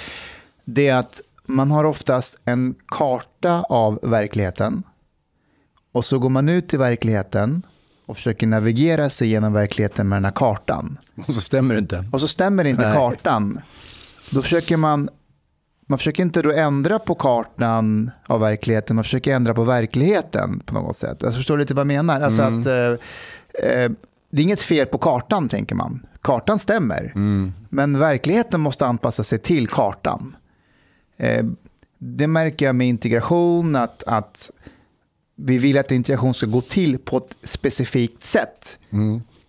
Det 0.65 0.87
är 0.87 0.95
att 0.95 1.21
man 1.47 1.71
har 1.71 1.83
oftast 1.83 2.37
en 2.45 2.75
karta 2.87 3.61
av 3.69 3.99
verkligheten. 4.03 4.83
Och 5.91 6.05
så 6.05 6.19
går 6.19 6.29
man 6.29 6.49
ut 6.49 6.73
i 6.73 6.77
verkligheten 6.77 7.65
och 8.05 8.15
försöker 8.15 8.47
navigera 8.47 9.09
sig 9.09 9.27
genom 9.27 9.53
verkligheten 9.53 10.09
med 10.09 10.15
den 10.15 10.25
här 10.25 10.31
kartan. 10.31 10.97
Och 11.27 11.33
så 11.33 11.41
stämmer 11.41 11.75
det 11.75 11.79
inte. 11.79 12.05
Och 12.11 12.21
så 12.21 12.27
stämmer 12.27 12.65
inte 12.65 12.87
Nej. 12.87 12.95
kartan. 12.95 13.61
Då 14.29 14.41
försöker 14.41 14.77
man 14.77 15.09
man 15.89 15.97
försöker 15.97 16.23
inte 16.23 16.41
då 16.41 16.51
ändra 16.51 16.99
på 16.99 17.15
kartan 17.15 18.11
av 18.27 18.39
verkligheten, 18.39 18.95
man 18.95 19.03
försöker 19.03 19.35
ändra 19.35 19.53
på 19.53 19.63
verkligheten 19.63 20.59
på 20.59 20.73
något 20.73 20.97
sätt. 20.97 21.23
Alltså, 21.23 21.37
förstår 21.37 21.57
du 21.57 21.63
lite 21.63 21.73
vad 21.73 21.79
jag 21.81 21.87
menar? 21.87 22.21
Alltså 22.21 22.41
Mm. 22.41 22.59
att, 22.61 22.67
eh, 22.67 22.73
eh, 23.69 23.91
det 24.31 24.41
är 24.41 24.43
inget 24.43 24.61
fel 24.61 24.85
på 24.87 24.97
kartan, 24.97 25.49
tänker 25.49 25.75
man. 25.75 26.05
Kartan 26.21 26.59
stämmer, 26.59 27.11
Mm. 27.15 27.53
men 27.69 27.99
verkligheten 27.99 28.61
måste 28.61 28.85
anpassa 28.87 29.23
sig 29.23 29.39
till 29.39 29.67
kartan. 29.67 30.35
Eh, 31.17 31.45
det 31.97 32.27
märker 32.27 32.65
jag 32.65 32.75
med 32.75 32.87
integration, 32.87 33.75
att, 33.75 34.03
att 34.03 34.51
vi 35.35 35.57
vill 35.57 35.77
att 35.77 35.91
integration 35.91 36.33
ska 36.33 36.45
gå 36.45 36.61
till 36.61 36.97
på 36.97 37.17
ett 37.17 37.35
specifikt 37.43 38.23
sätt. 38.23 38.77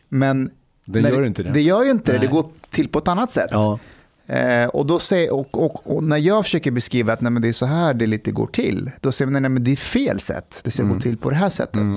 Men 0.09 0.51
Mm. 0.89 1.01
Det 1.01 1.01
när 1.01 1.11
gör 1.11 1.27
inte 1.27 1.43
det. 1.43 1.51
Det 1.51 1.63
gör 1.63 1.85
ju 1.85 1.91
inte 1.91 2.13
det, 2.13 2.19
det 2.19 2.25
Nej. 2.25 2.33
går 2.35 2.51
till 2.71 2.89
på 2.89 2.99
ett 2.99 3.09
annat 3.09 3.31
sätt. 3.31 3.49
Ja. 3.53 3.79
Eh, 4.27 4.67
och, 4.69 4.87
då 4.87 4.99
säger, 4.99 5.33
och, 5.35 5.65
och, 5.65 5.97
och 5.97 6.05
när 6.05 6.17
jag 6.17 6.45
försöker 6.45 6.71
beskriva 6.71 7.13
att 7.13 7.21
nej, 7.21 7.33
men 7.33 7.43
det 7.43 7.49
är 7.49 7.53
så 7.53 7.67
här 7.67 7.95
det 7.95 8.07
lite 8.07 8.31
går 8.31 8.47
till, 8.47 8.91
då 9.01 9.13
säger 9.13 9.31
man 9.31 9.43
nej, 9.43 9.49
men 9.49 9.65
det 9.65 9.73
är 9.73 9.77
fel 9.77 10.21
sätt. 10.21 10.61
Det 10.65 10.71
ska 10.71 10.83
Mm. 10.83 10.95
gå 10.95 11.01
till 11.01 11.17
på 11.17 11.31
det 11.31 11.37
här 11.37 11.49
sättet. 11.49 11.81
Eh, 11.81 11.95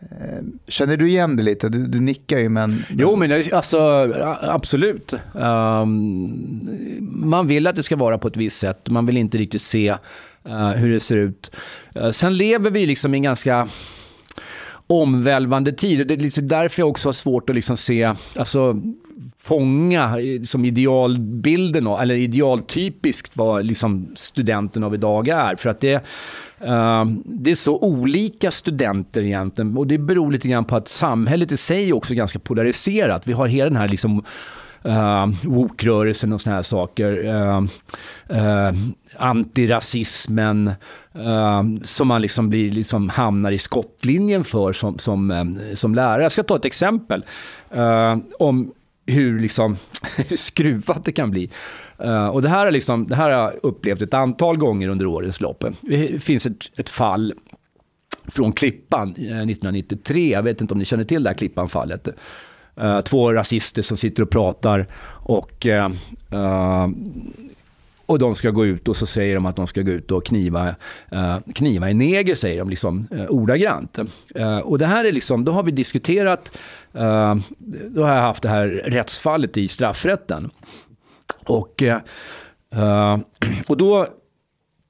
Eh, 0.00 0.44
känner 0.68 0.96
du 0.96 1.08
igen 1.08 1.36
det 1.36 1.42
lite? 1.42 1.68
Du, 1.68 1.86
du 1.86 2.00
nickar 2.00 2.38
ju, 2.38 2.48
men... 2.48 2.84
Jo, 2.90 3.16
men 3.16 3.44
alltså 3.52 3.80
absolut. 4.42 5.14
Um, 5.32 6.68
man 7.00 7.46
vill 7.46 7.66
att 7.66 7.76
det 7.76 7.82
ska 7.82 7.96
vara 7.96 8.18
på 8.18 8.28
ett 8.28 8.36
visst 8.36 8.58
sätt. 8.58 8.88
Man 8.88 9.06
vill 9.06 9.16
inte 9.16 9.38
riktigt 9.38 9.62
se 9.62 9.96
uh, 10.48 10.68
hur 10.70 10.92
det 10.92 11.00
ser 11.00 11.16
ut. 11.16 11.50
Uh, 11.96 12.10
sen 12.10 12.36
lever 12.36 12.70
vi 12.70 12.86
liksom 12.86 13.14
i 13.14 13.16
en 13.16 13.22
ganska 13.22 13.68
omvälvande 14.86 15.72
tid. 15.72 16.06
Det 16.06 16.14
är 16.14 16.18
liksom 16.18 16.48
därför 16.48 16.82
jag 16.82 16.88
också 16.88 17.08
har 17.08 17.12
svårt 17.12 17.50
att 17.50 17.56
liksom 17.56 17.76
se, 17.76 18.12
alltså 18.36 18.82
fånga 19.38 20.16
som 20.44 20.64
idealbilden, 20.64 21.86
eller 21.86 22.14
idealtypiskt 22.14 23.36
vad 23.36 23.64
liksom 23.64 24.08
studenten 24.16 24.84
av 24.84 24.94
idag 24.94 25.28
är. 25.28 25.56
För 25.56 25.70
att 25.70 25.80
det, 25.80 26.04
Ehm, 26.60 27.22
det 27.24 27.50
är 27.50 27.54
så 27.54 27.78
olika 27.78 28.50
studenter 28.50 29.22
egentligen 29.22 29.76
och 29.76 29.86
det 29.86 29.98
beror 29.98 30.32
lite 30.32 30.48
grann 30.48 30.64
på 30.64 30.76
att 30.76 30.88
samhället 30.88 31.52
i 31.52 31.56
sig 31.56 31.92
också 31.92 32.12
är 32.12 32.16
ganska 32.16 32.38
polariserat. 32.38 33.26
Vi 33.26 33.32
har 33.32 33.46
hela 33.46 33.70
den 33.70 33.76
här 33.76 33.88
liksom 33.88 34.24
uh, 34.86 35.26
woke-rörelsen 35.42 36.32
och 36.32 36.40
såna 36.40 36.56
här 36.56 36.62
saker. 36.62 37.12
Uh, 37.12 37.62
uh, 38.30 38.74
antirasismen 39.16 40.72
uh, 41.16 41.62
som 41.82 42.08
man 42.08 42.22
liksom, 42.22 42.48
blir, 42.48 42.72
liksom 42.72 43.08
hamnar 43.08 43.50
i 43.50 43.58
skottlinjen 43.58 44.44
för 44.44 44.72
som, 44.72 44.98
som, 44.98 45.30
um, 45.30 45.60
som 45.74 45.94
lärare. 45.94 46.22
Jag 46.22 46.32
ska 46.32 46.42
ta 46.42 46.56
ett 46.56 46.64
exempel 46.64 47.24
om 48.38 48.72
hur, 49.06 49.38
liksom, 49.38 49.76
hur 50.16 50.36
skruvat 50.36 51.04
det 51.04 51.12
kan 51.12 51.30
bli. 51.30 51.50
Uh, 52.04 52.26
och 52.26 52.42
det 52.42 52.48
här, 52.48 52.66
är 52.66 52.70
liksom, 52.70 53.06
det 53.06 53.16
här 53.16 53.30
har 53.30 53.42
jag 53.42 53.52
upplevt 53.62 54.02
ett 54.02 54.14
antal 54.14 54.56
gånger 54.56 54.88
under 54.88 55.06
årens 55.06 55.40
lopp. 55.40 55.64
Det 55.80 56.22
finns 56.22 56.46
ett, 56.46 56.78
ett 56.78 56.88
fall 56.88 57.34
från 58.24 58.52
Klippan 58.52 59.08
eh, 59.08 59.24
1993. 59.24 60.32
Jag 60.32 60.42
vet 60.42 60.60
inte 60.60 60.74
om 60.74 60.78
ni 60.78 60.84
känner 60.84 61.04
till 61.04 61.22
det 61.22 61.30
här 61.30 61.36
Klippan-fallet. 61.36 62.08
Uh, 62.80 63.00
två 63.00 63.32
rasister 63.32 63.82
som 63.82 63.96
sitter 63.96 64.22
och 64.22 64.30
pratar 64.30 64.86
och, 65.24 65.66
uh, 65.66 65.88
och 68.06 68.18
de 68.18 68.34
ska 68.34 68.50
gå 68.50 68.66
ut 68.66 68.88
och 68.88 68.96
så 68.96 69.06
säger 69.06 69.34
de 69.34 69.46
att 69.46 69.56
de 69.56 69.66
ska 69.66 69.82
gå 69.82 69.90
ut 69.90 70.10
och 70.10 70.26
kniva, 70.26 70.74
eh, 71.12 71.38
kniva 71.54 71.90
en 71.90 71.98
neger, 71.98 72.34
säger 72.34 72.58
de 72.58 72.70
liksom 72.70 73.06
eh, 73.10 73.26
ordagrant. 73.28 73.98
Eh, 74.34 74.58
och 74.58 74.78
det 74.78 74.86
här 74.86 75.04
är 75.04 75.12
liksom, 75.12 75.44
då 75.44 75.52
har 75.52 75.62
vi 75.62 75.70
diskuterat, 75.70 76.58
eh, 76.92 77.34
då 77.88 78.02
har 78.02 78.14
jag 78.14 78.22
haft 78.22 78.42
det 78.42 78.48
här 78.48 78.66
rättsfallet 78.68 79.56
i 79.56 79.68
straffrätten. 79.68 80.50
Och, 81.44 81.82
eh, 81.82 81.98
eh 82.72 83.18
och 83.66 83.76
då 83.76 84.06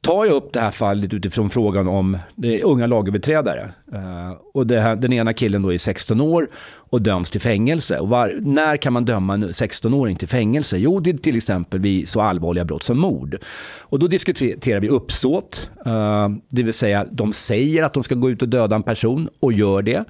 tar 0.07 0.25
jag 0.25 0.35
upp 0.35 0.53
det 0.53 0.61
här 0.61 0.71
fallet 0.71 1.15
utifrån 1.15 1.51
frågan 1.51 1.89
om 1.89 2.19
det 2.35 2.63
unga 2.63 2.87
lagöverträdare. 2.87 3.71
Eh, 3.93 4.33
och 4.55 4.67
det 4.67 4.81
här, 4.81 4.97
den 4.97 5.13
ena 5.13 5.33
killen 5.33 5.63
då 5.63 5.73
är 5.73 5.79
16 5.79 6.21
år 6.21 6.49
och 6.91 7.03
döms 7.03 7.31
till 7.31 7.41
fängelse. 7.41 7.99
Och 7.99 8.09
var, 8.09 8.35
när 8.41 8.77
kan 8.77 8.93
man 8.93 9.05
döma 9.05 9.35
en 9.35 9.45
16-åring 9.45 10.17
till 10.17 10.29
fängelse? 10.29 10.79
Jo, 10.79 11.01
det 11.01 11.11
är 11.11 11.17
till 11.17 11.37
exempel 11.37 11.81
vid 11.81 12.09
så 12.09 12.21
allvarliga 12.21 12.65
brott 12.65 12.83
som 12.83 12.99
mord. 12.99 13.39
Och 13.81 13.99
då 13.99 14.07
diskuterar 14.07 14.81
vi 14.81 14.89
uppsåt, 14.89 15.71
eh, 15.87 16.29
det 16.49 16.63
vill 16.63 16.75
säga 16.75 17.07
de 17.11 17.33
säger 17.33 17.83
att 17.83 17.95
de 17.95 18.03
ska 18.03 18.15
gå 18.15 18.31
ut 18.31 18.43
och 18.43 18.49
döda 18.49 18.77
en 18.77 18.83
person 18.83 19.29
och 19.41 19.53
gör 19.53 19.83
det. 19.83 20.05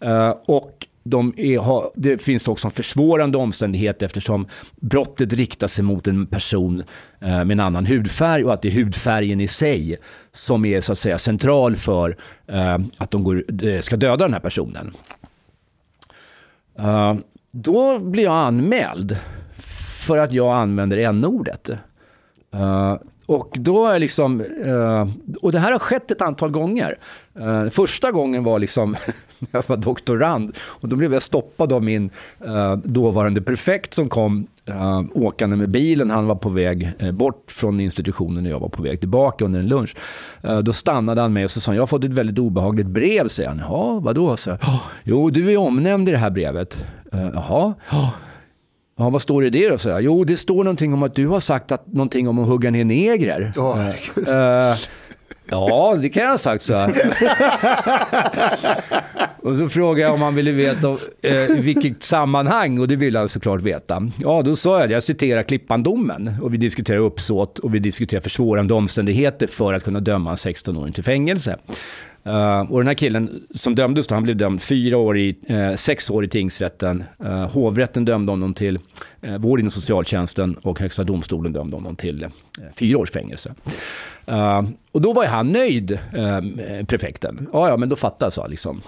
Eh, 0.00 0.34
och 0.46 0.86
de 1.02 1.34
är, 1.36 1.90
det 2.00 2.18
finns 2.18 2.48
också 2.48 2.68
en 2.68 2.72
försvårande 2.72 3.38
omständighet 3.38 4.02
eftersom 4.02 4.46
brottet 4.76 5.32
riktar 5.32 5.66
sig 5.66 5.84
mot 5.84 6.06
en 6.06 6.26
person 6.26 6.82
eh, 7.20 7.28
med 7.28 7.50
en 7.50 7.60
annan 7.60 7.86
hudfärg 7.86 8.44
och 8.44 8.54
att 8.54 8.62
det 8.62 8.68
är 8.68 8.72
hudfärgen 8.72 9.40
i 9.40 9.48
sig 9.48 9.96
som 10.32 10.64
är 10.64 10.80
så 10.80 10.92
att 10.92 10.98
säga 10.98 11.18
central 11.18 11.76
för 11.76 12.16
eh, 12.46 12.78
att 12.96 13.10
de 13.10 13.24
går, 13.24 13.64
eh, 13.64 13.80
ska 13.80 13.96
döda 13.96 14.24
den 14.24 14.32
här 14.32 14.40
personen. 14.40 14.92
Uh, 16.80 17.14
då 17.50 17.98
blir 17.98 18.24
jag 18.24 18.34
anmäld 18.34 19.16
för 20.06 20.18
att 20.18 20.32
jag 20.32 20.54
använder 20.56 20.96
n-ordet. 20.96 21.70
Uh, 22.54 22.96
och 23.26 23.56
då 23.58 23.86
är 23.86 23.98
liksom, 23.98 24.40
uh, 24.40 25.08
och 25.42 25.52
det 25.52 25.58
här 25.58 25.72
har 25.72 25.78
skett 25.78 26.10
ett 26.10 26.22
antal 26.22 26.50
gånger. 26.50 26.98
Uh, 27.40 27.70
första 27.70 28.12
gången 28.12 28.44
var 28.44 28.58
liksom 28.58 28.90
när 29.38 29.48
jag 29.50 29.64
var 29.66 29.76
doktorand 29.76 30.56
och 30.60 30.88
då 30.88 30.96
blev 30.96 31.12
jag 31.12 31.22
stoppad 31.22 31.72
av 31.72 31.84
min 31.84 32.10
dåvarande 32.84 33.42
prefekt 33.42 33.94
som 33.94 34.08
kom 34.08 34.46
eh, 34.70 35.02
åkande 35.14 35.56
med 35.56 35.70
bilen. 35.70 36.10
Han 36.10 36.26
var 36.26 36.34
på 36.34 36.48
väg 36.48 36.92
eh, 36.98 37.12
bort 37.12 37.50
från 37.50 37.80
institutionen 37.80 38.46
och 38.46 38.52
jag 38.52 38.60
var 38.60 38.68
på 38.68 38.82
väg 38.82 39.00
tillbaka 39.00 39.44
under 39.44 39.60
en 39.60 39.68
lunch. 39.68 39.96
Eh, 40.42 40.58
då 40.58 40.72
stannade 40.72 41.20
han 41.20 41.32
mig 41.32 41.44
och 41.44 41.50
så 41.50 41.60
sa 41.60 41.70
han, 41.70 41.76
jag 41.76 41.82
har 41.82 41.86
fått 41.86 42.04
ett 42.04 42.10
väldigt 42.10 42.38
obehagligt 42.38 42.86
brev, 42.86 43.28
säger 43.28 43.48
han. 43.48 43.58
Ja, 43.58 44.00
vadå? 44.02 44.36
Så, 44.36 44.50
jag, 44.50 44.58
jo, 45.04 45.30
du 45.30 45.52
är 45.52 45.56
omnämnd 45.56 46.08
i 46.08 46.12
det 46.12 46.18
här 46.18 46.30
brevet. 46.30 46.86
Jaha, 47.12 47.74
ja. 47.90 48.12
Ja, 49.00 49.10
vad 49.10 49.22
står 49.22 49.40
det 49.40 49.46
i 49.46 49.50
det 49.50 49.68
då? 49.68 49.78
Så 49.78 49.88
jag, 49.88 50.02
jo, 50.02 50.24
det 50.24 50.36
står 50.36 50.64
någonting 50.64 50.92
om 50.92 51.02
att 51.02 51.14
du 51.14 51.26
har 51.26 51.40
sagt 51.40 51.72
att, 51.72 51.86
någonting 51.86 52.28
om 52.28 52.38
att 52.38 52.46
hugga 52.46 52.70
ner 52.70 52.84
negrer. 52.84 53.52
Eh, 54.16 54.76
ja, 55.50 55.98
det 56.02 56.08
kan 56.08 56.22
jag 56.22 56.30
ha 56.30 56.38
sagt 56.38 56.62
så 56.62 56.74
här. 56.74 56.90
och 59.42 59.56
så 59.56 59.68
frågade 59.68 60.00
jag 60.00 60.14
om 60.14 60.22
han 60.22 60.34
ville 60.34 60.52
veta 60.52 60.98
eh, 61.22 61.50
i 61.50 61.60
vilket 61.60 62.02
sammanhang 62.02 62.78
och 62.78 62.88
det 62.88 62.96
ville 62.96 63.18
han 63.18 63.28
såklart 63.28 63.60
veta. 63.60 64.10
Ja, 64.22 64.42
då 64.42 64.56
sa 64.56 64.80
jag, 64.80 64.90
jag 64.90 65.02
citerar 65.02 65.42
Klippandomen 65.42 66.34
och 66.42 66.54
vi 66.54 66.58
diskuterar 66.58 66.98
uppsåt 66.98 67.58
och 67.58 67.74
vi 67.74 67.78
diskuterar 67.78 68.20
försvårande 68.20 68.74
omständigheter 68.74 69.46
för 69.46 69.74
att 69.74 69.84
kunna 69.84 70.00
döma 70.00 70.30
en 70.30 70.36
16-åring 70.36 70.92
till 70.92 71.04
fängelse. 71.04 71.56
Uh, 72.26 72.72
och 72.72 72.80
den 72.80 72.86
här 72.86 72.94
killen 72.94 73.42
som 73.54 73.74
dömdes 73.74 74.06
då, 74.06 74.14
han 74.14 74.22
blev 74.22 74.36
dömd 74.36 74.62
fyra 74.62 74.96
år 74.96 75.18
i, 75.18 75.36
uh, 75.50 75.76
sex 75.76 76.10
år 76.10 76.24
i 76.24 76.28
tingsrätten. 76.28 77.04
Uh, 77.24 77.46
hovrätten 77.46 78.04
dömde 78.04 78.32
honom 78.32 78.54
till 78.54 78.78
uh, 79.26 79.38
vård 79.38 79.60
inom 79.60 79.70
socialtjänsten 79.70 80.54
och 80.54 80.80
Högsta 80.80 81.04
domstolen 81.04 81.52
dömde 81.52 81.76
honom 81.76 81.96
till 81.96 82.24
uh, 82.24 82.30
fyra 82.76 82.98
års 82.98 83.10
fängelse. 83.10 83.54
Uh, 84.28 84.62
och 84.92 85.00
då 85.00 85.12
var 85.12 85.22
ju 85.22 85.28
han 85.28 85.52
nöjd, 85.52 85.90
uh, 85.92 86.84
prefekten. 86.86 87.48
Ja, 87.52 87.68
ja, 87.68 87.76
men 87.76 87.88
då 87.88 87.96
fattar 87.96 88.32
jag, 88.36 88.50
liksom. 88.50 88.80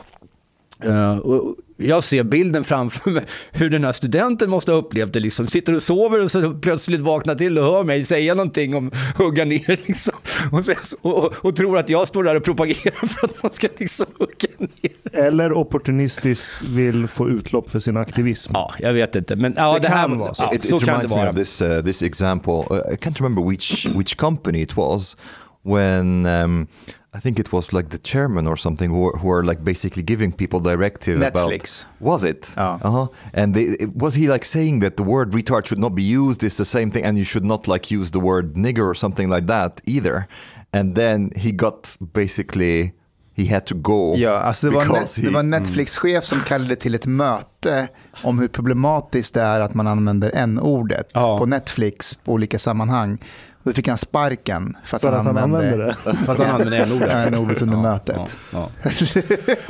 Uh, 0.87 1.19
och 1.19 1.57
jag 1.87 2.05
ser 2.05 2.23
bilden 2.23 2.65
framför 2.65 3.11
mig 3.11 3.25
hur 3.53 3.71
den 3.71 3.85
här 3.85 3.93
studenten 3.93 4.51
måste 4.51 4.73
ha 4.73 4.79
upplevt 4.79 5.13
det. 5.13 5.21
Liksom. 5.21 5.47
Sitter 5.47 5.75
och 5.75 5.83
sover 5.83 6.23
och 6.25 6.31
så 6.31 6.55
plötsligt 6.55 7.01
vaknar 7.01 7.35
till 7.35 7.59
och 7.59 7.65
hör 7.65 7.85
mig 7.85 8.05
säga 8.05 8.35
någonting 8.35 8.75
om 8.75 8.91
hugga 9.17 9.45
ner. 9.45 9.81
Liksom. 9.87 10.15
Och, 10.53 10.65
så, 10.65 10.97
och, 11.03 11.45
och, 11.45 11.57
tror 11.57 11.79
att 11.79 11.89
jag 11.89 12.09
står 12.09 12.25
där 12.25 12.37
och 12.37 12.45
propagerar 12.45 13.07
för 13.07 13.27
att 13.27 13.43
man 13.43 13.53
ska 13.53 13.69
liksom 13.79 14.07
hugga 14.19 14.69
ner. 14.83 15.27
Eller 15.27 15.53
opportunistiskt 15.53 16.63
vill 16.63 17.07
få 17.07 17.29
utlopp 17.29 17.71
för 17.71 17.79
sin 17.79 17.97
aktivism. 17.97 18.53
Ja, 18.55 18.75
jag 18.79 18.93
vet 18.93 19.17
inte. 19.17 19.37
Men 19.37 19.55
ja, 19.57 19.73
Det 19.75 19.81
det, 19.81 19.89
här 19.89 20.09
kan 20.09 20.19
vara 20.19 20.35
så. 20.35 20.43
Ja, 20.43 20.55
it, 20.55 20.69
så 20.69 20.77
it 20.77 20.85
kan 20.85 21.01
det 21.01 21.07
vara. 21.07 21.31
of 21.31 21.37
this 21.37 21.63
uh, 21.63 21.83
this 21.83 22.03
example. 22.03 22.53
Uh, 22.53 22.93
I 22.93 22.97
can't 22.97 23.19
remember 23.21 23.51
which 23.51 23.87
which 23.87 24.17
company 24.17 24.63
it 24.63 24.77
was 24.77 25.17
when 25.63 26.27
um, 26.27 26.67
I 27.15 27.21
think 27.21 27.39
it 27.39 27.53
was 27.53 27.73
like 27.73 27.89
the 27.91 27.99
chairman 27.99 28.47
or 28.47 28.57
something 28.57 28.89
who, 28.91 29.11
who 29.19 29.31
are 29.31 29.43
like 29.45 29.63
basically 29.63 30.03
giving 30.03 30.33
people 30.33 30.61
directive 30.61 31.19
Netflix. 31.21 31.83
about 31.83 32.01
was 32.01 32.25
it 32.25 32.55
Oh. 32.57 32.79
uh-huh 32.83 33.07
and 33.35 33.55
they, 33.55 33.77
was 33.95 34.15
he 34.15 34.29
like 34.33 34.45
saying 34.47 34.81
that 34.81 34.97
the 34.97 35.03
word 35.05 35.33
retard 35.35 35.67
should 35.67 35.79
not 35.81 35.95
be 35.95 36.03
used 36.03 36.43
is 36.43 36.57
the 36.57 36.65
same 36.65 36.91
thing 36.91 37.05
and 37.05 37.19
you 37.19 37.25
should 37.25 37.45
not 37.45 37.69
like 37.69 37.91
use 37.95 38.11
the 38.13 38.19
word 38.21 38.55
nigger 38.57 38.87
or 38.91 38.95
something 38.95 39.29
like 39.35 39.47
that 39.47 39.81
either 39.85 40.27
and 40.73 40.95
then 40.97 41.31
he 41.37 41.53
got 41.53 41.97
basically 42.15 42.93
he 43.35 43.45
had 43.47 43.67
to 43.67 43.75
go 43.75 44.15
Ja, 44.17 44.31
alltså 44.39 44.67
det, 44.71 44.75
var, 44.77 44.85
net, 44.85 45.03
he- 45.19 45.23
det 45.25 45.31
var 45.31 45.43
Netflix-chef 45.43 46.25
som 46.25 46.41
kallade 46.41 46.77
till 46.77 46.95
ett 46.95 47.07
möte 47.07 47.89
om 48.23 48.39
hur 48.39 48.49
problematiskt 48.49 49.35
det 49.35 49.41
är 49.41 49.61
att 49.61 49.75
man 49.75 49.87
använder 49.87 50.31
n-ordet 50.35 51.09
Ja. 51.15 51.39
på 51.39 51.47
Netflix 51.47 52.19
på 52.25 52.33
olika 52.33 52.59
sammanhang. 52.59 53.19
Då 53.63 53.73
fick 53.73 53.89
han 53.89 53.99
sparken 53.99 54.77
för 54.85 54.97
att, 54.97 55.01
För 55.01 55.13
att 55.13 55.25
han 55.25 55.39
använder 55.39 55.79
det. 55.79 55.95
För 56.25 56.33
att 56.33 56.39
han 56.39 56.51
använder 56.51 56.79
n-ordet. 56.79 57.27
n-ordet 57.27 57.63
under 57.63 57.77
mötet. 57.77 58.37
Ja, 58.53 58.69
ja. 58.83 58.93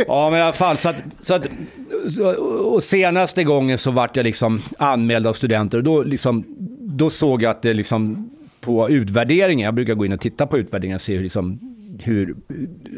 ja, 0.07 0.31
men 0.31 0.39
i 0.39 0.43
alla 0.43 0.53
fall. 0.53 0.77
Så 0.77 0.89
att, 0.89 0.97
så 1.21 1.35
att, 1.35 1.47
och 2.65 2.83
senaste 2.83 3.45
gången 3.45 3.79
så 3.79 3.91
vart 3.91 4.17
jag 4.17 4.25
liksom 4.25 4.63
anmäld 4.79 5.27
av 5.27 5.33
studenter. 5.33 5.79
Och 5.79 5.85
då, 5.85 6.03
liksom, 6.03 6.45
då 6.81 7.11
såg 7.11 7.43
jag 7.43 7.51
att 7.51 7.63
det 7.63 7.75
liksom 7.75 8.31
på 8.61 8.91
utvärderingen. 8.91 9.65
Jag 9.65 9.75
brukar 9.75 9.95
gå 9.95 10.07
in 10.07 10.13
och 10.13 10.21
titta 10.21 10.47
på 10.47 10.59
utvärderingen 10.59 10.95
och 10.95 11.01
se 11.01 11.17
hur, 11.17 11.23
liksom, 11.23 11.61
hur 12.03 12.37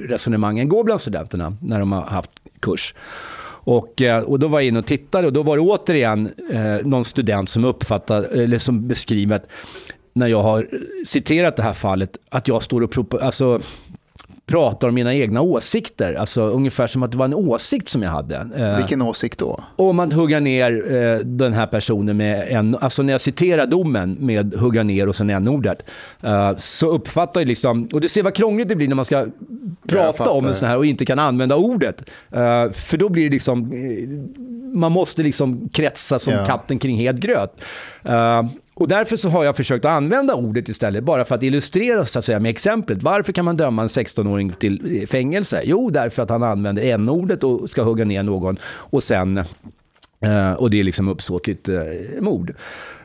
resonemangen 0.09 0.69
går 0.69 0.85
bland 0.85 1.01
studenterna 1.01 1.57
när 1.61 1.79
de 1.79 1.93
har 1.93 2.03
haft 2.03 2.31
kurs. 2.61 2.95
Och, 3.67 4.03
eh, 4.03 4.23
och 4.23 4.39
då 4.39 4.49
var 4.49 4.61
jag 4.61 4.69
inne 4.69 4.79
och 4.79 4.87
tittade 4.87 5.27
och 5.27 5.33
då 5.33 5.43
var 5.43 5.57
det 5.57 5.63
återigen 5.63 6.31
eh, 6.51 6.87
någon 6.87 7.05
student 7.05 7.49
som 7.49 7.65
uppfattade, 7.65 8.27
eller 8.27 8.59
som 8.59 8.89
beskriver 8.89 9.37
att 9.37 9.49
när 10.17 10.27
jag 10.27 10.43
har 10.43 10.67
citerat 11.07 11.57
det 11.57 11.63
här 11.63 11.73
fallet, 11.73 12.17
att 12.29 12.49
jag 12.49 12.63
står 12.63 12.81
och 12.99 13.23
alltså, 13.23 13.61
pratar 14.47 14.89
om 14.89 14.95
mina 14.95 15.15
egna 15.15 15.41
åsikter. 15.41 16.15
Alltså 16.15 16.43
ungefär 16.43 16.87
som 16.87 17.03
att 17.03 17.13
det 17.13 17.19
var 17.19 17.25
en 17.25 17.35
åsikt 17.35 17.89
som 17.89 18.03
jag 18.03 18.11
hade. 18.11 18.49
Eh, 18.57 18.77
Vilken 18.77 19.03
åsikt 19.03 19.39
då? 19.39 19.61
om 19.77 19.97
man 19.97 20.13
hugga 20.13 20.41
ner 20.41 20.93
eh, 20.95 21.19
den 21.19 21.53
här 21.53 21.67
personen 21.67 22.17
med 22.17 22.47
en, 22.51 22.77
alltså 22.81 23.03
när 23.03 23.13
jag 23.13 23.21
citerar 23.21 23.67
domen 23.67 24.17
med 24.21 24.55
hugga 24.55 24.83
ner 24.83 25.09
och 25.09 25.17
sen 25.17 25.31
n-ordet, 25.31 25.83
eh, 26.23 26.57
så 26.57 26.91
uppfattar 26.91 27.41
jag 27.41 27.49
liksom, 27.49 27.89
och 27.93 28.01
du 28.01 28.09
ser 28.09 28.23
vad 28.23 28.35
krångligt 28.35 28.69
det 28.69 28.77
blir 28.77 28.89
när 28.89 28.95
man 28.97 29.05
ska 29.05 29.27
prata 29.89 30.31
om 30.31 30.47
en 30.47 30.55
sån 30.55 30.69
här 30.69 30.77
och 30.77 30.87
inte 30.87 31.05
kan 31.07 31.19
använda 31.19 31.57
ordet. 31.57 32.11
Eh, 32.33 32.71
för 32.71 32.97
då 32.97 33.09
blir 33.09 33.25
det 33.25 33.31
liksom, 33.31 33.73
eh, 33.73 34.09
man 34.79 34.93
måste 34.93 35.23
liksom 35.23 35.69
kretsa 35.69 36.19
som 36.19 36.33
Ja. 36.33 36.45
katten 36.47 36.79
kring 36.79 36.97
het 36.97 37.17
gröt. 37.17 37.61
Och 38.75 38.89
därför 38.89 39.17
så 39.17 39.29
har 39.29 39.45
jag 39.45 39.57
försökt 39.57 39.85
att 39.85 39.91
använda 39.91 40.35
ordet 40.35 40.69
istället, 40.69 41.05
bara 41.05 41.25
för 41.25 41.35
att 41.35 41.43
illustrera 41.43 42.05
så 42.05 42.19
att 42.19 42.25
säga, 42.25 42.41
med 42.41 42.51
exemplet. 42.51 43.03
Varför 43.03 43.33
kan 43.33 43.45
man 43.45 43.57
döma 43.57 43.83
en 43.83 43.89
16-åring 43.89 44.53
till 44.59 45.01
eh, 45.03 45.07
fängelse? 45.07 45.63
Jo, 45.65 45.91
därför 45.91 46.23
att 46.23 46.31
han 46.31 46.43
använder 46.43 46.83
n-ordet 46.83 47.45
och 47.45 47.71
ska 47.71 47.83
hugga 47.83 48.05
ner 48.05 48.23
någon 48.23 48.59
och 48.65 49.03
sen 49.03 49.45
Eh, 50.25 50.53
och 50.53 50.71
det 50.71 50.81
är 50.81 50.85
liksom 50.85 51.09
uppsåtligt 51.09 51.69
eh, 51.69 51.83
mord. 52.21 52.55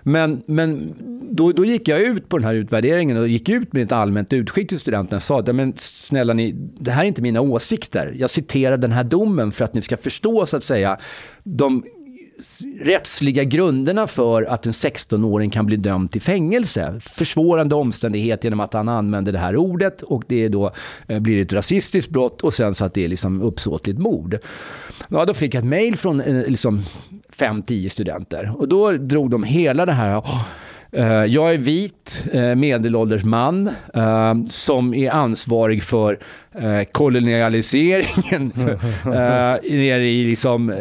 Men, 0.03 0.41
men 0.45 0.93
då, 1.31 1.51
då 1.51 1.65
gick 1.65 1.87
jag 1.87 2.01
ut 2.01 2.29
på 2.29 2.37
den 2.37 2.45
här 2.45 2.53
utvärderingen 2.53 3.17
och 3.17 3.27
gick 3.27 3.49
ut 3.49 3.73
med 3.73 3.83
ett 3.83 3.91
allmänt 3.91 4.33
utskick 4.33 4.69
till 4.69 4.79
studenterna 4.79 5.17
och 5.17 5.23
sa 5.23 5.39
att 5.39 5.55
men 5.55 5.73
snälla 5.77 6.33
ni, 6.33 6.51
det 6.79 6.91
här 6.91 7.03
är 7.03 7.07
inte 7.07 7.21
mina 7.21 7.41
åsikter. 7.41 8.13
Jag 8.17 8.29
citerar 8.29 8.77
den 8.77 8.91
här 8.91 9.03
domen 9.03 9.51
för 9.51 9.65
att 9.65 9.73
ni 9.73 9.81
ska 9.81 9.97
förstå 9.97 10.45
så 10.45 10.57
att 10.57 10.63
säga 10.63 10.97
de 11.43 11.83
rättsliga 12.81 13.43
grunderna 13.43 14.07
för 14.07 14.43
att 14.43 14.65
en 14.65 14.71
16-åring 14.71 15.49
kan 15.49 15.65
bli 15.65 15.75
dömd 15.75 16.11
till 16.11 16.21
fängelse. 16.21 16.99
Försvårande 16.99 17.75
omständighet 17.75 18.43
genom 18.43 18.59
att 18.59 18.73
han 18.73 18.89
använder 18.89 19.31
det 19.31 19.39
här 19.39 19.55
ordet 19.55 20.01
och 20.01 20.23
det 20.27 20.43
är 20.43 20.49
då 20.49 20.71
eh, 21.07 21.19
blir 21.19 21.41
ett 21.41 21.53
rasistiskt 21.53 22.11
brott 22.11 22.41
och 22.41 22.53
sen 22.53 22.75
så 22.75 22.85
att 22.85 22.93
det 22.93 23.03
är 23.03 23.07
liksom 23.07 23.41
uppsåtligt 23.41 23.99
mord. 23.99 24.37
Ja, 25.07 25.25
då 25.25 25.33
fick 25.33 25.53
jag 25.53 25.61
ett 25.61 25.69
mejl 25.69 25.97
från 25.97 26.21
eh, 26.21 26.47
liksom 26.47 26.81
5-10 27.37 27.89
studenter 27.89 28.51
och 28.57 28.67
då 28.67 28.91
drog 28.91 29.29
de 29.29 29.43
hela 29.43 29.85
det 29.85 29.91
här 29.91 30.19
Oh, 30.19 30.41
jag 31.27 31.53
är 31.53 31.57
vit, 31.57 32.25
eh, 32.33 32.55
medelålders 32.55 33.23
man 33.23 33.67
eh, 33.93 34.33
som 34.49 34.93
är 34.93 35.11
ansvarig 35.11 35.83
för 35.83 36.19
eh, 36.55 36.83
kolonialiseringen 36.91 38.51
eh, 39.05 39.11
nere 39.71 40.07
i 40.09 40.23
liksom, 40.25 40.69
eh, 40.69 40.77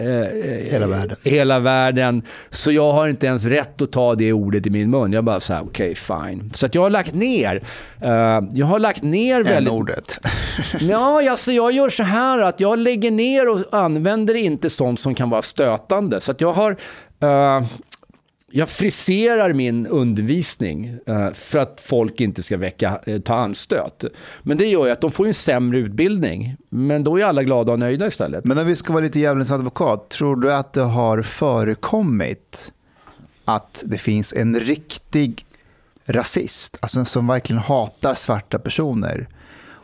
Hela 0.73 0.87
världen. 0.87 1.17
hela 1.23 1.59
världen. 1.59 2.23
Så 2.51 2.73
jag 2.73 2.93
har 2.93 3.09
inte 3.09 3.27
ens 3.27 3.45
rätt 3.45 3.83
att 3.83 3.93
ta 3.93 4.15
det 4.15 4.33
ordet 4.33 4.67
i 4.67 4.71
min 4.71 4.91
mun. 4.91 5.13
Jag 5.13 5.25
bara 5.25 5.41
så 5.41 5.53
här, 5.55 5.63
okej 5.63 5.95
fine. 5.95 6.51
Så 6.55 6.69
jag 6.73 6.83
har 6.83 6.91
lagt 6.91 7.15
ner, 7.15 7.63
eh, 8.01 8.41
jag 8.53 8.67
har 8.67 8.79
lagt 8.79 9.03
ner 9.03 9.43
väldigt... 9.43 9.73
N-ordet. 9.73 10.19
Ja, 10.81 11.31
alltså 11.31 11.53
jag 11.53 11.73
gör 11.73 11.89
så 11.89 12.03
här 12.03 12.39
att 12.43 12.61
jag 12.61 12.79
lägger 12.79 13.11
ner 13.11 13.49
och 13.49 13.61
använder 13.73 14.35
inte 14.35 14.71
sånt 14.71 15.01
som 15.01 15.15
kan 15.15 15.31
vara 15.31 15.43
stötande. 15.43 16.21
Så 16.21 16.35
jag 16.39 16.53
har... 16.53 16.71
eh, 17.21 17.65
jag 18.51 18.71
friserar 18.71 19.53
min 19.53 19.87
undervisning 19.87 20.99
eh, 21.07 21.33
för 21.33 21.59
att 21.59 21.81
folk 21.85 22.21
inte 22.21 22.43
ska 22.43 22.57
väcka, 22.57 23.01
eh, 23.07 23.21
ta 23.21 23.35
anstöt. 23.35 24.05
Men 24.43 24.57
det 24.59 24.67
gör 24.67 24.87
ju 24.87 24.93
att 24.93 25.01
de 25.01 25.13
får 25.13 25.27
en 25.27 25.35
sämre 25.35 25.79
utbildning. 25.79 26.57
Men 26.69 27.05
då 27.05 27.19
är 27.19 27.25
alla 27.25 27.43
glada 27.43 27.73
och 27.73 27.79
nöjda 27.79 28.07
istället. 28.07 28.45
Men 28.45 28.59
om 28.59 28.67
vi 28.67 28.77
ska 28.77 28.93
vara 28.93 29.05
lite 29.05 29.21
djävulens 29.21 29.51
advokat, 29.51 30.09
tror 30.09 30.37
du 30.37 30.53
att 30.53 30.73
det 30.73 30.83
har 30.83 31.23
förekommit 31.23 32.73
att 33.45 33.85
det 33.87 33.99
finns 33.99 34.33
en 34.33 34.61
riktig 34.61 35.47
rasist, 36.07 36.77
alltså 36.81 37.05
som 37.05 37.27
verkligen 37.27 37.63
hatar 37.63 38.15
svarta 38.15 38.59
personer 38.59 39.29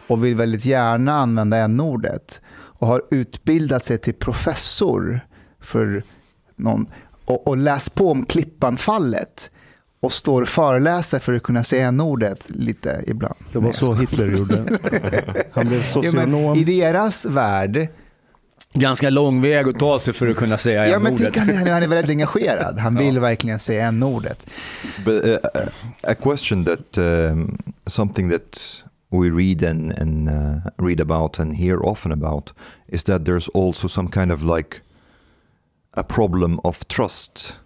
och 0.07 0.25
vill 0.25 0.35
väldigt 0.35 0.65
gärna 0.65 1.13
använda 1.13 1.57
n-ordet 1.57 2.41
och 2.53 2.87
har 2.87 3.03
utbildat 3.11 3.85
sig 3.85 3.99
till 3.99 4.15
professor 4.15 5.21
för 5.61 6.03
någon 6.57 6.87
och, 7.25 7.49
och 7.49 7.57
läst 7.57 7.95
på 7.95 8.11
om 8.11 8.25
Klippanfallet 8.27 9.51
och 10.01 10.13
står 10.13 10.43
och 10.43 10.49
föreläser 10.49 11.19
för 11.19 11.35
att 11.35 11.43
kunna 11.43 11.65
säga 11.65 11.89
n-ordet 11.89 12.51
lite 12.51 13.05
ibland. 13.07 13.35
Det 13.53 13.59
var 13.59 13.73
så 13.73 13.95
Hitler 13.95 14.27
gjorde. 14.27 14.57
Han 15.53 15.67
blev 15.67 15.79
Ja, 15.79 15.85
socionom. 15.85 16.57
I 16.59 16.65
deras 16.65 17.25
värld 17.25 17.89
Ganska 18.77 19.11
lång 19.11 19.41
väg 19.43 19.69
att 19.69 19.79
ta 19.79 19.99
sig 19.99 20.15
för 20.15 20.27
att 20.27 20.37
kunna 20.37 20.57
säga 20.59 20.89
Ja, 20.89 20.99
men 20.99 21.13
n-ordet. 21.13 21.37
han, 21.37 21.49
han 21.57 21.83
är 21.83 21.89
väldigt 21.89 22.11
engagerad. 22.11 22.79
Han 22.79 22.97
vill 22.97 23.19
verkligen 23.19 23.59
säga 23.59 23.87
n-ordet. 23.87 24.47
But 25.05 25.25
uh, 25.25 25.37
a 26.03 26.15
question 26.15 26.65
that 26.65 26.99
um, 26.99 27.59
something 27.87 28.31
that 28.31 28.59
we 29.11 29.31
read 29.31 29.63
and, 29.63 29.93
and 29.93 30.29
uh, 30.29 30.57
read 30.79 31.01
about 31.01 31.39
and 31.39 31.55
hear 31.55 31.77
often 31.87 32.13
about 32.13 32.51
is 32.89 33.05
that 33.05 33.25
there's 33.25 33.49
also 33.55 33.89
some 33.89 34.09
kind 34.11 34.33
of 34.33 34.43
like 34.43 34.77
a 35.97 36.03
problem 36.03 36.61
of 36.65 36.89
trust 36.89 37.59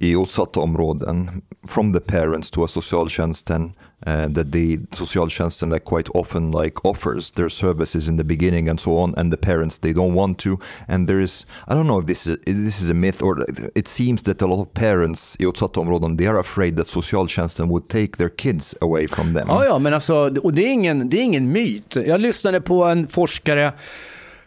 i 0.00 0.16
utsatta 0.16 0.60
områden 0.60 1.42
from 1.68 1.92
the 1.92 2.00
parents 2.00 2.50
to 2.50 2.64
a 2.64 2.68
socialtjänsten 2.68 3.72
uh, 4.06 4.32
that 4.34 4.52
the 4.52 4.78
socialtjänsten 4.92 5.70
like 5.70 5.84
quite 5.84 6.10
often 6.14 6.50
like 6.50 6.76
offers 6.84 7.32
their 7.32 7.48
services 7.48 8.08
in 8.08 8.16
the 8.16 8.24
beginning 8.24 8.68
and 8.68 8.80
so 8.80 8.90
on 8.98 9.14
and 9.16 9.32
the 9.32 9.36
parents 9.36 9.78
they 9.78 9.92
don't 9.92 10.14
want 10.14 10.38
to 10.38 10.58
and 10.88 11.08
there 11.08 11.22
is 11.22 11.46
I 11.68 11.74
don't 11.74 11.86
know 11.86 12.00
if 12.00 12.06
this 12.06 12.26
is 12.26 12.38
if 12.46 12.56
this 12.56 12.80
is 12.82 12.90
a 12.90 12.94
myth 12.94 13.22
or 13.22 13.46
it 13.74 13.88
seems 13.88 14.22
that 14.22 14.42
a 14.42 14.46
lot 14.46 14.62
of 14.62 14.72
parents 14.74 15.36
i 15.40 15.44
utsatta 15.44 15.80
områden 15.80 16.16
they 16.16 16.28
are 16.28 16.38
afraid 16.38 16.76
that 16.76 16.86
socialtjänsten 16.86 17.68
would 17.68 17.88
take 17.88 18.16
their 18.16 18.30
kids 18.30 18.74
away 18.80 19.08
from 19.08 19.34
them. 19.34 19.48
Ja, 19.48 19.64
ja, 19.64 19.78
men 19.78 19.94
alltså, 19.94 20.38
och 20.42 20.54
det 20.54 20.62
är 20.62 20.72
ingen, 20.72 21.10
det 21.10 21.16
är 21.16 21.22
ingen 21.22 21.52
myt. 21.52 21.96
Jag 21.96 22.20
lyssnade 22.20 22.60
på 22.60 22.84
en 22.84 23.08
forskare, 23.08 23.72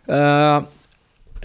Uh, 0.10 0.62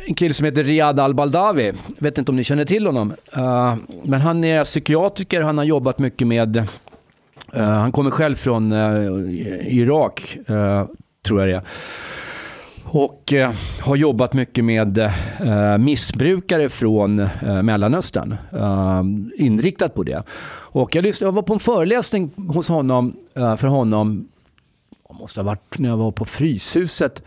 en 0.07 0.15
kille 0.15 0.35
som 0.35 0.45
heter 0.45 0.65
Riyad 0.65 1.01
Al-Baldawi. 1.01 1.73
Vet 1.99 2.19
inte 2.19 2.33
om 2.33 2.37
ni 2.37 2.45
känner 2.45 2.65
till 2.65 2.87
honom. 2.87 3.15
Uh, 3.37 3.75
men 4.05 4.21
han 4.21 4.45
är 4.45 4.65
psykiatriker, 4.65 5.41
han 5.41 5.59
har 5.59 5.65
jobbat 5.65 5.99
mycket 5.99 6.27
med, 6.27 6.69
Uh, 7.57 7.63
han 7.63 7.93
kommer 7.93 8.11
själv 8.11 8.35
från 8.37 8.73
uh, 8.73 9.77
Irak, 9.77 10.39
tror 11.27 11.41
jag 11.41 11.49
det 11.49 11.55
är. 11.55 11.63
Och 12.85 13.33
har 13.81 13.97
jobbat 13.97 14.33
mycket 14.33 14.65
med 14.65 15.13
missbrukare 15.79 16.69
från 16.69 17.29
Mellanöstern. 17.63 18.37
Inriktat 19.37 19.95
på 19.95 20.03
det. 20.03 20.23
Och 20.51 20.95
jag, 20.95 21.03
lyssnade, 21.03 21.29
jag 21.29 21.35
var 21.35 21.43
på 21.43 21.53
en 21.53 21.61
föreläsning 21.61 22.31
hos 22.37 22.69
honom, 22.69 23.17
för 23.35 23.67
honom, 23.67 24.29
det 25.09 25.15
måste 25.15 25.41
ha 25.41 25.45
varit 25.45 25.79
när 25.79 25.89
jag 25.89 25.97
var 25.97 26.11
på 26.11 26.25
Fryshuset, 26.25 27.23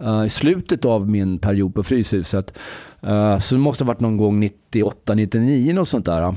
eh, 0.00 0.24
i 0.24 0.28
slutet 0.28 0.84
av 0.84 1.10
min 1.10 1.38
period 1.38 1.74
på 1.74 1.82
Fryshuset. 1.82 2.58
Eh, 3.02 3.38
så 3.38 3.54
det 3.54 3.60
måste 3.60 3.84
ha 3.84 3.86
varit 3.86 4.00
någon 4.00 4.16
gång 4.16 4.40
98, 4.40 5.14
99 5.14 5.74
något 5.74 5.88
sånt 5.88 6.04
där. 6.06 6.34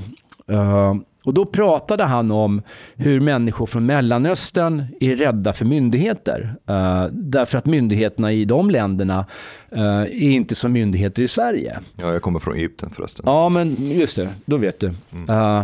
Eh, 0.47 0.95
och 1.24 1.34
då 1.34 1.45
pratade 1.45 2.03
han 2.03 2.32
om 2.32 2.62
hur 2.95 3.20
människor 3.20 3.66
från 3.66 3.86
Mellanöstern 3.86 4.86
är 4.99 5.16
rädda 5.16 5.53
för 5.53 5.66
myndigheter. 5.66 6.55
Eh, 6.68 7.05
därför 7.12 7.57
att 7.57 7.66
myndigheterna 7.66 8.32
i 8.32 8.45
de 8.45 8.70
länderna 8.70 9.26
eh, 9.72 10.01
är 10.01 10.22
inte 10.22 10.55
som 10.55 10.72
myndigheter 10.72 11.22
i 11.22 11.28
Sverige. 11.28 11.80
Ja, 11.95 12.14
jag 12.14 12.22
kommer 12.22 12.39
från 12.39 12.55
Egypten 12.55 12.89
förresten. 12.89 13.24
Ja, 13.28 13.49
men 13.49 13.76
just 13.80 14.16
det, 14.16 14.30
då 14.45 14.57
vet 14.57 14.80
du. 14.80 14.88
Eh, 15.30 15.64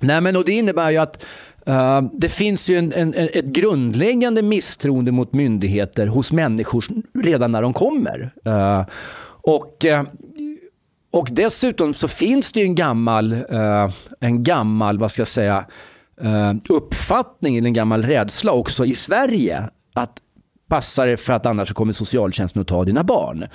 nej, 0.00 0.20
men 0.20 0.36
och 0.36 0.44
det 0.44 0.52
innebär 0.52 0.90
ju 0.90 0.96
att 0.96 1.24
Eh, 1.66 2.02
det 2.12 2.28
finns 2.28 2.68
ju 2.68 2.78
en, 2.78 2.92
en, 2.92 3.14
ett 3.14 3.44
grundläggande 3.44 4.42
misstroende 4.42 5.12
mot 5.12 5.34
myndigheter 5.34 6.06
hos 6.06 6.32
människor 6.32 6.84
redan 7.14 7.52
när 7.52 7.62
de 7.62 7.72
kommer. 7.72 8.30
Eh, 8.44 8.84
och, 9.42 9.84
eh, 9.84 10.04
och 11.10 11.28
dessutom 11.30 11.94
så 11.94 12.08
finns 12.08 12.52
det 12.52 12.60
ju 12.60 12.66
en 12.66 12.74
gammal, 12.74 13.36
en 14.20 14.44
gammal 14.44 14.98
vad 14.98 15.10
ska 15.10 15.20
jag 15.20 15.28
säga, 15.28 15.64
uppfattning 16.68 17.56
eller 17.56 17.66
en 17.66 17.74
gammal 17.74 18.02
rädsla 18.02 18.52
också 18.52 18.84
i 18.84 18.94
Sverige 18.94 19.70
att 19.94 20.18
passa 20.68 21.06
dig 21.06 21.16
för 21.16 21.32
att 21.32 21.46
annars 21.46 21.72
kommer 21.72 21.92
socialtjänsten 21.92 22.62
att 22.62 22.68
ta 22.68 22.84
dina 22.84 23.04
barn. 23.04 23.46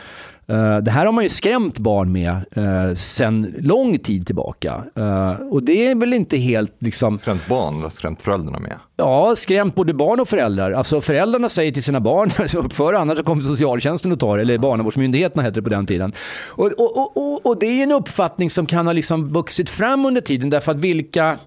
Eh, 0.52 0.78
det 0.78 0.92
här 0.92 1.06
har 1.06 1.14
man 1.14 1.24
ju 1.24 1.30
skrämt 1.30 1.80
barn 1.80 2.12
med 2.12 2.36
uh, 2.58 2.96
sen 2.96 3.56
lång 3.60 4.00
tid 4.00 4.26
tillbaka. 4.26 4.84
Eh, 4.96 5.32
och 5.32 5.64
det 5.64 5.88
är 5.88 5.96
väl 5.96 6.14
inte 6.14 6.38
helt 6.38 6.76
liksom, 6.80 7.18
Skrämt 7.18 7.48
barn 7.48 7.80
eller 7.80 7.90
skrämt 7.90 8.22
föräldrarna 8.22 8.60
med? 8.60 8.80
ja, 8.98 9.36
skrämt 9.36 9.76
både 9.76 9.94
barn 9.94 10.20
och 10.20 10.30
föräldrar. 10.30 10.72
Alltså 10.72 11.02
föräldrarna 11.02 11.50
säger 11.50 11.72
till 11.72 11.84
sina 11.84 12.00
barn, 12.00 12.32
uppför 12.66 12.94
annars 12.94 13.18
så 13.18 13.24
kommer 13.24 13.42
socialtjänsten 13.42 14.12
att 14.12 14.20
ta 14.20 14.36
det, 14.36 14.42
eller 14.42 14.58
barnavårdsmyndigheterna 14.58 15.44
hette 15.44 15.60
det 15.60 15.64
på 15.64 15.70
den 15.70 15.86
tiden. 15.86 16.14
Och, 16.50 16.72
och, 16.72 16.98
och, 16.98 17.18
och, 17.18 17.46
och 17.46 17.60
det 17.60 17.66
är 17.66 17.84
en 17.84 17.92
uppfattning 17.92 18.50
som 18.50 18.66
kan 18.66 18.86
ha 18.86 18.94
liksom 18.94 19.28
vuxit 19.28 19.70
fram 19.70 20.06
under 20.06 20.22
tiden, 20.22 20.50
därför 20.50 20.72
att 20.72 20.80
vilka 20.80 21.38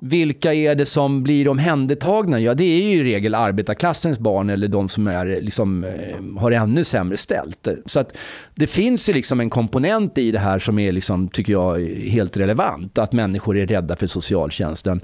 vilka 0.00 0.54
är 0.54 0.74
det 0.74 0.86
som 0.86 1.22
blir 1.22 1.48
omhändertagna? 1.48 2.40
Ja, 2.40 2.54
det 2.54 2.64
är 2.64 2.82
ju 2.82 2.96
i 2.96 3.02
regel 3.02 3.34
arbetarklassens 3.34 4.18
barn 4.18 4.50
eller 4.50 4.68
de 4.68 4.88
som 4.88 5.06
är, 5.06 5.40
liksom, 5.40 5.84
eh, 5.84 6.40
har 6.40 6.50
ännu 6.50 6.84
sämre 6.84 7.16
ställt. 7.16 7.68
Så 7.86 8.00
att 8.00 8.16
det 8.54 8.66
finns 8.66 9.08
ju 9.08 9.12
liksom 9.12 9.40
en 9.40 9.50
komponent 9.50 10.18
i 10.18 10.30
det 10.30 10.38
här 10.38 10.58
som 10.58 10.78
är, 10.78 10.92
liksom, 10.92 11.28
tycker 11.28 11.52
jag, 11.52 11.80
helt 11.88 12.36
relevant. 12.36 12.98
Att 12.98 13.12
människor 13.12 13.56
är 13.56 13.66
rädda 13.66 13.96
för 13.96 14.06
socialtjänsten. 14.06 15.00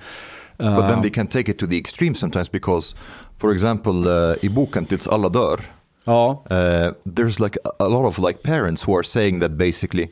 But 0.59 0.89
then 0.89 1.03
they 1.03 1.11
can 1.11 1.27
take 1.27 1.51
it 1.51 1.59
to 1.59 1.67
the 1.67 1.79
extreme 1.79 2.15
sometimes 2.15 2.53
because, 2.53 2.97
for 3.39 3.53
example, 3.53 3.93
uh, 3.93 4.45
i 4.45 4.49
boken 4.49 4.87
Tills 4.87 5.07
alla 5.07 5.29
dör, 5.29 5.61
Ja, 6.07 6.45
uh, 6.51 6.93
there's 7.05 7.41
like 7.41 7.59
a 7.79 7.89
lot 7.89 8.07
of 8.07 8.19
like 8.19 8.43
parents 8.43 8.89
who 8.89 8.97
are 8.97 9.03
saying 9.03 9.41
that 9.41 9.51
basically 9.51 10.11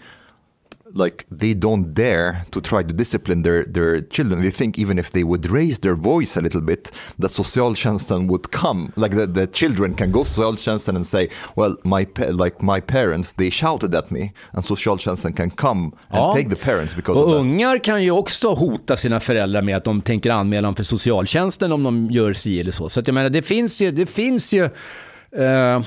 like 0.97 1.25
they 1.39 1.55
don't 1.55 1.93
dare 1.95 2.45
to 2.51 2.61
try 2.61 2.83
to 2.83 2.93
discipline 2.95 3.43
their, 3.43 3.65
their 3.65 4.01
children. 4.01 4.41
They 4.43 4.51
think 4.51 4.79
even 4.79 4.99
if 4.99 5.11
they 5.11 5.25
would 5.25 5.51
raise 5.51 5.79
their 5.81 5.95
voice 5.97 6.37
a 6.37 6.41
little 6.41 6.61
bit, 6.61 6.93
that 7.19 7.31
socialtjänsten 7.33 8.29
would 8.29 8.51
come. 8.51 8.93
Like 8.97 9.17
the, 9.17 9.27
the 9.27 9.47
children 9.47 9.95
can 9.95 10.13
go 10.13 10.25
to 10.25 10.31
socialtjänsten 10.31 10.97
and 10.97 11.07
say, 11.07 11.29
well, 11.57 11.77
my 11.85 12.07
like 12.31 12.57
my 12.63 12.81
parents, 12.81 13.33
they 13.33 13.51
shouted 13.51 13.95
at 13.95 14.11
me. 14.11 14.33
And 14.53 14.65
socialtjänsten 14.65 15.33
can 15.37 15.51
come 15.51 15.83
and 16.11 16.19
Ja. 16.23 16.33
take 16.35 16.49
the 16.49 16.57
parents 16.65 16.95
because 16.97 17.21
och 17.21 17.35
ungar 17.35 17.79
kan 17.85 18.03
ju 18.05 18.11
också 18.11 18.55
hota 18.55 18.97
sina 18.97 19.21
föräldrar 19.21 19.63
med 19.63 19.77
att 19.77 19.85
de 19.85 20.01
tänker 20.03 20.31
anmäla 20.31 20.69
dem 20.69 20.75
för 20.77 20.85
socialtjänsten 20.85 21.73
om 21.73 21.83
de 21.83 22.11
gör 22.11 22.33
si 22.33 22.61
eller 22.61 22.73
så. 22.73 22.89
Så 22.89 23.01
att 23.01 23.07
jag 23.07 23.15
menar, 23.15 23.31
det 23.31 23.43
finns 23.43 23.81
ju, 23.81 23.91
det 23.91 24.07
finns 24.07 24.53
ju 24.53 24.65
eh, 24.65 25.81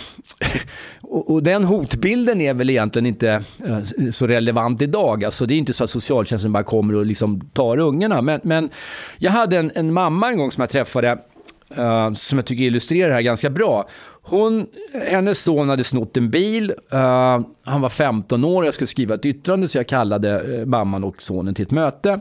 och, 1.10 1.32
och 1.32 1.44
den 1.44 1.64
hotbilden 1.64 2.42
är 2.42 2.54
väl 2.54 2.70
egentligen 2.70 3.06
inte 3.06 3.44
eh, 3.66 4.10
så 4.12 4.28
relevant 4.28 4.82
idag. 4.82 5.24
Alltså 5.24 5.46
det 5.46 5.54
är 5.54 5.58
inte 5.58 5.74
så 5.74 5.84
att 5.84 5.90
socialtjänsten 5.90 6.52
bara 6.52 6.64
kommer 6.64 6.96
och 6.96 7.06
liksom 7.06 7.50
tar 7.54 7.78
ungarna. 7.78 8.22
Men, 8.22 8.40
men 8.44 8.70
jag 9.18 9.32
hade 9.32 9.58
en, 9.58 9.72
en 9.76 9.94
mamma 9.94 10.32
en 10.32 10.38
gång 10.38 10.52
som 10.52 10.62
jag 10.62 10.70
träffade 10.70 11.18
eh, 11.76 12.14
som 12.14 12.38
jag 12.38 12.46
tycker 12.46 12.64
illustrerar 12.64 13.10
det 13.10 13.16
här 13.16 13.22
ganska 13.22 13.50
bra. 13.50 13.90
Hon, 14.22 14.68
hennes 14.94 15.44
son 15.44 15.70
hade 15.70 15.84
snott 15.84 16.18
en 16.18 16.30
bil. 16.30 16.72
uh, 16.72 17.40
han 17.64 17.82
var 17.82 17.90
15 17.90 18.44
år. 18.44 18.66
Jag 18.66 18.74
skulle 18.74 18.88
skriva 18.88 19.16
ett 19.16 19.26
yttrande 19.26 19.68
så 19.68 19.78
jag 19.78 19.88
kallade 19.88 20.44
uh, 20.44 20.66
mamman 20.66 21.04
och 21.04 21.22
sonen 21.24 21.54
till 21.54 21.66
ett 21.66 21.72
möte. 21.72 22.20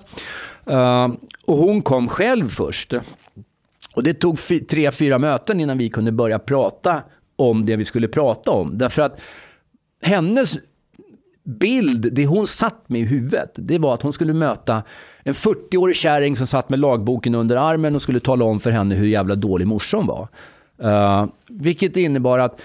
Eh, 0.66 1.08
och 1.46 1.56
hon 1.56 1.82
kom 1.82 2.08
själv 2.08 2.48
först. 2.48 2.94
Och 3.94 4.02
det 4.02 4.14
tog 4.14 4.38
tre, 4.68 4.90
fyra 4.90 5.18
möten 5.18 5.60
innan 5.60 5.78
vi 5.78 5.88
kunde 5.88 6.12
börja 6.12 6.38
prata 6.38 7.02
om 7.36 7.66
det 7.66 7.76
vi 7.76 7.84
skulle 7.84 8.08
prata 8.08 8.50
om. 8.50 8.78
Därför 8.78 9.02
att 9.02 9.20
hennes 10.02 10.58
bild, 11.44 12.12
det 12.12 12.26
hon 12.26 12.46
satt 12.46 12.88
med 12.88 13.00
i 13.00 13.04
huvudet, 13.04 13.52
det 13.54 13.78
var 13.78 13.94
att 13.94 14.02
hon 14.02 14.12
skulle 14.12 14.32
möta 14.32 14.82
en 15.22 15.34
40-årig 15.34 15.96
kärring 15.96 16.36
som 16.36 16.46
satt 16.46 16.70
med 16.70 16.78
lagboken 16.78 17.34
under 17.34 17.56
armen 17.56 17.94
och 17.94 18.02
skulle 18.02 18.20
tala 18.20 18.44
om 18.44 18.60
för 18.60 18.70
henne 18.70 18.94
hur 18.94 19.06
jävla 19.06 19.34
dålig 19.34 19.66
morsan 19.66 20.06
var. 20.06 20.28
Uh, 20.84 21.26
vilket 21.48 21.96
innebar 21.96 22.38
att 22.38 22.60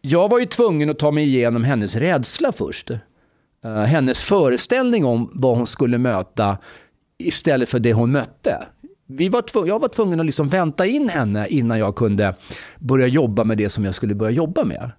jag 0.00 0.28
var 0.28 0.38
ju 0.38 0.46
tvungen 0.46 0.90
att 0.90 0.98
ta 0.98 1.10
mig 1.10 1.24
igenom 1.24 1.64
hennes 1.64 1.96
rädsla 1.96 2.52
först. 2.52 2.90
Uh, 2.90 2.98
hennes 3.70 4.20
föreställning 4.20 5.04
om 5.04 5.30
vad 5.32 5.56
hon 5.56 5.66
skulle 5.66 5.98
möta 5.98 6.58
istället 7.18 7.68
för 7.68 7.78
det 7.78 7.92
hon 7.92 8.12
mötte. 8.12 8.66
Vi 9.10 9.28
var 9.28 9.42
tvung, 9.42 9.66
jag 9.66 9.78
var 9.78 9.88
tvungen 9.88 10.20
att 10.20 10.26
liksom 10.26 10.48
vänta 10.48 10.86
in 10.86 11.08
henne 11.08 11.48
innan 11.48 11.78
jag 11.78 11.96
kunde 11.96 12.34
börja 12.78 13.06
jobba 13.06 13.44
med 13.44 13.58
det 13.58 13.68
som 13.68 13.84
jag 13.84 13.94
skulle 13.94 14.14
börja 14.14 14.30
jobba 14.30 14.64
med. 14.64 14.90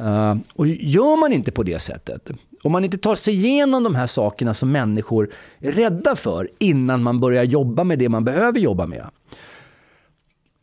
Uh, 0.00 0.36
och 0.54 0.66
gör 0.66 1.20
man 1.20 1.32
inte 1.32 1.52
på 1.52 1.62
det 1.62 1.78
sättet, 1.78 2.30
om 2.62 2.72
man 2.72 2.84
inte 2.84 2.98
tar 2.98 3.14
sig 3.14 3.34
igenom 3.34 3.84
de 3.84 3.94
här 3.94 4.06
sakerna 4.06 4.54
som 4.54 4.72
människor 4.72 5.30
är 5.58 5.72
rädda 5.72 6.16
för 6.16 6.50
innan 6.58 7.02
man 7.02 7.20
börjar 7.20 7.44
jobba 7.44 7.84
med 7.84 7.98
det 7.98 8.08
man 8.08 8.24
behöver 8.24 8.58
jobba 8.58 8.86
med, 8.86 9.06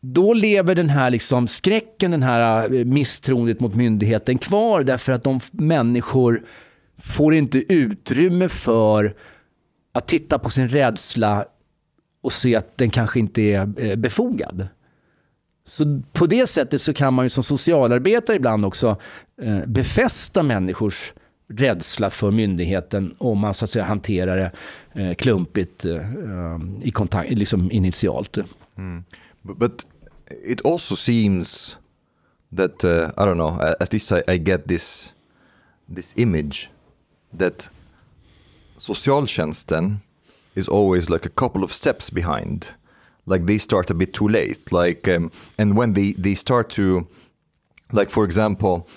då 0.00 0.34
lever 0.34 0.74
den 0.74 0.88
här 0.88 1.10
liksom 1.10 1.48
skräcken, 1.48 2.10
den 2.10 2.22
här 2.22 2.74
eh, 2.74 2.84
misstroendet 2.84 3.60
mot 3.60 3.74
myndigheten 3.74 4.38
kvar 4.38 4.82
därför 4.82 5.12
att 5.12 5.24
de 5.24 5.40
människor 5.50 6.42
får 6.98 7.34
inte 7.34 7.72
utrymme 7.72 8.48
för 8.48 9.14
att 9.92 10.08
titta 10.08 10.38
på 10.38 10.50
sin 10.50 10.68
rädsla 10.68 11.44
och 12.20 12.32
se 12.32 12.56
att 12.56 12.78
den 12.78 12.90
kanske 12.90 13.20
inte 13.20 13.42
är 13.42 13.84
eh, 13.84 13.96
befogad. 13.96 14.68
Så 15.64 16.02
på 16.12 16.26
det 16.26 16.46
sättet 16.46 16.82
så 16.82 16.94
kan 16.94 17.14
man 17.14 17.24
ju 17.24 17.30
som 17.30 17.42
socialarbetare 17.42 18.36
ibland 18.36 18.64
också 18.64 18.96
eh, 19.42 19.66
befästa 19.66 20.42
människors 20.42 21.12
rädsla 21.48 22.10
för 22.10 22.30
myndigheten 22.30 23.14
om 23.18 23.38
man 23.38 23.54
så 23.54 23.64
att 23.64 23.70
säga 23.70 23.84
hanterar 23.84 24.36
det 24.36 24.52
eh, 25.02 25.14
klumpigt 25.14 25.84
eh, 25.84 25.94
eh 25.94 26.58
i 26.82 26.90
kontakt, 26.90 27.30
liksom 27.30 27.70
initialt. 27.70 28.38
Mm. 28.76 29.04
But, 29.42 29.58
but 29.58 29.86
it 30.44 30.66
also 30.66 30.96
seems 30.96 31.78
that 32.56 32.84
uh, 32.84 33.10
I 33.16 33.26
don't 33.26 33.34
know. 33.34 33.60
At 33.80 33.92
least 33.92 34.12
I, 34.12 34.22
I 34.28 34.38
get 34.38 34.68
this 34.68 35.12
this 35.94 36.14
image 36.16 36.70
that 37.38 37.70
socialtjänsten 38.76 40.00
is 40.60 40.68
always 40.68 41.10
like 41.10 41.26
a 41.26 41.30
couple 41.30 41.64
of 41.64 41.72
steps 41.72 42.10
behind. 42.10 42.74
Like 43.26 43.46
they 43.46 43.58
start 43.58 43.90
a 43.90 43.94
bit 43.94 44.12
too 44.14 44.28
late. 44.28 44.72
Like 44.72 45.08
um, 45.08 45.30
and 45.58 45.76
when 45.76 45.94
they 45.94 46.12
they 46.12 46.34
start 46.34 46.70
to 46.70 47.06
like 47.92 48.10
for 48.10 48.24
example 48.24 48.88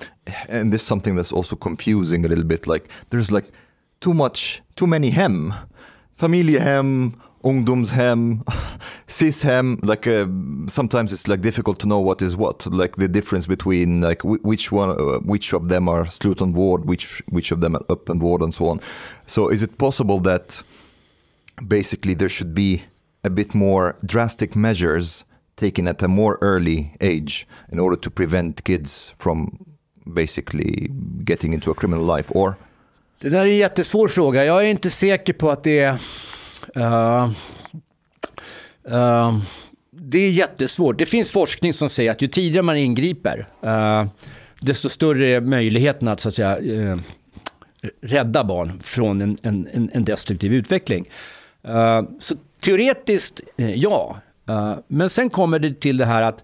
and 0.48 0.72
this 0.72 0.82
is 0.82 0.88
something 0.88 1.16
that's 1.16 1.32
also 1.32 1.56
confusing 1.56 2.26
a 2.26 2.28
little 2.28 2.44
bit 2.44 2.68
like 2.68 2.88
there's 3.10 3.32
like 3.32 3.46
too 4.02 4.14
much 4.14 4.62
too 4.76 4.88
many 4.88 5.10
hem 5.10 5.54
familjehem 6.20 7.14
ungdomshem 7.44 8.44
cishem 9.08 9.78
like 9.84 10.08
uh, 10.08 10.28
sometimes 10.68 11.12
it's 11.12 11.28
like 11.28 11.42
difficult 11.42 11.80
to 11.80 11.88
know 11.88 12.00
what 12.00 12.22
is 12.22 12.38
what 12.38 12.66
like 12.68 12.96
the 12.96 13.08
difference 13.08 13.46
between 13.46 14.02
like 14.02 14.22
wh- 14.22 14.44
which 14.46 14.72
one 14.72 14.92
uh, 14.92 15.20
which 15.20 15.54
of 15.54 15.68
them 15.68 15.90
are 15.90 16.06
slutenvård 16.06 16.86
which 16.86 17.22
which 17.30 17.52
of 17.52 17.60
them 17.60 17.76
are 17.76 17.86
up 17.90 18.10
and 18.10 18.22
ward, 18.22 18.42
and 18.42 18.54
so 18.54 18.68
on 18.68 18.80
so 19.28 19.50
is 19.50 19.62
it 19.62 19.78
possible 19.78 20.20
that 20.20 20.64
basically 21.62 22.16
there 22.16 22.30
should 22.30 22.54
be 22.54 22.82
a 23.24 23.30
bit 23.30 23.54
more 23.54 23.94
drastic 24.02 24.56
measures 24.56 25.26
taken 25.56 25.88
at 25.88 26.04
a 26.04 26.08
more 26.08 26.38
early 26.42 26.96
age 27.02 27.48
in 27.72 27.80
order 27.80 27.98
to 27.98 28.10
prevent 28.10 28.64
kids 28.64 29.14
from 29.20 29.66
basically 30.06 30.90
getting 31.28 31.54
into 31.54 31.72
a 31.72 31.74
criminal 31.74 32.18
life 32.18 32.32
or 32.36 32.56
Det 33.20 33.30
där 33.30 33.40
är 33.42 33.46
en 33.46 33.58
jättesvår 33.58 34.08
fråga. 34.08 34.46
Jag 34.46 34.64
är 34.64 34.68
inte 34.68 34.90
säker 34.90 35.34
på 35.34 35.52
att 35.52 35.64
det 35.64 35.80
är... 35.80 35.94
Uh, 36.78 37.32
uh, 38.92 39.40
det 39.92 40.20
är 40.20 40.30
jättesvårt. 40.30 40.98
Det 40.98 41.06
finns 41.06 41.32
forskning 41.32 41.74
som 41.74 41.90
säger 41.90 42.12
att 42.12 42.22
ju 42.22 42.28
tidigare 42.28 42.64
man 42.64 42.78
ingriper, 42.78 43.48
uh, 43.66 44.06
desto 44.60 44.90
större 44.90 45.28
är 45.28 45.42
möjligheten 45.42 46.08
att, 46.08 46.20
så 46.20 46.30
att 46.30 46.36
säga, 46.36 46.58
rädda 48.02 48.44
barn 48.44 48.80
från 48.84 49.22
en, 49.22 49.38
en, 49.42 49.68
en- 49.74 49.90
en 49.94 50.04
destruktiv 50.06 50.54
utveckling. 50.54 51.10
Eh, 51.68 52.02
så 52.20 52.36
teoretiskt, 52.60 53.42
eh, 53.58 53.72
ja. 53.72 54.18
Eh, 54.50 54.76
men 54.88 55.10
sen 55.10 55.30
kommer 55.30 55.60
det 55.60 55.80
till 55.82 55.98
det 55.98 56.06
här 56.06 56.22
att 56.22 56.44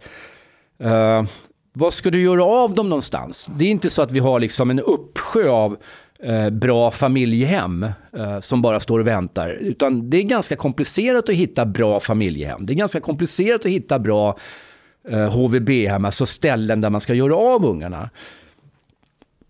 vad 1.73 1.93
ska 1.93 2.09
du 2.09 2.21
göra 2.21 2.45
av 2.45 2.73
dem 2.73 2.89
någonstans? 2.89 3.47
Det 3.57 3.65
är 3.65 3.69
inte 3.69 3.89
så 3.89 4.01
att 4.01 4.11
vi 4.11 4.19
har 4.19 4.39
liksom 4.39 4.69
en 4.69 4.79
uppsjö 4.79 5.49
av 5.49 5.77
eh, 6.23 6.49
bra 6.49 6.91
familjehem 6.91 7.83
eh, 8.17 8.39
som 8.41 8.61
bara 8.61 8.79
står 8.79 8.99
och 8.99 9.07
väntar. 9.07 9.49
Utan 9.49 10.09
det 10.09 10.17
är 10.17 10.23
ganska 10.23 10.55
komplicerat 10.55 11.29
att 11.29 11.35
hitta 11.35 11.65
bra 11.65 11.99
familjehem. 11.99 12.65
Det 12.65 12.73
är 12.73 12.75
ganska 12.75 12.99
komplicerat 12.99 13.65
att 13.65 13.71
hitta 13.71 13.99
bra 13.99 14.37
eh, 15.09 15.29
HVB-hem, 15.31 16.05
alltså 16.05 16.25
ställen 16.25 16.81
där 16.81 16.89
man 16.89 17.01
ska 17.01 17.13
göra 17.13 17.35
av 17.35 17.65
ungarna. 17.65 18.09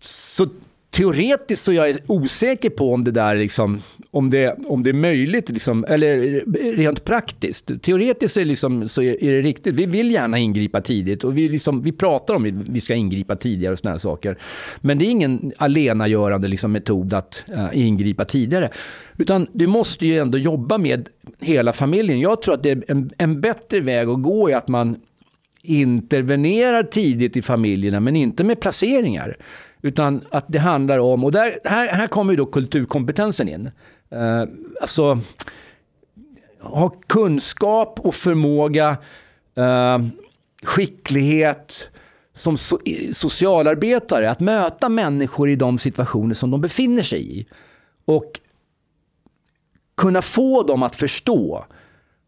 Så 0.01 0.47
teoretiskt 0.89 1.63
så 1.63 1.73
jag 1.73 1.89
är 1.89 1.99
osäker 2.07 2.69
på 2.69 2.93
om 2.93 3.03
det 3.03 3.11
där 3.11 3.35
liksom, 3.35 3.81
om 4.11 4.29
det, 4.29 4.55
om 4.65 4.83
det 4.83 4.89
är 4.89 4.93
möjligt, 4.93 5.49
liksom, 5.49 5.85
eller 5.87 6.43
rent 6.75 7.05
praktiskt. 7.05 7.81
Teoretiskt 7.81 8.37
är, 8.37 8.45
liksom, 8.45 8.89
så 8.89 9.01
är 9.01 9.23
är 9.23 9.31
det 9.31 9.41
riktigt. 9.41 9.75
Vi 9.75 9.85
vill 9.85 10.11
gärna 10.11 10.37
ingripa 10.37 10.81
tidigt 10.81 11.23
och 11.23 11.37
vi, 11.37 11.49
liksom, 11.49 11.81
vi 11.81 11.91
pratar 11.91 12.33
om 12.33 12.45
att 12.45 12.69
vi 12.69 12.81
ska 12.81 12.95
ingripa 12.95 13.35
tidigare 13.35 13.73
och 13.73 13.79
sådana 13.79 13.99
saker. 13.99 14.37
Men 14.81 14.97
det 14.97 15.05
är 15.05 15.09
ingen 15.09 15.51
alenagörande 15.57 16.47
liksom, 16.47 16.71
metod 16.71 17.13
att 17.13 17.43
uh, 17.49 17.69
ingripa 17.73 18.25
tidigare. 18.25 18.69
Utan 19.17 19.47
du 19.53 19.67
måste 19.67 20.05
ju 20.05 20.19
ändå 20.19 20.37
jobba 20.37 20.77
med 20.77 21.09
hela 21.39 21.73
familjen. 21.73 22.19
Jag 22.19 22.41
tror 22.41 22.53
att 22.53 22.63
det 22.63 22.71
är 22.71 22.83
en, 22.87 23.11
en 23.17 23.41
bättre 23.41 23.79
väg 23.79 24.09
att 24.09 24.21
gå 24.21 24.49
är 24.49 24.55
att 24.55 24.67
man 24.67 24.95
intervenerar 25.61 26.83
tidigt 26.83 27.37
i 27.37 27.41
familjerna, 27.41 27.99
men 27.99 28.15
inte 28.15 28.43
med 28.43 28.59
placeringar. 28.59 29.35
Utan 29.81 30.21
att 30.29 30.45
det 30.47 30.59
handlar 30.59 30.99
om, 30.99 31.23
och 31.23 31.31
där, 31.31 31.59
här, 31.63 31.87
här 31.87 32.07
kommer 32.07 32.33
ju 32.33 32.37
då 32.37 32.45
kulturkompetensen 32.45 33.49
in. 33.49 33.69
Eh, 34.11 34.43
alltså, 34.81 35.19
ha 36.59 36.89
kunskap 36.89 37.99
och 37.99 38.15
förmåga, 38.15 38.97
eh, 39.55 39.99
skicklighet 40.63 41.89
som 42.33 42.57
so 42.57 42.77
socialarbetare 43.13 44.31
att 44.31 44.39
möta 44.39 44.89
människor 44.89 45.49
i 45.49 45.55
de 45.55 45.77
situationer 45.77 46.33
som 46.33 46.51
de 46.51 46.61
befinner 46.61 47.03
sig 47.03 47.39
i. 47.39 47.45
Och 48.05 48.39
kunna 49.97 50.21
få 50.21 50.63
dem 50.63 50.83
att 50.83 50.95
förstå 50.95 51.65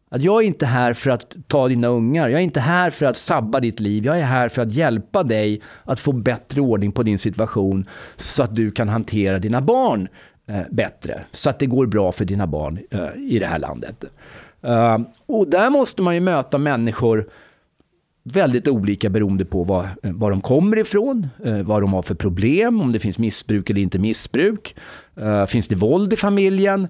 Att 0.09 0.21
jag 0.21 0.43
är 0.43 0.47
inte 0.47 0.65
här 0.65 0.93
för 0.93 1.11
att 1.11 1.35
ta 1.47 1.67
dina 1.67 1.87
ungar. 1.87 2.29
Jag 2.29 2.39
är 2.39 2.43
inte 2.43 2.59
här 2.59 2.91
för 2.91 3.05
att 3.05 3.17
sabba 3.17 3.59
ditt 3.59 3.79
liv. 3.79 4.05
Jag 4.05 4.19
är 4.19 4.25
här 4.25 4.49
för 4.49 4.61
att 4.61 4.73
hjälpa 4.73 5.23
dig 5.23 5.61
att 5.83 5.99
få 5.99 6.11
bättre 6.11 6.61
ordning 6.61 6.91
på 6.91 7.03
din 7.03 7.19
situation 7.19 7.85
så 8.15 8.43
att 8.43 8.55
du 8.55 8.71
kan 8.71 8.89
hantera 8.89 9.39
dina 9.39 9.61
barn 9.61 10.01
eh, 10.01 10.07
Eh, 10.51 10.61
bättre. 10.69 11.23
Så 11.31 11.49
att 11.49 11.59
det 11.59 11.65
går 11.65 11.85
bra 11.85 12.11
för 12.11 12.25
dina 12.25 12.47
barn 12.47 12.79
eh, 12.91 13.07
i 13.17 13.39
det 13.39 13.45
här 13.45 13.59
landet. 13.59 14.03
Eh, 14.61 14.97
och 15.25 15.47
där 15.47 15.69
måste 15.69 16.01
man 16.01 16.15
ju 16.15 16.21
möta 16.21 16.57
människor 16.57 17.29
väldigt 18.23 18.67
olika 18.67 19.09
beroende 19.09 19.45
på 19.45 19.63
var, 19.63 19.87
var 20.01 20.31
de 20.31 20.41
kommer 20.41 20.77
ifrån, 20.77 21.27
vad 21.63 21.81
de 21.81 21.93
har 21.93 22.01
för 22.01 22.15
problem, 22.15 22.81
om 22.81 22.91
det 22.91 22.99
finns 22.99 23.17
missbruk 23.17 23.69
eller 23.69 23.81
inte 23.81 23.99
missbruk. 23.99 24.75
Finns 25.47 25.67
det 25.67 25.75
våld 25.75 26.13
i 26.13 26.15
familjen? 26.15 26.87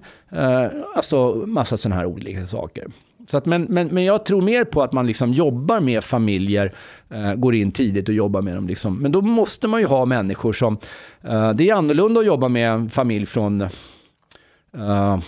Alltså 0.96 1.44
massa 1.46 1.76
sådana 1.76 1.96
här 1.96 2.06
olika 2.06 2.46
saker. 2.46 2.86
Så 3.28 3.36
att, 3.36 3.46
men, 3.46 3.62
men, 3.62 3.88
men 3.88 4.04
jag 4.04 4.24
tror 4.24 4.42
mer 4.42 4.64
på 4.64 4.82
att 4.82 4.92
man 4.92 5.06
liksom 5.06 5.32
jobbar 5.32 5.80
med 5.80 6.04
familjer, 6.04 6.74
eh, 7.10 7.34
går 7.34 7.54
in 7.54 7.72
tidigt 7.72 8.08
och 8.08 8.14
jobbar 8.14 8.42
med 8.42 8.54
dem. 8.54 8.68
Liksom. 8.68 8.98
Men 8.98 9.12
då 9.12 9.20
måste 9.20 9.68
man 9.68 9.80
ju 9.80 9.86
ha 9.86 10.04
människor 10.04 10.52
som... 10.52 10.78
Eh, 11.20 11.52
det 11.52 11.70
är 11.70 11.74
annorlunda 11.74 12.20
att 12.20 12.26
jobba 12.26 12.48
med 12.48 12.70
en 12.70 12.90
familj 12.90 13.26
från 13.26 13.60
eh, 13.60 15.18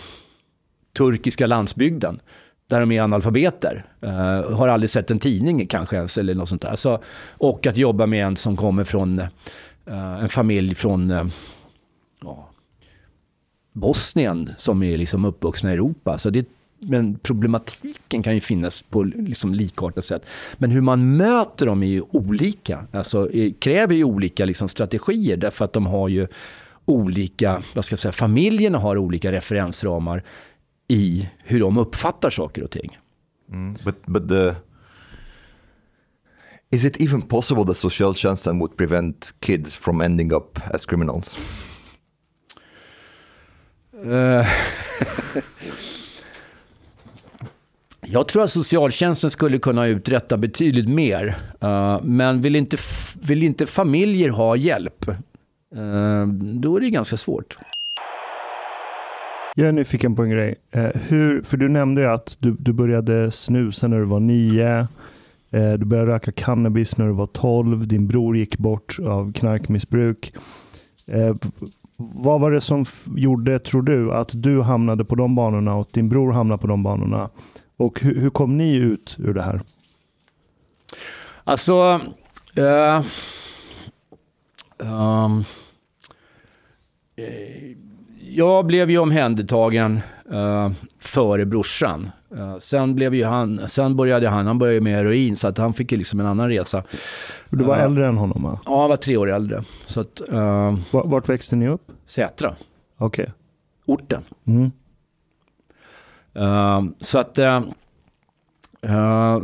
turkiska 0.97 1.47
landsbygden 1.47 2.21
där 2.67 2.81
de 2.81 2.93
är 2.93 3.03
analfabeter. 3.03 3.85
Eh, 4.01 4.57
har 4.57 4.69
aldrig 4.69 4.91
sett 4.91 5.11
en 5.11 5.19
tidning 5.19 5.67
kanske 5.67 5.97
ens 5.97 6.19
eller 6.19 6.35
något 6.35 6.49
sånt 6.49 6.63
där. 6.63 6.77
Så, 6.77 7.03
och 7.29 7.67
att 7.67 7.77
jobba 7.77 8.07
med 8.07 8.27
en 8.27 8.37
som 8.37 8.57
kommer 8.57 8.85
från 8.85 9.19
eh, 9.19 10.23
en 10.23 10.29
familj 10.29 10.75
från 10.75 11.11
uh, 11.11 11.27
Bosnien 13.73 14.51
som 14.59 14.83
är 14.83 14.97
liksom 14.97 15.25
uppvuxna 15.25 15.71
i 15.71 15.75
Europa. 15.75 16.19
Så 16.19 16.31
det, 16.31 16.47
men 16.87 17.19
problematiken 17.19 18.23
kan 18.23 18.35
ju 18.35 18.41
finnas 18.41 18.83
på 18.83 19.03
liksom 19.03 19.55
likartat 19.55 20.05
sätt. 20.05 20.27
Men 20.59 20.71
hur 20.71 20.81
man 20.81 21.17
möter 21.17 21.67
dem 21.67 21.83
är 21.83 21.87
ju 21.87 22.03
olika. 22.11 22.87
Alltså 22.93 23.31
kräver 23.59 23.95
ju 23.95 24.05
olika 24.05 24.45
liksom 24.45 24.69
strategier 24.69 25.37
därför 25.37 25.65
att 25.65 25.73
de 25.73 25.87
har 25.87 26.09
ju 26.09 26.27
olika, 26.85 27.63
vad 27.75 27.85
ska 27.85 27.93
jag 27.93 28.01
säga, 28.01 28.13
familjerna 28.13 28.79
har 28.79 28.99
olika 28.99 29.33
referensramar 29.33 30.23
i 30.89 31.29
hur 31.39 31.61
de 31.61 31.79
uppfattar 31.79 32.31
saker 32.31 32.63
och 32.63 32.71
ting. 32.71 32.99
Mm, 33.51 33.75
but, 33.85 34.07
but 34.07 34.29
the, 34.29 34.55
is 36.71 36.85
it 36.85 37.03
even 37.03 37.23
possible 37.23 37.65
that 37.65 37.77
socialtjänsten 37.77 38.59
would 38.59 38.77
prevent 38.77 39.35
kids 39.41 39.77
from 39.77 40.01
ending 40.01 40.33
up 40.33 40.59
as 40.75 40.87
criminals? 40.87 41.37
Uh, 44.07 44.47
jag 48.07 48.29
tror 48.29 48.43
att 48.43 48.51
socialtjänsten 48.51 49.31
skulle 49.31 49.59
kunna 49.59 49.87
uträtta 49.87 50.37
betydligt 50.37 50.89
mer. 50.89 51.37
Uh, 51.65 52.03
men 52.03 52.41
vill 52.41 52.57
inte, 52.57 52.77
vill 53.21 53.43
inte 53.43 53.67
familjer 53.67 54.29
ha 54.29 54.57
hjälp, 54.57 55.09
uh, 55.09 56.27
då 56.37 56.77
är 56.77 56.81
det 56.81 56.91
ganska 56.91 57.17
svårt. 57.17 57.59
Jag 59.55 59.69
är 59.69 59.73
nyfiken 59.73 60.17
på 60.17 60.23
en 60.23 60.31
grej. 60.31 60.55
Uh, 60.77 60.89
hur, 61.09 61.43
för 61.43 61.57
du 61.57 61.69
nämnde 61.69 62.01
ju 62.01 62.07
att 62.07 62.37
du, 62.39 62.57
du 62.59 62.73
började 62.73 63.31
snusa 63.31 63.89
när 63.89 63.99
du 63.99 64.05
var 64.05 64.21
nio. 64.21 64.89
Du 65.79 65.85
började 65.85 66.13
röka 66.13 66.33
cannabis 66.33 66.99
när 66.99 67.07
du 67.07 67.13
var 67.13 67.27
tolv. 67.27 67.87
Din 67.87 68.07
bror 68.07 68.37
gick 68.37 68.59
bort 68.59 68.97
av 69.07 69.33
knarkmissbruk. 69.33 70.33
Eh, 71.07 71.37
vad 71.97 72.41
var 72.41 72.51
det 72.51 72.61
som 72.61 72.85
gjorde, 73.17 73.59
tror 73.59 73.83
du, 73.83 74.13
att 74.13 74.31
du 74.35 74.63
hamnade 74.63 75.05
på 75.05 75.15
de 75.15 75.35
banorna 75.35 75.75
och 75.75 75.89
din 75.93 76.09
bror 76.09 76.33
hamnade 76.33 76.61
på 76.61 76.67
de 76.67 76.83
banorna? 76.83 77.31
Och 77.77 78.01
hur, 78.01 78.21
hur 78.21 78.31
kom 78.31 78.57
ni 78.57 78.75
ut 78.75 79.17
ur 79.19 79.35
det 79.35 79.43
här? 79.43 79.61
Alltså... 81.45 82.01
Uh, 82.59 83.03
um, 84.79 85.45
jag 88.21 88.67
blev 88.67 88.91
ju 88.91 88.99
omhändertagen 88.99 90.01
uh, 90.33 90.71
före 90.99 91.45
brorsan. 91.45 92.11
Uh, 92.33 92.59
sen, 92.59 92.95
blev 92.95 93.15
ju 93.15 93.25
han, 93.25 93.69
sen 93.69 93.97
började 93.97 94.29
han, 94.29 94.47
han 94.47 94.59
började 94.59 94.81
med 94.81 94.95
heroin 94.97 95.37
så 95.37 95.49
att 95.49 95.59
han 95.59 95.75
fick 95.75 95.93
ju 95.93 95.99
liksom 95.99 96.21
en 96.21 96.27
annan 96.27 96.49
resa. 96.49 96.83
Du 97.51 97.65
var 97.65 97.77
äldre 97.77 98.09
än 98.09 98.17
honom 98.17 98.43
va? 98.43 98.61
Ja, 98.67 98.81
han 98.81 98.91
var 98.91 98.97
tre 98.97 99.17
år 99.17 99.31
äldre. 99.31 99.63
Så 99.87 100.01
att, 100.01 100.23
uh, 100.33 100.79
Vart 100.91 101.29
växte 101.29 101.57
ni 101.57 101.69
upp? 101.69 101.93
Sätra. 102.07 102.55
Okej. 102.99 103.23
Okay. 103.23 103.35
Orten. 103.87 104.23
Mm. 104.47 104.71
Ehm, 106.35 106.95
så 107.01 107.19
att... 107.19 107.39
Eh, 107.39 107.63
eh, 108.83 109.35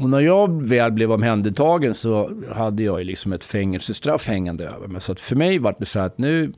och 0.00 0.10
när 0.10 0.20
jag 0.20 0.62
väl 0.62 0.92
blev 0.92 1.12
omhändertagen 1.12 1.94
så 1.94 2.30
hade 2.52 2.82
jag 2.82 2.98
ju 2.98 3.04
liksom 3.04 3.32
ett 3.32 3.44
fängelsestraff 3.44 4.26
hängande 4.26 4.68
över 4.68 4.88
mig. 4.88 5.00
Så 5.00 5.12
att 5.12 5.20
för 5.20 5.36
mig 5.36 5.58
var 5.58 5.76
det 5.78 5.86
så 5.86 6.00
att 6.00 6.18
nu 6.18 6.52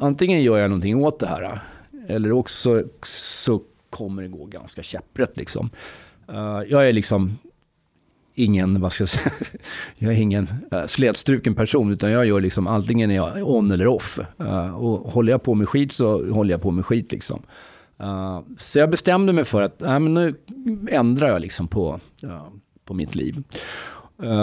antingen 0.00 0.42
gör 0.42 0.58
jag 0.58 0.70
någonting 0.70 0.96
åt 1.04 1.18
det 1.18 1.26
här 1.26 1.60
eller 2.08 2.32
också 2.32 2.82
så 3.02 3.62
kommer 3.90 4.22
det 4.22 4.28
gå 4.28 4.44
ganska 4.44 4.82
käpprätt 4.82 5.36
liksom. 5.36 5.70
Uh, 6.30 6.62
jag 6.68 6.88
är 6.88 6.92
liksom 6.92 7.38
ingen, 8.34 8.80
vad 8.80 8.92
ska 8.92 9.02
jag 9.02 9.08
säga, 9.08 9.32
jag 9.96 10.12
är 10.12 10.18
ingen 10.18 10.48
uh, 10.72 10.86
slätstruken 10.86 11.54
person 11.54 11.92
utan 11.92 12.10
jag 12.10 12.26
gör 12.26 12.40
liksom 12.40 12.66
antingen 12.66 13.10
är 13.10 13.14
jag 13.14 13.50
on 13.50 13.70
eller 13.70 13.86
off. 13.86 14.18
Uh, 14.40 14.74
och 14.74 15.12
håller 15.12 15.32
jag 15.32 15.42
på 15.42 15.54
med 15.54 15.68
skit 15.68 15.92
så 15.92 16.32
håller 16.32 16.50
jag 16.50 16.62
på 16.62 16.70
med 16.70 16.86
skit 16.86 17.12
liksom. 17.12 17.42
Uh, 18.02 18.40
så 18.58 18.78
jag 18.78 18.90
bestämde 18.90 19.32
mig 19.32 19.44
för 19.44 19.62
att 19.62 19.82
äh, 19.82 19.98
men 19.98 20.14
nu 20.14 20.34
ändrar 20.90 21.28
jag 21.28 21.40
liksom 21.40 21.68
på, 21.68 22.00
på 22.84 22.94
mitt 22.94 23.14
liv. 23.14 23.42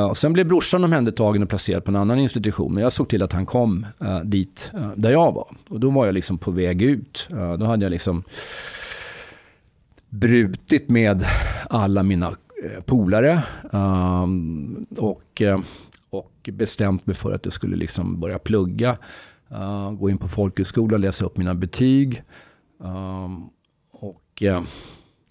Och 0.09 0.17
sen 0.17 0.33
blev 0.33 0.47
brorsan 0.47 0.83
omhändertagen 0.83 1.43
och 1.43 1.49
placerad 1.49 1.85
på 1.85 1.91
en 1.91 1.95
annan 1.95 2.19
institution. 2.19 2.73
Men 2.73 2.83
jag 2.83 2.93
såg 2.93 3.09
till 3.09 3.23
att 3.23 3.33
han 3.33 3.45
kom 3.45 3.85
dit 4.23 4.71
där 4.95 5.11
jag 5.11 5.31
var. 5.31 5.55
Och 5.69 5.79
då 5.79 5.89
var 5.89 6.05
jag 6.05 6.13
liksom 6.13 6.37
på 6.37 6.51
väg 6.51 6.81
ut. 6.81 7.27
då 7.59 7.65
hade 7.65 7.85
jag 7.85 7.91
liksom 7.91 8.23
brutit 10.09 10.89
med 10.89 11.25
alla 11.69 12.03
mina 12.03 12.35
polare. 12.85 13.43
Um, 13.71 14.85
och, 14.97 15.41
och 16.09 16.49
bestämt 16.51 17.05
mig 17.05 17.15
för 17.15 17.31
att 17.31 17.45
jag 17.45 17.53
skulle 17.53 17.75
liksom 17.75 18.19
börja 18.19 18.39
plugga. 18.39 18.97
gå 19.99 20.09
in 20.09 20.17
på 20.17 20.27
folkhögskola, 20.27 20.97
läsa 20.97 21.25
upp 21.25 21.37
mina 21.37 21.53
betyg. 21.53 22.23
Um, 22.77 23.49
och 23.91 24.43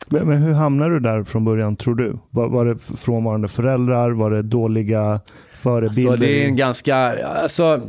men, 0.09 0.29
men, 0.29 0.39
hur 0.39 0.53
hamnade 0.53 0.95
du 0.95 1.01
där 1.01 1.23
från 1.23 1.45
början 1.45 1.77
tror 1.77 1.95
du? 1.95 2.19
Var, 2.31 2.49
var 2.49 2.65
det 2.65 2.79
frånvarande 2.79 3.49
föräldrar? 3.49 4.11
Var 4.11 4.31
det 4.31 4.43
dåliga 4.43 5.21
förebilder? 5.53 6.11
Alltså, 6.11 6.27
det 6.27 6.43
är 6.43 6.47
en 6.47 6.57
ganska, 6.57 6.97
alltså, 7.27 7.81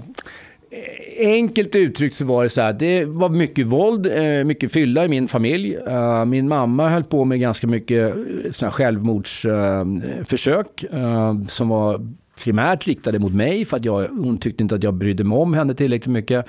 Eh, 0.74 1.28
enkelt 1.28 1.76
uttryckt 1.76 2.16
så 2.16 2.26
var 2.26 2.44
det 2.44 2.50
så 2.50 2.62
här, 2.62 2.74
det 2.74 3.06
var 3.06 3.30
mycket 3.30 3.68
våld, 3.68 4.06
eh, 4.06 4.44
mycket 4.44 4.72
fylla 4.72 5.06
i 5.06 5.08
min 5.08 5.28
familj. 5.28 5.76
Eh, 5.76 6.26
min 6.26 6.48
mamma 6.48 6.90
höll 6.90 7.04
på 7.04 7.26
med 7.26 7.40
ganska 7.40 7.68
mycket 7.68 8.16
såna 8.52 8.72
självmordsförsök 8.72 10.86
som 11.48 11.70
var 11.70 12.08
primärt 12.44 12.88
riktade 12.88 13.20
mot 13.20 13.34
mig 13.34 13.66
för 13.66 13.78
att 13.78 13.86
jag, 13.86 14.08
hon 14.08 14.38
tyckte 14.38 14.64
inte 14.64 14.76
att 14.76 14.84
jag 14.84 14.94
brydde 14.94 15.24
mig 15.24 15.38
om 15.38 15.54
henne 15.54 15.76
tillräckligt 15.76 16.14
mycket. 16.14 16.46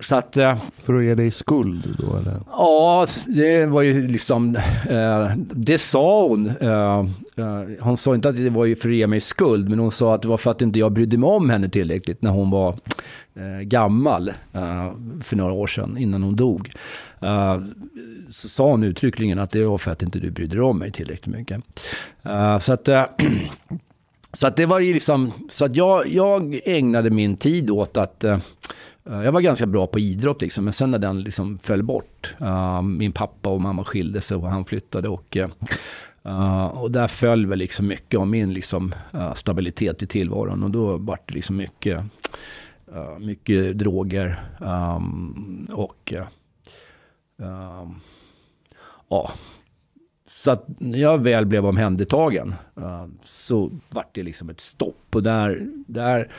Så 0.00 0.16
att, 0.16 0.36
eh, 0.36 0.58
För 0.78 0.94
att 0.94 1.04
ge 1.04 1.14
dig 1.14 1.30
skuld 1.30 1.96
då 1.98 2.16
eller? 2.16 2.40
Ja, 2.50 3.06
det 3.26 3.66
var 3.66 3.82
ju 3.82 4.08
liksom, 4.08 4.56
eh, 4.88 5.30
det 5.36 5.78
sa 5.78 6.26
hon. 6.26 6.46
Eh, 6.46 7.04
hon 7.80 7.96
sa 7.96 8.14
inte 8.14 8.28
att 8.28 8.36
det 8.36 8.50
var 8.50 8.74
för 8.74 8.88
att 8.88 8.94
ge 8.94 9.06
mig 9.06 9.20
skuld, 9.20 9.68
men 9.68 9.78
hon 9.78 9.92
sa 9.92 10.14
att 10.14 10.22
det 10.22 10.28
var 10.28 10.36
för 10.36 10.50
att 10.50 10.62
inte 10.62 10.78
jag 10.78 10.92
brydde 10.92 11.18
mig 11.18 11.28
om 11.28 11.50
henne 11.50 11.68
tillräckligt 11.68 12.22
när 12.22 12.30
hon 12.30 12.50
var 12.50 12.74
gammal 13.62 14.32
för 15.22 15.36
några 15.36 15.52
år 15.52 15.66
sedan, 15.66 15.98
innan 15.98 16.22
hon 16.22 16.36
dog. 16.36 16.70
Så 18.30 18.48
sa 18.48 18.70
hon 18.70 18.84
uttryckligen 18.84 19.38
att 19.38 19.50
det 19.50 19.64
var 19.64 19.78
för 19.78 19.90
att 19.90 20.02
inte 20.02 20.18
du 20.18 20.30
brydde 20.30 20.56
dig 20.56 20.64
om 20.64 20.78
mig 20.78 20.92
tillräckligt 20.92 21.36
mycket. 21.36 21.60
Så 22.60 22.72
att 22.72 22.88
så 24.32 24.46
att 24.46 24.56
det 24.56 24.66
var 24.66 24.78
ju 24.78 24.92
liksom, 24.92 25.32
så 25.50 25.64
att 25.64 25.76
jag, 25.76 26.08
jag 26.08 26.60
ägnade 26.64 27.10
min 27.10 27.36
tid 27.36 27.70
åt 27.70 27.96
att 27.96 28.24
Eh, 28.24 28.38
Eh, 29.06 29.22
jag 29.22 29.32
var 29.32 29.40
ganska 29.40 29.66
bra 29.66 29.86
på 29.86 29.98
idrott 29.98 30.42
liksom, 30.42 30.64
men 30.64 30.72
sen 30.72 30.90
när 30.90 30.98
den 30.98 31.20
liksom 31.20 31.58
föll 31.58 31.82
bort. 31.82 32.34
Uh, 32.42 32.82
min 32.82 33.12
pappa 33.12 33.50
och 33.50 33.60
mamma 33.60 33.84
skilde 33.84 34.20
sig 34.20 34.36
och 34.36 34.50
han 34.50 34.64
flyttade 34.64 35.08
och, 35.08 35.36
uh, 36.24 36.66
och 36.66 36.90
där 36.90 37.08
föll 37.08 37.46
väl 37.46 37.58
liksom 37.58 37.86
mycket 37.86 38.20
av 38.20 38.26
min 38.26 38.54
liksom, 38.54 38.94
uh, 39.14 39.34
stabilitet 39.34 40.02
i 40.02 40.06
tillvaron 40.06 40.62
och 40.62 40.70
då 40.70 40.96
var 40.96 41.18
det 41.26 41.34
liksom 41.34 41.56
mycket, 41.56 42.04
mycket 43.18 43.78
droger 43.78 44.44
um, 44.60 45.68
och 45.72 46.14
ja. 49.08 49.30
Så 50.28 50.50
att 50.50 50.64
när 50.80 50.98
jag 50.98 51.18
väl 51.18 51.46
blev 51.46 51.66
omhändertagen 51.66 52.54
så 53.24 53.70
vart 53.90 54.14
det 54.14 54.22
liksom 54.22 54.50
ett 54.50 54.60
stopp 54.60 55.14
och 55.14 55.22
där, 55.22 55.66
där 55.86 56.32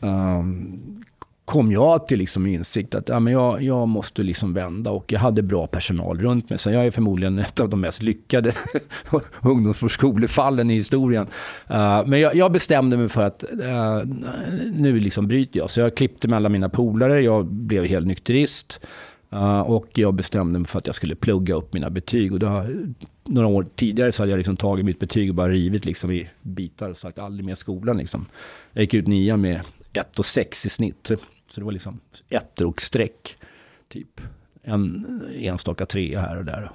um, 0.00 1.02
kom 1.46 1.72
jag 1.72 2.06
till 2.06 2.18
liksom 2.18 2.46
insikt 2.46 2.94
att 2.94 3.08
ja, 3.08 3.20
men 3.20 3.32
jag, 3.32 3.62
jag 3.62 3.88
måste 3.88 4.22
liksom 4.22 4.54
vända 4.54 4.90
och 4.90 5.12
jag 5.12 5.20
hade 5.20 5.42
bra 5.42 5.66
personal 5.66 6.20
runt 6.20 6.50
mig. 6.50 6.58
Så 6.58 6.70
jag 6.70 6.86
är 6.86 6.90
förmodligen 6.90 7.38
ett 7.38 7.60
av 7.60 7.68
de 7.68 7.80
mest 7.80 8.02
lyckade 8.02 8.52
ungdomsvårdsskolefallen 9.42 10.70
i 10.70 10.74
historien. 10.74 11.26
Uh, 11.70 12.06
men 12.06 12.20
jag, 12.20 12.34
jag, 12.34 12.52
bestämde 12.52 12.96
mig 12.96 13.08
för 13.08 13.22
att 13.22 13.44
uh, 13.52 14.02
nu 14.74 15.00
liksom 15.00 15.28
bryter 15.28 15.58
jag. 15.58 15.70
Så 15.70 15.80
jag 15.80 15.96
klippte 15.96 16.28
med 16.28 16.36
alla 16.36 16.48
mina 16.48 16.68
polare, 16.68 17.20
jag 17.20 17.46
blev 17.46 17.84
helt 17.84 18.06
nykterist. 18.06 18.80
Uh, 19.32 19.60
och 19.60 19.86
jag 19.94 20.14
bestämde 20.14 20.58
mig 20.58 20.68
för 20.68 20.78
att 20.78 20.86
jag 20.86 20.94
skulle 20.94 21.14
plugga 21.14 21.54
upp 21.54 21.72
mina 21.72 21.90
betyg. 21.90 22.32
Och 22.32 22.38
då, 22.38 22.64
några 23.24 23.48
år 23.48 23.66
tidigare 23.76 24.12
så 24.12 24.22
hade 24.22 24.32
jag 24.32 24.38
liksom 24.38 24.56
tagit 24.56 24.84
mitt 24.84 24.98
betyg 24.98 25.28
och 25.28 25.34
bara 25.34 25.48
rivit 25.48 25.84
liksom 25.84 26.10
i 26.10 26.28
bitar 26.42 26.90
och 26.90 26.96
sagt 26.96 27.18
aldrig 27.18 27.46
mer 27.46 27.54
skolan. 27.54 27.98
Liksom. 27.98 28.26
Jag 28.72 28.82
gick 28.82 28.94
ut 28.94 29.06
nian 29.06 29.40
med 29.40 29.60
1 29.92 30.18
och 30.18 30.26
6 30.26 30.66
i 30.66 30.68
snitt. 30.68 31.10
Så 31.56 31.60
det 31.60 31.64
var 31.64 31.72
liksom 31.72 32.00
ettor 32.28 32.66
och 32.66 32.82
streck. 32.82 33.36
Typ 33.88 34.20
en 34.62 35.22
enstaka 35.38 35.86
trea 35.86 36.20
här 36.20 36.36
och 36.36 36.44
där. 36.44 36.70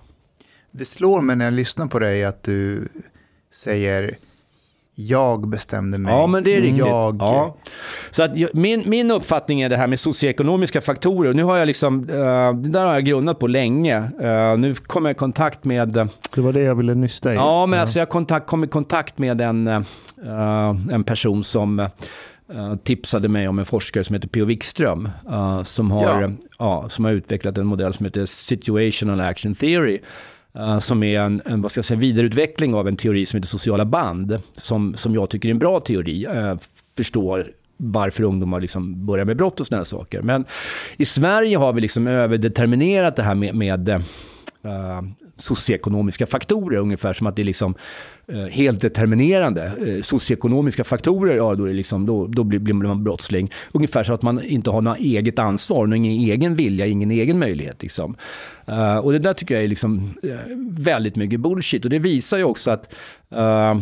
Det 0.71 0.85
slår 0.85 1.21
mig 1.21 1.35
när 1.35 1.45
jag 1.45 1.53
lyssnar 1.53 1.87
på 1.87 1.99
dig 1.99 2.25
att 2.25 2.43
du 2.43 2.87
säger 3.53 4.17
jag 4.95 5.47
bestämde 5.47 5.97
mig. 5.97 6.13
Ja, 6.13 6.27
men 6.27 6.43
det 6.43 6.55
är 6.55 6.61
riktigt. 6.61 6.77
Jag... 6.77 7.17
Ja. 7.19 7.55
Så 8.11 8.23
att 8.23 8.31
min, 8.53 8.83
min 8.89 9.11
uppfattning 9.11 9.61
är 9.61 9.69
det 9.69 9.77
här 9.77 9.87
med 9.87 9.99
socioekonomiska 9.99 10.81
faktorer. 10.81 11.33
Nu 11.33 11.43
har 11.43 11.57
jag 11.57 11.65
liksom, 11.65 12.09
uh, 12.09 12.53
det 12.53 12.69
där 12.69 12.85
har 12.85 12.93
jag 12.93 13.05
grundat 13.05 13.39
på 13.39 13.47
länge. 13.47 13.97
Uh, 13.99 14.57
nu 14.57 14.73
kommer 14.73 15.09
jag 15.09 15.15
i 15.15 15.17
kontakt 15.17 15.63
med... 15.63 15.97
Uh, 15.97 16.05
det 16.35 16.41
var 16.41 16.53
det 16.53 16.61
jag 16.61 16.75
ville 16.75 16.95
nysta 16.95 17.33
i. 17.33 17.35
Ja, 17.35 17.65
men 17.65 17.77
ja. 17.77 17.81
Alltså 17.81 17.99
jag 17.99 18.09
kontakt, 18.09 18.47
kom 18.47 18.63
i 18.63 18.67
kontakt 18.67 19.17
med 19.17 19.41
en, 19.41 19.67
en 20.91 21.03
person 21.03 21.43
som 21.43 21.79
Uh, 21.79 21.87
tipsade 22.83 23.27
mig 23.27 23.47
om 23.47 23.59
en 23.59 23.65
forskare 23.65 24.03
som 24.03 24.13
heter 24.13 24.27
P.O. 24.27 24.45
Wikström. 24.45 25.09
Uh, 25.29 25.63
som, 25.63 25.91
har, 25.91 26.35
ja. 26.59 26.81
Uh, 26.81 26.87
som 26.87 27.05
har 27.05 27.11
utvecklat 27.11 27.57
en 27.57 27.65
modell 27.65 27.93
som 27.93 28.05
heter 28.05 28.25
Situational 28.25 29.21
Action 29.21 29.55
Theory. 29.55 29.99
Uh, 30.55 30.79
som 30.79 31.03
är 31.03 31.19
en, 31.19 31.41
en 31.45 31.61
vad 31.61 31.71
ska 31.71 31.79
jag 31.79 31.85
säga, 31.85 31.99
vidareutveckling 31.99 32.73
av 32.73 32.87
en 32.87 32.95
teori 32.95 33.25
som 33.25 33.37
heter 33.37 33.47
sociala 33.47 33.85
band. 33.85 34.39
Som, 34.57 34.95
som 34.97 35.13
jag 35.13 35.29
tycker 35.29 35.49
är 35.49 35.51
en 35.51 35.59
bra 35.59 35.79
teori. 35.79 36.27
Förstår 36.97 37.51
varför 37.77 38.23
ungdomar 38.23 38.61
liksom 38.61 39.05
börjar 39.05 39.25
med 39.25 39.37
brott 39.37 39.59
och 39.59 39.67
sådana 39.67 39.85
saker. 39.85 40.21
Men 40.21 40.45
i 40.97 41.05
Sverige 41.05 41.57
har 41.57 41.73
vi 41.73 41.81
liksom 41.81 42.07
överdeterminerat 42.07 43.15
det 43.15 43.23
här 43.23 43.35
med, 43.35 43.55
med 43.55 43.89
uh, 43.89 43.99
socioekonomiska 45.41 46.25
faktorer. 46.25 46.77
Ungefär 46.77 47.13
som 47.13 47.27
att 47.27 47.35
det 47.35 47.41
är 47.41 47.43
liksom 47.43 47.75
eh, 48.27 48.45
helt 48.45 48.81
determinerande. 48.81 49.71
Eh, 49.87 50.01
socioekonomiska 50.01 50.83
faktorer, 50.83 51.35
ja 51.35 51.55
då, 51.55 51.65
är 51.65 51.73
liksom, 51.73 52.05
då, 52.05 52.27
då 52.27 52.43
blir, 52.43 52.59
blir, 52.59 52.73
man 52.73 53.03
brottsling. 53.03 53.51
Ungefär 53.71 54.03
så 54.03 54.13
att 54.13 54.21
man 54.21 54.43
inte 54.43 54.69
har 54.69 54.81
något 54.81 54.99
eget 54.99 55.39
ansvar, 55.39 55.95
ingen 55.95 56.31
egen 56.31 56.55
vilja, 56.55 56.85
ingen 56.85 57.11
egen 57.11 57.39
möjlighet. 57.39 57.81
Liksom. 57.81 58.15
Uh, 58.69 58.97
och 58.97 59.11
det 59.11 59.19
där 59.19 59.33
tycker 59.33 59.55
jag 59.55 59.63
är 59.63 59.67
liksom, 59.67 60.13
uh, 60.23 60.35
väldigt 60.69 61.15
mycket 61.15 61.39
bullshit. 61.39 61.83
Och 61.83 61.89
det 61.89 61.99
visar 61.99 62.37
ju 62.37 62.43
också 62.43 62.71
att 62.71 62.93
uh, 63.33 63.81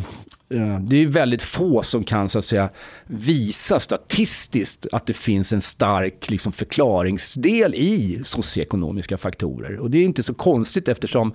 det 0.79 0.97
är 0.97 1.05
väldigt 1.05 1.43
få 1.43 1.83
som 1.83 2.03
kan 2.03 2.29
så 2.29 2.39
att 2.39 2.45
säga, 2.45 2.69
visa 3.07 3.79
statistiskt 3.79 4.87
att 4.91 5.05
det 5.05 5.13
finns 5.13 5.53
en 5.53 5.61
stark 5.61 6.29
liksom, 6.29 6.51
förklaringsdel 6.51 7.75
i 7.75 8.21
socioekonomiska 8.23 9.17
faktorer. 9.17 9.79
Och 9.79 9.91
det 9.91 9.97
är 9.97 10.03
inte 10.03 10.23
så 10.23 10.33
konstigt 10.33 10.87
eftersom 10.87 11.33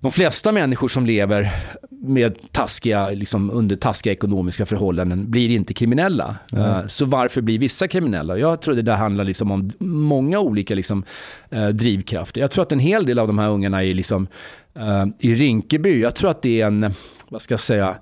de 0.00 0.12
flesta 0.12 0.52
människor 0.52 0.88
som 0.88 1.06
lever 1.06 1.50
med 1.90 2.52
taskiga, 2.52 3.10
liksom 3.10 3.50
under 3.50 3.76
taskiga 3.76 4.12
ekonomiska 4.12 4.66
förhållanden 4.66 5.30
blir 5.30 5.50
inte 5.50 5.74
kriminella. 5.74 6.36
Mm. 6.52 6.88
Så 6.88 7.04
varför 7.04 7.40
blir 7.40 7.58
vissa 7.58 7.88
kriminella? 7.88 8.38
Jag 8.38 8.62
tror 8.62 8.74
det 8.74 8.82
där 8.82 8.94
handlar 8.94 9.24
liksom 9.24 9.50
om 9.50 9.72
många 9.78 10.38
olika 10.38 10.74
liksom, 10.74 11.04
uh, 11.54 11.68
drivkrafter. 11.68 12.40
Jag 12.40 12.50
tror 12.50 12.62
att 12.62 12.72
en 12.72 12.78
hel 12.78 13.06
del 13.06 13.18
av 13.18 13.26
de 13.26 13.38
här 13.38 13.48
ungarna 13.48 13.84
är 13.84 13.94
liksom, 13.94 14.26
uh, 14.76 15.06
i 15.18 15.34
Rinkeby. 15.34 16.00
Jag 16.00 16.14
tror 16.14 16.30
att 16.30 16.42
det 16.42 16.60
är 16.60 16.66
en, 16.66 16.94
vad 17.28 17.42
ska 17.42 17.52
jag 17.52 17.60
säga, 17.60 17.96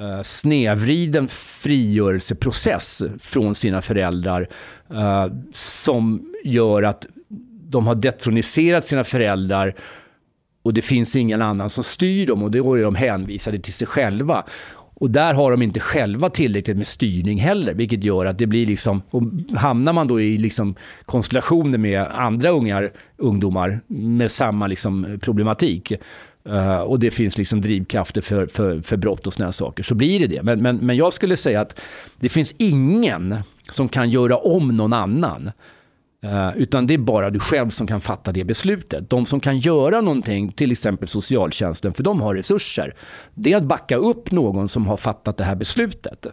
uh, 0.00 0.22
snevriden 0.22 1.28
frigörelseprocess 1.28 3.02
från 3.20 3.54
sina 3.54 3.82
föräldrar 3.82 4.48
som 5.52 6.32
gör 6.44 6.82
att 6.82 7.06
de 7.68 7.86
har 7.86 7.94
detroniserat 7.94 8.84
sina 8.84 9.04
föräldrar 9.04 9.74
och 10.62 10.74
det 10.74 10.82
finns 10.82 11.16
ingen 11.16 11.42
annan 11.42 11.70
som 11.70 11.84
styr 11.84 12.26
dem 12.26 12.42
och 12.42 12.50
då 12.50 12.74
är 12.74 12.82
de 12.82 12.94
hänvisade 12.94 13.58
till 13.58 13.72
sig 13.72 13.86
själva. 13.86 14.44
Och 14.94 15.10
där 15.10 15.34
har 15.34 15.50
de 15.50 15.62
inte 15.62 15.80
själva 15.80 16.30
tillräckligt 16.30 16.76
med 16.76 16.86
styrning 16.86 17.38
heller, 17.38 17.74
vilket 17.74 18.04
gör 18.04 18.26
att 18.26 18.38
det 18.38 18.46
blir 18.46 18.66
liksom, 18.66 19.02
och 19.10 19.22
hamnar 19.56 19.92
man 19.92 20.08
då 20.08 20.20
i 20.20 20.38
liksom 20.38 20.74
konstellationer 21.04 21.78
med 21.78 22.02
andra 22.02 22.50
ungar, 22.50 22.90
ungdomar 23.16 23.80
med 23.86 24.30
samma 24.30 24.66
liksom 24.66 25.18
problematik, 25.22 25.92
Uh, 26.48 26.76
och 26.76 26.98
det 26.98 27.10
finns 27.10 27.38
liksom 27.38 27.60
drivkrafter 27.60 28.20
för, 28.20 28.46
för, 28.46 28.80
för 28.80 28.96
brott 28.96 29.26
och 29.26 29.32
sådana 29.32 29.52
saker, 29.52 29.82
så 29.82 29.94
blir 29.94 30.20
det 30.20 30.26
det. 30.26 30.42
Men, 30.42 30.62
men, 30.62 30.76
men 30.76 30.96
jag 30.96 31.12
skulle 31.12 31.36
säga 31.36 31.60
att 31.60 31.80
det 32.20 32.28
finns 32.28 32.54
ingen 32.58 33.36
som 33.70 33.88
kan 33.88 34.10
göra 34.10 34.36
om 34.36 34.76
någon 34.76 34.92
annan. 34.92 35.50
Uh, 36.24 36.56
utan 36.56 36.86
det 36.86 36.94
är 36.94 36.98
bara 36.98 37.30
du 37.30 37.38
själv 37.38 37.70
som 37.70 37.86
kan 37.86 38.00
fatta 38.00 38.32
det 38.32 38.44
beslutet. 38.44 39.10
De 39.10 39.26
som 39.26 39.40
kan 39.40 39.58
göra 39.58 40.00
någonting, 40.00 40.52
till 40.52 40.72
exempel 40.72 41.08
socialtjänsten, 41.08 41.94
för 41.94 42.02
de 42.02 42.20
har 42.20 42.34
resurser, 42.34 42.94
det 43.34 43.52
är 43.52 43.56
att 43.56 43.62
backa 43.62 43.96
upp 43.96 44.30
någon 44.30 44.68
som 44.68 44.86
har 44.86 44.96
fattat 44.96 45.36
det 45.36 45.44
här 45.44 45.54
beslutet. 45.54 46.26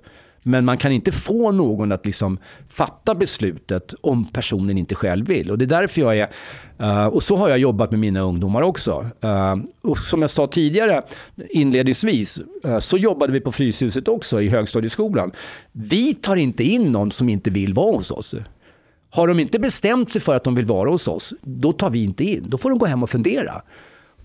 Men 0.43 0.65
man 0.65 0.77
kan 0.77 0.91
inte 0.91 1.11
få 1.11 1.51
någon 1.51 1.91
att 1.91 2.05
liksom 2.05 2.37
fatta 2.69 3.15
beslutet 3.15 3.93
om 4.01 4.25
personen 4.25 4.77
inte 4.77 4.95
själv 4.95 5.27
vill. 5.27 5.51
Och 5.51 5.57
det 5.57 5.65
är 5.65 5.81
därför 5.81 6.01
jag 6.01 6.17
är... 6.17 6.27
Uh, 6.81 7.07
och 7.07 7.23
så 7.23 7.35
har 7.35 7.49
jag 7.49 7.59
jobbat 7.59 7.91
med 7.91 7.99
mina 7.99 8.19
ungdomar 8.19 8.61
också. 8.61 9.05
Uh, 9.23 9.55
och 9.81 9.97
som 9.97 10.21
jag 10.21 10.29
sa 10.29 10.47
tidigare 10.47 11.03
inledningsvis 11.49 12.41
uh, 12.65 12.79
så 12.79 12.97
jobbade 12.97 13.33
vi 13.33 13.39
på 13.39 13.51
Fryshuset 13.51 14.07
också 14.07 14.41
i 14.41 14.47
högstadieskolan. 14.47 15.31
Vi 15.71 16.13
tar 16.13 16.35
inte 16.35 16.63
in 16.63 16.91
någon 16.91 17.11
som 17.11 17.29
inte 17.29 17.49
vill 17.49 17.73
vara 17.73 17.95
hos 17.95 18.11
oss. 18.11 18.35
Har 19.09 19.27
de 19.27 19.39
inte 19.39 19.59
bestämt 19.59 20.11
sig 20.11 20.21
för 20.21 20.35
att 20.35 20.43
de 20.43 20.55
vill 20.55 20.65
vara 20.65 20.89
hos 20.89 21.07
oss, 21.07 21.33
då 21.41 21.73
tar 21.73 21.89
vi 21.89 22.03
inte 22.03 22.23
in. 22.23 22.45
Då 22.47 22.57
får 22.57 22.69
de 22.69 22.79
gå 22.79 22.85
hem 22.85 23.03
och 23.03 23.09
fundera. 23.09 23.61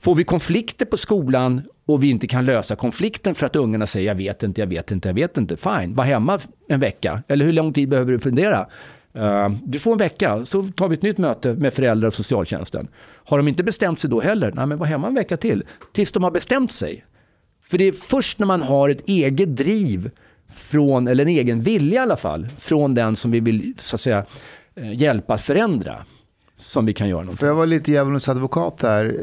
Får 0.00 0.14
vi 0.14 0.24
konflikter 0.24 0.86
på 0.86 0.96
skolan 0.96 1.62
och 1.86 2.04
vi 2.04 2.10
inte 2.10 2.26
kan 2.26 2.44
lösa 2.44 2.76
konflikten 2.76 3.34
för 3.34 3.46
att 3.46 3.56
ungarna 3.56 3.86
säger 3.86 4.08
jag 4.08 4.14
vet 4.14 4.42
inte, 4.42 4.60
jag 4.60 4.66
vet 4.66 4.90
inte, 4.90 5.08
jag 5.08 5.14
vet 5.14 5.38
inte. 5.38 5.56
Fine, 5.56 5.94
var 5.94 6.04
hemma 6.04 6.38
en 6.68 6.80
vecka. 6.80 7.22
Eller 7.28 7.44
hur 7.44 7.52
lång 7.52 7.72
tid 7.72 7.88
behöver 7.88 8.12
du 8.12 8.18
fundera? 8.18 8.66
Uh, 9.16 9.48
du 9.64 9.78
får 9.78 9.92
en 9.92 9.98
vecka, 9.98 10.44
så 10.46 10.62
tar 10.62 10.88
vi 10.88 10.94
ett 10.94 11.02
nytt 11.02 11.18
möte 11.18 11.54
med 11.54 11.74
föräldrar 11.74 12.06
och 12.06 12.14
socialtjänsten. 12.14 12.88
Har 13.24 13.36
de 13.36 13.48
inte 13.48 13.62
bestämt 13.62 14.00
sig 14.00 14.10
då 14.10 14.20
heller, 14.20 14.52
nej 14.52 14.66
men 14.66 14.78
var 14.78 14.86
hemma 14.86 15.06
en 15.06 15.14
vecka 15.14 15.36
till. 15.36 15.62
Tills 15.92 16.12
de 16.12 16.22
har 16.22 16.30
bestämt 16.30 16.72
sig. 16.72 17.04
För 17.62 17.78
det 17.78 17.84
är 17.84 17.92
först 17.92 18.38
när 18.38 18.46
man 18.46 18.62
har 18.62 18.88
ett 18.88 19.08
eget 19.08 19.56
driv 19.56 20.10
från, 20.54 21.08
eller 21.08 21.24
en 21.24 21.30
egen 21.30 21.60
vilja 21.60 22.00
i 22.00 22.02
alla 22.02 22.16
fall, 22.16 22.48
från 22.58 22.94
den 22.94 23.16
som 23.16 23.30
vi 23.30 23.40
vill 23.40 23.74
så 23.78 23.96
att 23.96 24.00
säga 24.00 24.24
hjälpa 24.76 25.34
att 25.34 25.42
förändra 25.42 26.04
som 26.56 26.86
vi 26.86 26.94
kan 26.94 27.08
göra 27.08 27.20
någonting. 27.20 27.38
För 27.38 27.46
jag 27.46 27.54
var 27.54 27.66
lite 27.66 27.92
djävulens 27.92 28.28
advokat 28.28 28.78
där. 28.78 29.16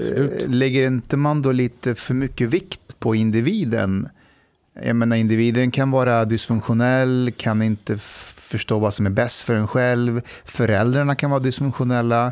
Lägger 0.47 0.87
inte 0.87 1.17
man 1.17 1.41
då 1.41 1.51
lite 1.51 1.95
för 1.95 2.13
mycket 2.13 2.49
vikt 2.49 2.99
på 2.99 3.15
individen? 3.15 4.09
Jag 4.83 4.95
menar, 4.95 5.15
individen 5.15 5.71
kan 5.71 5.91
vara 5.91 6.25
dysfunktionell, 6.25 7.33
kan 7.37 7.61
inte 7.61 7.97
förstå 7.97 8.79
vad 8.79 8.93
som 8.93 9.05
är 9.05 9.09
bäst 9.09 9.41
för 9.41 9.55
en 9.55 9.67
själv. 9.67 10.21
Föräldrarna 10.45 11.15
kan 11.15 11.29
vara 11.29 11.39
dysfunktionella. 11.39 12.31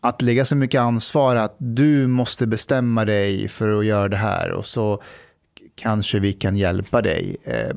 Att 0.00 0.22
lägga 0.22 0.44
så 0.44 0.56
mycket 0.56 0.80
ansvar 0.80 1.36
att 1.36 1.54
du 1.58 2.06
måste 2.06 2.46
bestämma 2.46 3.04
dig 3.04 3.48
för 3.48 3.78
att 3.78 3.84
göra 3.84 4.08
det 4.08 4.16
här 4.16 4.50
och 4.50 4.66
så 4.66 5.02
kanske 5.74 6.18
vi 6.18 6.32
kan 6.32 6.56
hjälpa 6.56 7.02
dig. 7.02 7.36
Eh, 7.44 7.76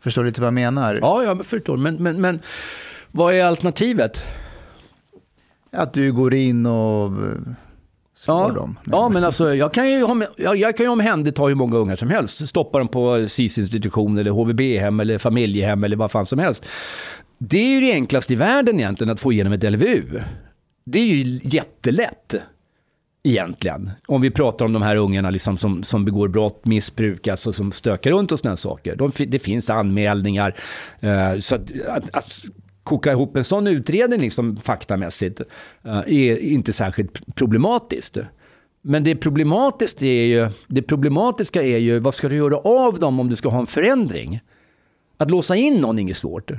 förstår 0.00 0.22
du 0.22 0.28
lite 0.28 0.40
vad 0.40 0.46
jag 0.46 0.54
menar? 0.54 0.98
Ja, 1.02 1.24
jag 1.24 1.46
förstår. 1.46 1.76
Men, 1.76 1.94
men, 1.94 2.20
men 2.20 2.40
vad 3.12 3.34
är 3.34 3.44
alternativet? 3.44 4.24
Att 5.72 5.94
du 5.94 6.12
går 6.12 6.34
in 6.34 6.66
och 6.66 7.06
eh, 7.06 7.38
slår 8.14 8.40
ja, 8.40 8.54
dem. 8.54 8.78
Ja, 8.84 9.08
men 9.08 9.24
alltså, 9.24 9.54
jag 9.54 9.74
kan 9.74 9.90
ju, 9.90 10.06
jag, 10.36 10.56
jag 10.56 10.76
kan 10.76 10.86
ju 10.86 10.92
omhänderta 10.92 11.42
hur 11.42 11.54
många 11.54 11.76
ungar 11.76 11.96
som 11.96 12.10
helst. 12.10 12.48
Stoppa 12.48 12.78
dem 12.78 12.88
på 12.88 13.28
SIS-institution 13.28 14.18
eller 14.18 14.30
HVB-hem 14.30 15.00
eller 15.00 15.18
familjehem 15.18 15.84
eller 15.84 15.96
vad 15.96 16.10
fan 16.10 16.26
som 16.26 16.38
helst. 16.38 16.64
Det 17.38 17.58
är 17.58 17.74
ju 17.74 17.80
det 17.80 17.92
enklaste 17.92 18.32
i 18.32 18.36
världen 18.36 18.80
egentligen 18.80 19.12
att 19.12 19.20
få 19.20 19.32
igenom 19.32 19.52
ett 19.52 19.72
LVU. 19.72 20.20
Det 20.84 20.98
är 20.98 21.06
ju 21.06 21.40
jättelätt 21.42 22.34
egentligen. 23.22 23.90
Om 24.06 24.20
vi 24.20 24.30
pratar 24.30 24.64
om 24.64 24.72
de 24.72 24.82
här 24.82 24.96
ungarna 24.96 25.30
liksom 25.30 25.56
som, 25.56 25.82
som 25.82 26.04
begår 26.04 26.28
brott, 26.28 26.66
missbruk, 26.66 27.28
alltså 27.28 27.52
som 27.52 27.72
stökar 27.72 28.10
runt 28.10 28.32
och 28.32 28.38
sådana 28.38 28.56
saker. 28.56 28.96
De, 28.96 29.12
det 29.28 29.38
finns 29.38 29.70
anmälningar. 29.70 30.54
Uh, 31.04 31.40
så 31.40 31.54
att, 31.54 31.62
att, 31.88 32.14
att, 32.14 32.44
koka 32.90 33.12
ihop 33.12 33.36
en 33.36 33.44
sån 33.44 33.66
utredning 33.66 34.20
liksom, 34.20 34.56
faktamässigt 34.56 35.40
uh, 35.86 35.98
är 36.06 36.38
inte 36.38 36.72
särskilt 36.72 37.34
problematiskt. 37.34 38.16
Men 38.82 39.04
det, 39.04 39.16
problematiskt 39.16 40.02
är 40.02 40.24
ju, 40.24 40.48
det 40.66 40.82
problematiska 40.82 41.62
är 41.62 41.78
ju 41.78 41.98
vad 41.98 42.14
ska 42.14 42.28
du 42.28 42.36
göra 42.36 42.56
av 42.56 42.98
dem 42.98 43.20
om 43.20 43.28
du 43.28 43.36
ska 43.36 43.48
ha 43.48 43.60
en 43.60 43.66
förändring? 43.66 44.40
Att 45.16 45.30
låsa 45.30 45.56
in 45.56 45.80
någon 45.80 45.98
är 45.98 46.02
inget 46.02 46.16
svårt. 46.16 46.50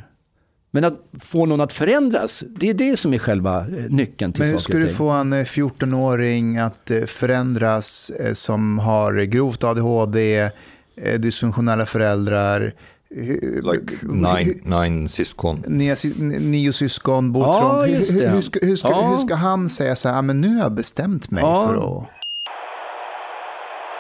Men 0.71 0.83
att 0.83 0.99
få 1.19 1.45
någon 1.45 1.61
att 1.61 1.73
förändras, 1.73 2.43
det 2.47 2.69
är 2.69 2.73
det 2.73 2.97
som 2.97 3.13
är 3.13 3.17
själva 3.17 3.59
eh, 3.59 3.89
nyckeln 3.89 4.33
till 4.33 4.43
Men 4.43 4.51
hur 4.51 4.59
ska 4.59 4.77
du 4.77 4.89
få 4.89 5.09
en 5.09 5.33
eh, 5.33 5.43
14-åring 5.43 6.57
att 6.57 6.91
eh, 6.91 7.03
förändras 7.03 8.09
eh, 8.09 8.33
som 8.33 8.79
har 8.79 9.13
grovt 9.13 9.63
ADHD, 9.63 10.49
eh, 10.95 11.19
dysfunktionella 11.19 11.85
föräldrar, 11.85 12.61
eh, 12.61 12.71
Like 13.15 13.95
nine, 14.07 14.59
nine 14.63 15.07
syskon. 15.09 15.63
nio, 15.67 15.95
nio 16.39 16.73
syskon, 16.73 17.31
bor 17.31 17.43
Ja, 17.43 17.59
trångt. 17.59 17.87
Hur- 17.87 17.97
just 17.99 18.11
hur, 18.13 18.21
det. 18.21 18.29
hur, 18.29 18.41
ska, 18.41 18.59
hur, 18.65 18.75
ska, 18.75 18.89
Ja. 18.89 19.01
hur 19.11 19.17
ska 19.25 19.35
han 19.35 19.69
säga 19.69 19.95
så 19.95 20.09
här, 20.09 20.15
"Ah, 20.17 20.21
men 20.21 20.41
nu 20.41 20.47
har 20.55 20.61
jag 20.63 20.73
bestämt 20.73 21.31
mig 21.31 21.43
Ja. 21.43 21.67
för 21.67 21.75
att... 21.75 22.07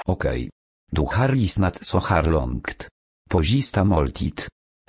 Okej. 0.05 0.49
Du 0.91 1.01
har 1.01 1.29
lyssnat 1.29 1.85
så 1.85 1.99
här 1.99 2.23
långt. 2.23 2.87
På 3.29 3.43
sista 3.43 3.83
måltid. 3.83 4.41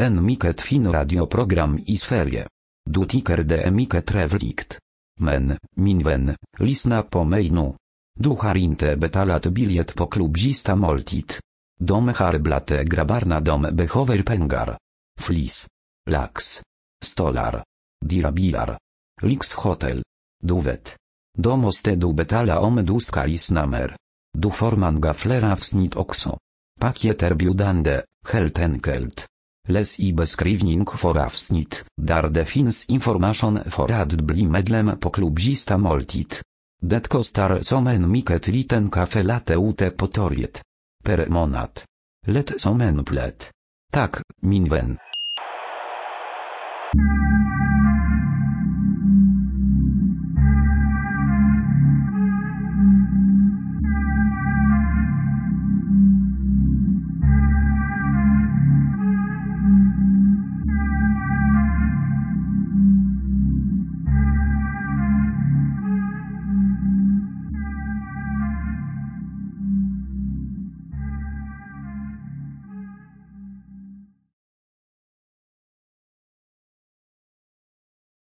En 0.03 0.25
mycket 0.27 0.61
fin 0.61 0.93
radioprogram 0.93 1.79
i 1.87 1.97
Sverige. 1.97 2.47
Du 2.91 3.05
tycker 3.07 3.37
det 3.37 3.63
är 3.63 3.71
mycket 3.71 4.07
trevligt. 4.07 4.79
Men, 5.21 5.59
min 5.77 5.99
vän, 6.03 6.35
lyssna 6.59 7.03
på 7.03 7.25
mig 7.25 7.51
nu. 7.51 7.73
Du 8.21 8.29
har 8.29 8.55
inte 8.55 8.97
betalat 8.97 9.47
biljett 9.47 9.95
på 9.95 10.07
klubb 10.07 10.39
sista 10.39 10.77
måltid. 10.77 11.33
De 11.85 12.09
har 12.09 12.39
grabarna 12.39 12.85
grabbarna 12.85 13.41
de 13.41 13.63
behöver 13.63 14.23
pengar. 14.23 14.79
Flis. 15.21 15.67
Lax. 16.11 16.63
Stolar. 17.05 17.65
Dyra 18.05 18.31
bilar. 18.31 18.79
Lyxhotell. 19.23 20.03
Du 20.43 20.61
vet. 20.61 20.97
Då 21.39 21.57
måste 21.57 21.95
du 21.95 22.13
betala 22.13 22.61
om 22.61 22.87
du 22.87 23.01
ska 23.01 23.25
lyssna 23.25 23.67
mer. 23.67 23.97
Du 24.39 24.51
får 24.51 25.01
gaflera 25.01 25.15
fler 25.15 25.53
avsnitt 25.53 25.97
också. 25.97 26.39
biudande, 27.35 28.03
heltenkelt. 28.27 28.33
helt 28.33 28.59
enkelt. 28.59 29.27
Läs 29.69 30.01
i 30.01 30.13
beskrivning 30.13 30.87
för 30.87 31.19
avsnitt, 31.19 31.85
där 31.97 32.29
det 32.29 32.45
finns 32.45 32.85
information 32.87 33.59
för 33.67 33.93
att 33.93 34.13
bli 34.13 34.47
medlem 34.47 34.99
på 34.99 35.11
klubb 35.11 35.39
moltit. 35.39 35.71
måltid. 35.79 36.35
Det 36.83 37.09
kostar 37.09 37.61
som 37.61 37.87
en 37.87 38.11
mycket 38.11 38.49
liten 38.49 38.91
kafe 38.91 39.23
late 39.23 39.55
ute 39.55 39.91
på 39.91 40.07
torget. 40.07 40.63
Per 41.03 41.29
månad. 41.29 41.71
Lätt 42.27 42.61
som 42.61 42.81
en 42.81 43.05
plätt. 43.05 43.51
Tak, 43.93 44.17
min 44.43 44.69
vän. 44.69 44.99